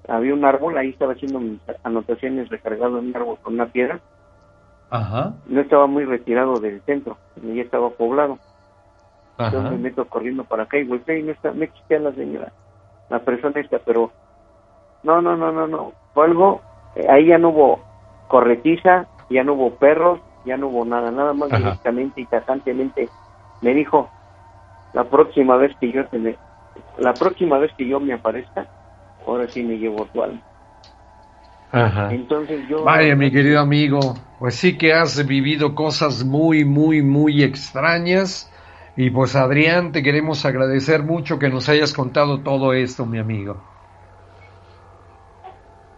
[0.07, 3.99] había un árbol, ahí estaba haciendo mis anotaciones recargado en un árbol con una piedra.
[4.89, 5.35] Ajá.
[5.45, 8.39] No estaba muy retirado del centro, ya estaba poblado.
[9.39, 12.11] Entonces me meto corriendo para acá y volteé y no está, me quité a la
[12.11, 12.51] señora,
[13.09, 14.11] la persona esta, pero
[15.03, 15.93] no, no, no, no, no.
[16.13, 16.61] Fue algo,
[16.95, 17.79] eh, ahí ya no hubo
[18.27, 23.07] corretiza, ya no hubo perros, ya no hubo nada, nada más directamente y tajantemente
[23.61, 24.09] me dijo,
[24.93, 26.37] la próxima vez que yo te
[26.97, 28.67] la próxima vez que yo me aparezca,
[29.25, 30.41] ahora sí me llevo tu alma.
[31.71, 32.13] Ajá.
[32.13, 32.83] Entonces yo...
[32.83, 33.99] Vaya, mi querido amigo,
[34.39, 38.51] pues sí que has vivido cosas muy, muy, muy extrañas.
[38.95, 43.61] Y pues Adrián, te queremos agradecer mucho que nos hayas contado todo esto, mi amigo.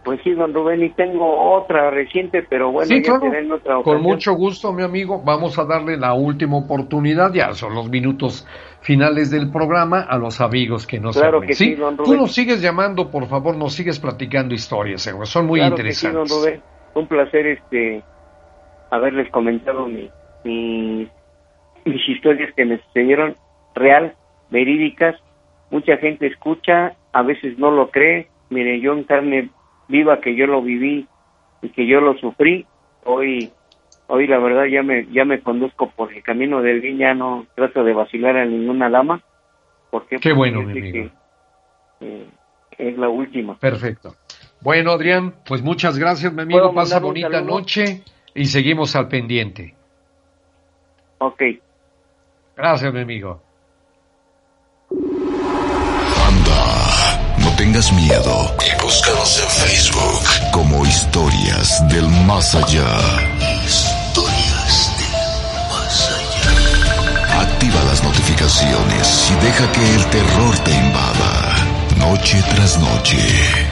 [0.04, 3.82] Pues sí, don Rubén, y tengo otra reciente, pero bueno, ya otra ocasión.
[3.82, 5.22] Con mucho gusto, mi amigo.
[5.24, 8.46] Vamos a darle la última oportunidad, ya son los minutos
[8.80, 12.10] finales del programa, a los amigos que nos Claro que sí, don Rubén.
[12.10, 16.28] Tú nos sigues llamando, por favor, nos sigues platicando historias, son muy interesantes.
[16.30, 16.62] don Rubén.
[16.94, 18.02] Un placer este
[18.90, 20.10] haberles comentado mi,
[20.44, 21.08] mis
[21.84, 23.34] historias que me sucedieron
[23.74, 24.14] real,
[24.50, 25.16] verídicas.
[25.70, 28.28] Mucha gente escucha, a veces no lo cree.
[28.50, 29.50] Mire, yo en carne
[29.88, 31.06] viva que yo lo viví
[31.62, 32.66] y que yo lo sufrí,
[33.04, 33.50] hoy
[34.08, 37.46] hoy la verdad ya me ya me conduzco por el camino del bien, ya no
[37.54, 39.22] trato de vacilar a ninguna dama,
[39.90, 41.10] porque Qué bueno, mi amigo.
[42.00, 42.26] Eh,
[42.78, 43.58] es la última.
[43.58, 44.14] Perfecto.
[44.60, 46.74] Bueno, Adrián, pues muchas gracias, mi amigo.
[46.74, 48.02] Pasa bonita noche
[48.34, 49.74] y seguimos al pendiente.
[51.18, 51.42] Ok.
[52.56, 53.40] Gracias, mi amigo.
[57.62, 62.98] tengas miedo y búscanos en Facebook como Historias del Más Allá.
[63.64, 67.40] Historias del Más Allá.
[67.40, 71.56] Activa las notificaciones y deja que el terror te invada,
[71.98, 73.71] noche tras noche.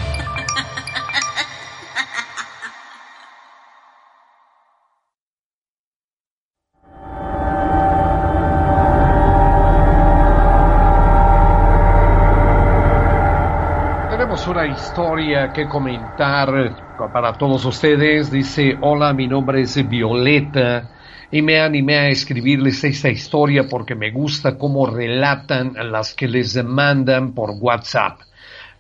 [14.81, 16.75] Historia que comentar
[17.13, 18.31] para todos ustedes.
[18.31, 20.89] Dice, hola, mi nombre es Violeta
[21.31, 26.65] y me animé a escribirles esta historia porque me gusta cómo relatan las que les
[26.65, 28.21] mandan por WhatsApp.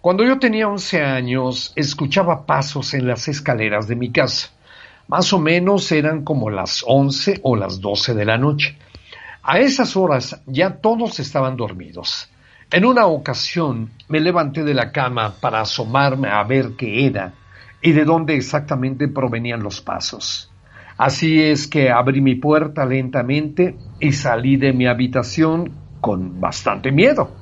[0.00, 4.48] Cuando yo tenía 11 años, escuchaba pasos en las escaleras de mi casa.
[5.06, 8.78] Más o menos eran como las 11 o las 12 de la noche.
[9.42, 12.30] A esas horas ya todos estaban dormidos.
[12.72, 17.32] En una ocasión me levanté de la cama para asomarme a ver qué era
[17.82, 20.52] y de dónde exactamente provenían los pasos.
[20.96, 27.32] Así es que abrí mi puerta lentamente y salí de mi habitación con bastante miedo.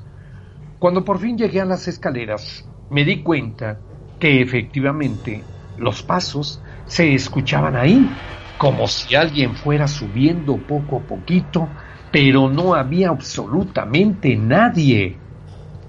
[0.78, 3.80] Cuando por fin llegué a las escaleras, me di cuenta
[4.18, 5.44] que efectivamente
[5.76, 8.08] los pasos se escuchaban ahí,
[8.56, 11.68] como si alguien fuera subiendo poco a poquito
[12.10, 15.16] pero no había absolutamente nadie.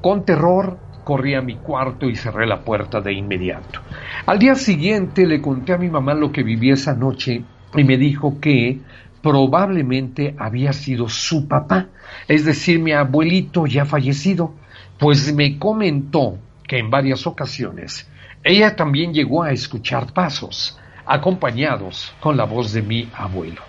[0.01, 3.81] Con terror corrí a mi cuarto y cerré la puerta de inmediato.
[4.25, 7.43] Al día siguiente le conté a mi mamá lo que viví esa noche
[7.75, 8.79] y me dijo que
[9.21, 11.87] probablemente había sido su papá,
[12.27, 14.53] es decir, mi abuelito ya fallecido,
[14.97, 16.37] pues me comentó
[16.67, 18.07] que en varias ocasiones
[18.43, 23.61] ella también llegó a escuchar pasos, acompañados con la voz de mi abuelo.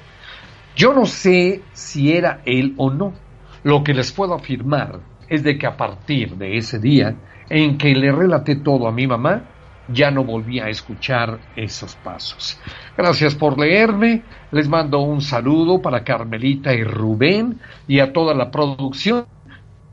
[0.81, 3.12] Yo no sé si era él o no.
[3.65, 7.16] Lo que les puedo afirmar es de que a partir de ese día
[7.51, 9.43] en que le relaté todo a mi mamá,
[9.89, 12.59] ya no volví a escuchar esos pasos.
[12.97, 14.23] Gracias por leerme.
[14.52, 19.27] Les mando un saludo para Carmelita y Rubén y a toda la producción.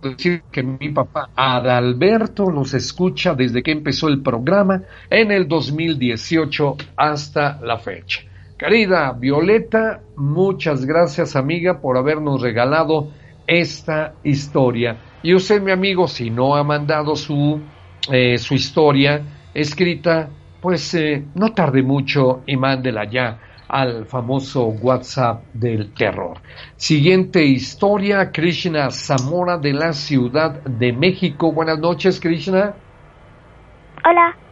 [0.02, 6.78] Decir que mi papá Adalberto los escucha desde que empezó el programa en el 2018
[6.96, 8.27] hasta la fecha.
[8.58, 13.10] Querida Violeta, muchas gracias amiga por habernos regalado
[13.46, 14.98] esta historia.
[15.22, 17.62] Y usted, mi amigo, si no ha mandado su,
[18.12, 19.22] eh, su historia
[19.54, 20.30] escrita,
[20.60, 26.40] pues eh, no tarde mucho y mándela ya al famoso WhatsApp del terror.
[26.78, 31.52] Siguiente historia, Krishna Zamora de la Ciudad de México.
[31.52, 32.74] Buenas noches, Krishna.
[34.04, 34.47] Hola.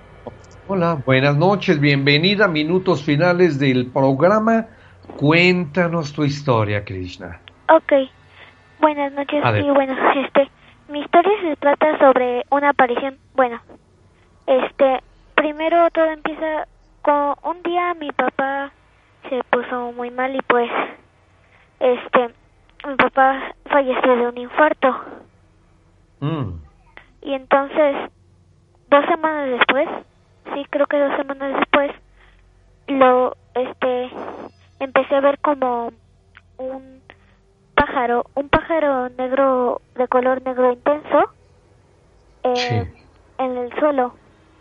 [0.67, 4.65] Hola, buenas noches, bienvenida a minutos finales del programa.
[5.15, 7.39] Cuéntanos tu historia, Krishna.
[7.69, 7.93] Ok,
[8.81, 9.93] buenas noches y bueno,
[10.25, 10.49] este,
[10.89, 13.15] mi historia se trata sobre una aparición.
[13.35, 13.61] Bueno,
[14.47, 15.03] este,
[15.35, 16.67] primero todo empieza
[17.03, 18.71] con un día mi papá
[19.29, 20.71] se puso muy mal y pues,
[21.79, 22.33] este,
[22.87, 24.95] mi papá falleció de un infarto.
[26.21, 26.53] Mm.
[27.21, 28.09] Y entonces,
[28.89, 29.87] dos semanas después,
[30.53, 31.91] sí, creo que dos semanas después,
[32.87, 34.09] lo, este,
[34.79, 35.91] empecé a ver como
[36.57, 37.01] un
[37.75, 41.29] pájaro, un pájaro negro, de color negro intenso,
[42.43, 42.91] eh,
[43.37, 44.15] en el suelo.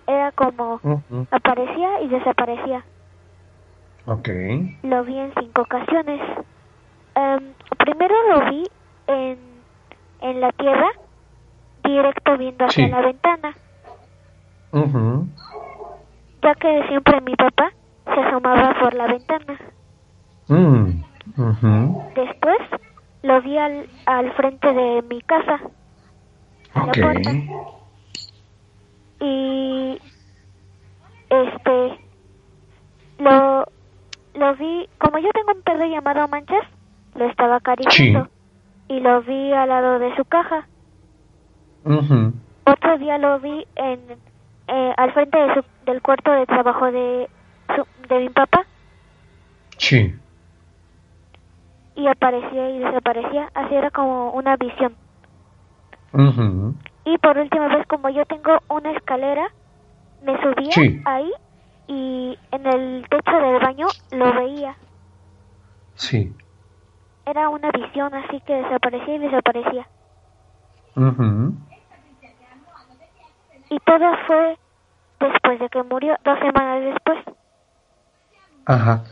[0.07, 0.81] Era como,
[1.31, 2.85] aparecía y desaparecía.
[4.07, 4.29] Ok.
[4.83, 6.21] Lo vi en cinco ocasiones.
[7.15, 8.65] Em, primero lo vi
[9.07, 9.39] en,
[10.21, 10.89] en la tierra,
[11.83, 13.55] directo viendo hacia la ventana.
[16.45, 17.73] Ya que siempre mi papá
[18.05, 19.59] se asomaba por la ventana.
[20.49, 21.03] Mm,
[22.15, 22.59] Después
[23.23, 25.59] lo vi al, al frente de mi casa.
[29.21, 29.99] Y
[31.31, 31.99] este
[33.19, 33.65] lo
[34.35, 36.67] lo vi, como yo tengo un perro llamado Manchas,
[37.15, 38.29] lo estaba acariciando
[38.89, 40.67] y lo vi al lado de su caja.
[42.67, 44.01] Otro día lo vi en
[44.67, 47.29] eh, al frente de su, del cuarto de trabajo de
[48.09, 48.65] de mi papá.
[49.79, 50.15] Sí.
[51.97, 54.95] Y aparecía y desaparecía, así era como una visión.
[57.05, 59.49] Y por última vez, como yo tengo una escalera,
[60.23, 61.31] me subía ahí
[61.87, 64.77] y en el techo del baño lo veía.
[65.95, 66.33] Sí.
[67.27, 69.89] Era una visión así que desaparecía y desaparecía.
[73.71, 74.59] Y todo fue
[75.29, 77.19] después de que murió, dos semanas después.
[78.67, 79.05] Ajá.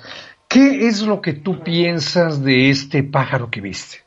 [0.49, 3.99] ¿Qué es lo que tú piensas de este pájaro que viste?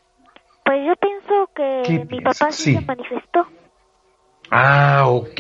[0.64, 3.48] Pues yo pienso que mi papá sí se manifestó.
[4.52, 5.36] Ah, ok.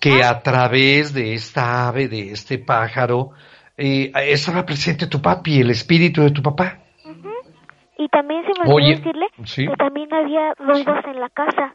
[0.00, 3.30] Que a través de esta ave, de este pájaro,
[3.76, 6.80] eh, estaba presente tu papi, el espíritu de tu papá.
[7.96, 11.74] Y también se me olvidó decirle que también había ruidos en la casa.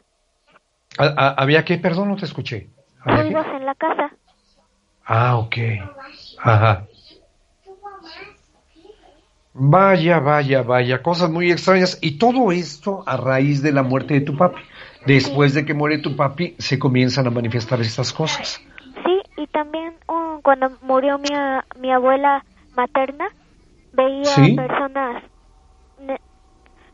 [0.98, 1.78] ¿Había qué?
[1.78, 2.68] Perdón, no te escuché.
[3.04, 4.10] Ruidos en la casa.
[5.04, 5.56] Ah, ok.
[6.38, 6.86] Ajá.
[9.52, 11.98] Vaya, vaya, vaya, cosas muy extrañas.
[12.00, 14.60] Y todo esto a raíz de la muerte de tu papi.
[15.06, 18.60] Después de que muere tu papi, se comienzan a manifestar estas cosas.
[19.04, 21.30] Sí, y también um, cuando murió mi,
[21.80, 22.44] mi abuela
[22.76, 23.28] materna,
[23.92, 25.24] veía personas,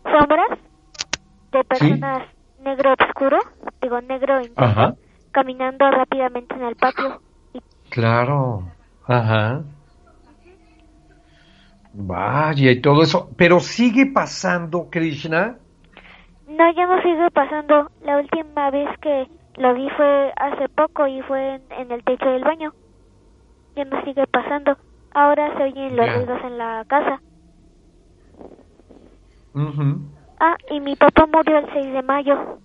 [0.04, 0.58] sombras
[1.52, 2.22] de personas
[2.60, 3.38] negro oscuro,
[3.82, 4.96] digo negro intenso,
[5.36, 7.20] caminando rápidamente en el patio.
[7.90, 8.62] Claro,
[9.06, 9.64] ajá.
[11.92, 13.28] Vaya, y todo eso.
[13.36, 15.56] Pero sigue pasando, Krishna.
[16.48, 17.90] No, ya no sigue pasando.
[18.02, 22.42] La última vez que lo vi fue hace poco y fue en, el techo del
[22.42, 22.72] baño.
[23.76, 24.78] Ya no sigue pasando.
[25.12, 27.20] Ahora se oyen los ruidos en la casa.
[30.40, 32.58] Ah, y mi papá murió el 6 de mayo.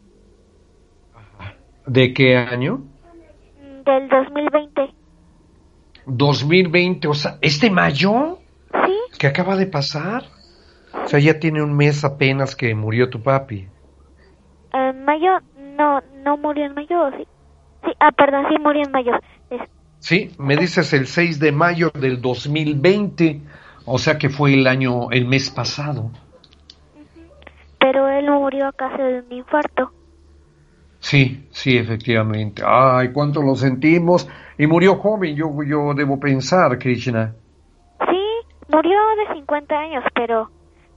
[1.86, 2.82] ¿De qué año?
[3.86, 4.94] Del 2020.
[6.06, 8.40] 2020, o sea, ¿este mayo?
[8.72, 9.18] Sí.
[9.20, 10.24] ¿Qué acaba de pasar?
[11.04, 13.68] O sea, ya tiene un mes apenas que murió tu papi.
[14.74, 15.40] En mayo,
[15.78, 17.28] no, no murió en mayo, sí.
[17.84, 19.14] Sí, ah, perdón, sí murió en mayo.
[20.00, 23.40] Sí, me dices el 6 de mayo del 2020,
[23.86, 26.10] o sea que fue el año, el mes pasado.
[27.80, 29.92] Pero él murió a causa de un infarto.
[31.02, 32.62] Sí, sí, efectivamente.
[32.66, 34.30] Ay, cuánto lo sentimos.
[34.58, 37.34] Y murió joven, yo, yo debo pensar, Krishna.
[38.08, 38.22] Sí,
[38.70, 38.98] murió
[39.28, 40.50] de 50 años, pero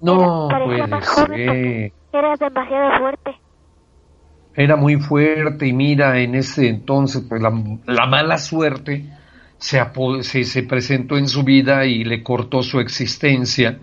[0.02, 1.92] no puede más ser.
[2.12, 3.34] Era demasiado fuerte.
[4.54, 9.06] Era muy fuerte y mira, en ese entonces, pues la, mala suerte
[9.56, 9.82] se,
[10.20, 13.78] se, se presentó en su vida y le cortó su existencia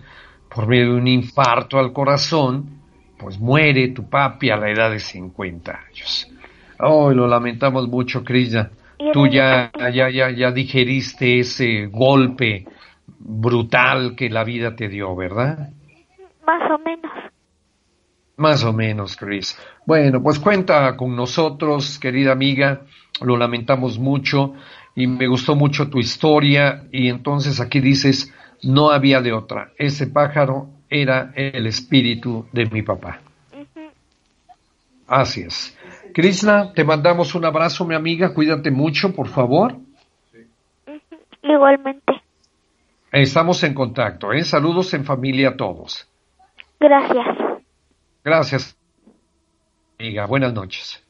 [0.54, 2.81] por medio de un infarto al corazón,
[3.22, 6.28] pues muere tu papi a la edad de 50 años.
[6.78, 8.70] Ay, lo lamentamos mucho, Krishna.
[9.12, 12.66] Tú ya, ya, ya, ya digeriste ese golpe
[13.18, 15.70] brutal que la vida te dio, ¿verdad?
[16.46, 17.12] Más o menos.
[18.36, 19.58] Más o menos, Chris.
[19.86, 22.82] Bueno, pues cuenta con nosotros, querida amiga.
[23.20, 24.54] Lo lamentamos mucho
[24.96, 26.84] y me gustó mucho tu historia.
[26.90, 28.32] Y entonces aquí dices,
[28.62, 29.72] no había de otra.
[29.78, 33.20] Ese pájaro era el espíritu de mi papá.
[35.06, 35.76] Así es.
[36.12, 38.34] Krishna, te mandamos un abrazo, mi amiga.
[38.34, 39.76] Cuídate mucho, por favor.
[41.42, 42.22] Igualmente.
[43.10, 44.44] Estamos en contacto, ¿eh?
[44.44, 46.08] Saludos en familia a todos.
[46.78, 47.26] Gracias.
[48.22, 48.76] Gracias.
[49.98, 51.02] Amiga, buenas noches.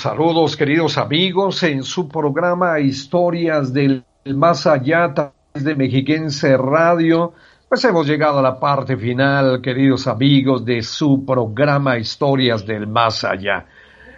[0.00, 4.02] Saludos, queridos amigos en su programa Historias del
[4.34, 5.12] Más Allá
[5.52, 7.34] de Mexiquense Radio.
[7.68, 13.24] Pues hemos llegado a la parte final, queridos amigos, de su programa Historias del Más
[13.24, 13.66] Allá.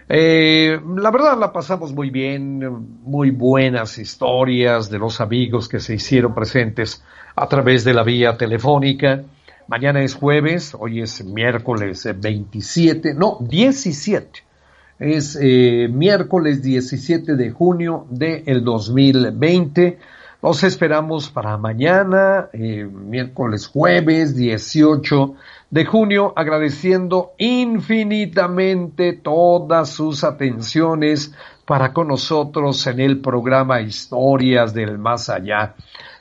[0.08, 2.60] Eh, la verdad la pasamos muy bien,
[3.02, 7.02] muy buenas historias de los amigos que se hicieron presentes
[7.34, 9.24] a través de la vía telefónica.
[9.66, 14.51] Mañana es jueves, hoy es miércoles 27, no, 17
[14.98, 19.98] es eh, miércoles 17 de junio del 2020.
[20.42, 25.34] Los esperamos para mañana, eh, miércoles jueves 18
[25.70, 31.32] de junio, agradeciendo infinitamente todas sus atenciones
[31.64, 35.74] para con nosotros en el programa Historias del Más Allá.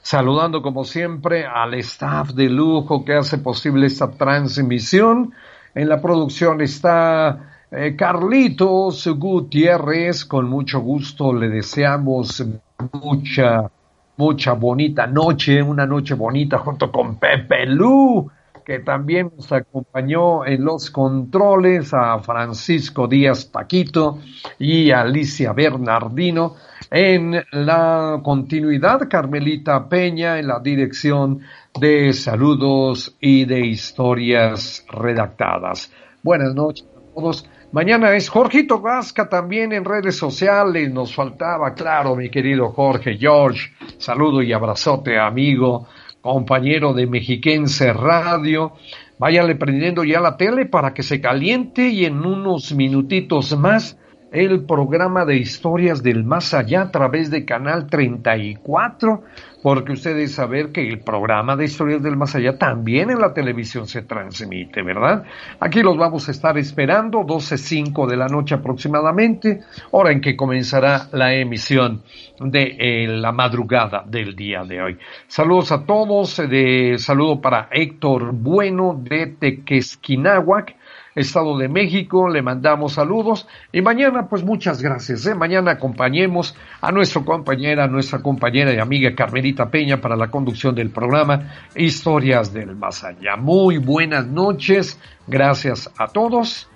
[0.04, 5.34] Saludando como siempre al staff de lujo que hace posible esta transmisión.
[5.74, 12.46] En la producción está eh, Carlitos Gutiérrez, con mucho gusto le deseamos
[12.92, 13.72] mucha,
[14.18, 18.30] mucha bonita noche, una noche bonita junto con Pepe Lu,
[18.66, 24.20] que también nos acompañó en los controles, a Francisco Díaz Paquito
[24.60, 26.56] y Alicia Bernardino.
[26.90, 31.40] En la continuidad, Carmelita Peña en la dirección
[31.80, 35.90] de saludos y de historias redactadas.
[36.22, 37.50] Buenas noches a todos.
[37.74, 40.92] Mañana es Jorgito Vasca también en redes sociales.
[40.92, 43.72] Nos faltaba, claro, mi querido Jorge George.
[43.98, 45.88] Saludo y abrazote, amigo,
[46.20, 48.74] compañero de Mexiquense Radio.
[49.18, 53.98] Váyale prendiendo ya la tele para que se caliente y en unos minutitos más
[54.34, 59.24] el programa de historias del más allá a través de Canal 34
[59.62, 63.88] porque ustedes saber que el programa de Historias del Más Allá también en la televisión
[63.88, 65.24] se transmite, ¿verdad?
[65.60, 69.62] Aquí los vamos a estar esperando, 12.05 de la noche aproximadamente,
[69.92, 72.02] hora en que comenzará la emisión
[72.40, 74.98] de eh, la madrugada del día de hoy.
[75.28, 80.76] Saludos a todos, de saludo para Héctor Bueno de Tequesquinahuac,
[81.16, 85.26] Estado de México, le mandamos saludos y mañana pues muchas gracias.
[85.26, 85.36] ¿eh?
[85.36, 90.90] Mañana acompañemos a nuestra compañera, nuestra compañera y amiga Carmelita Peña para la conducción del
[90.90, 93.06] programa Historias del Más.
[93.40, 96.70] Muy buenas noches, gracias a todos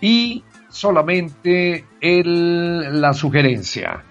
[0.00, 4.02] y solamente el, la sugerencia,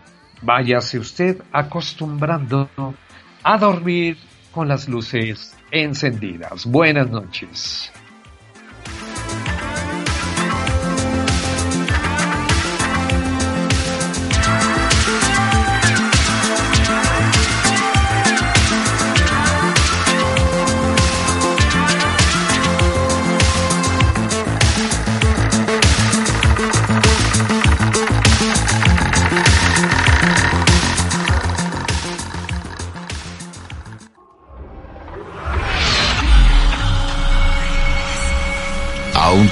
[0.42, 2.70] váyase usted acostumbrando
[3.44, 4.18] a dormir
[4.52, 6.66] con las luces encendidas.
[6.66, 7.92] Buenas noches.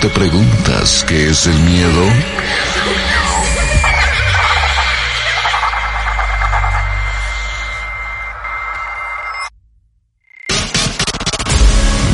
[0.06, 2.04] Te preguntas qué es el miedo?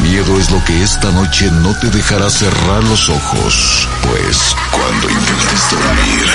[0.04, 5.72] Miedo es lo que esta noche no te dejará cerrar los ojos, pues cuando intentes
[5.72, 6.30] dormir,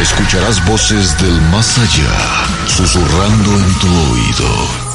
[0.00, 4.87] escucharás voces del más allá susurrando en tu oído.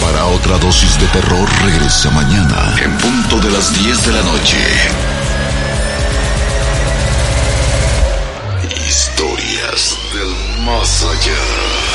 [0.00, 4.58] Para otra dosis de terror regresa mañana en punto de las 10 de la noche.
[8.86, 11.87] Historias del más allá.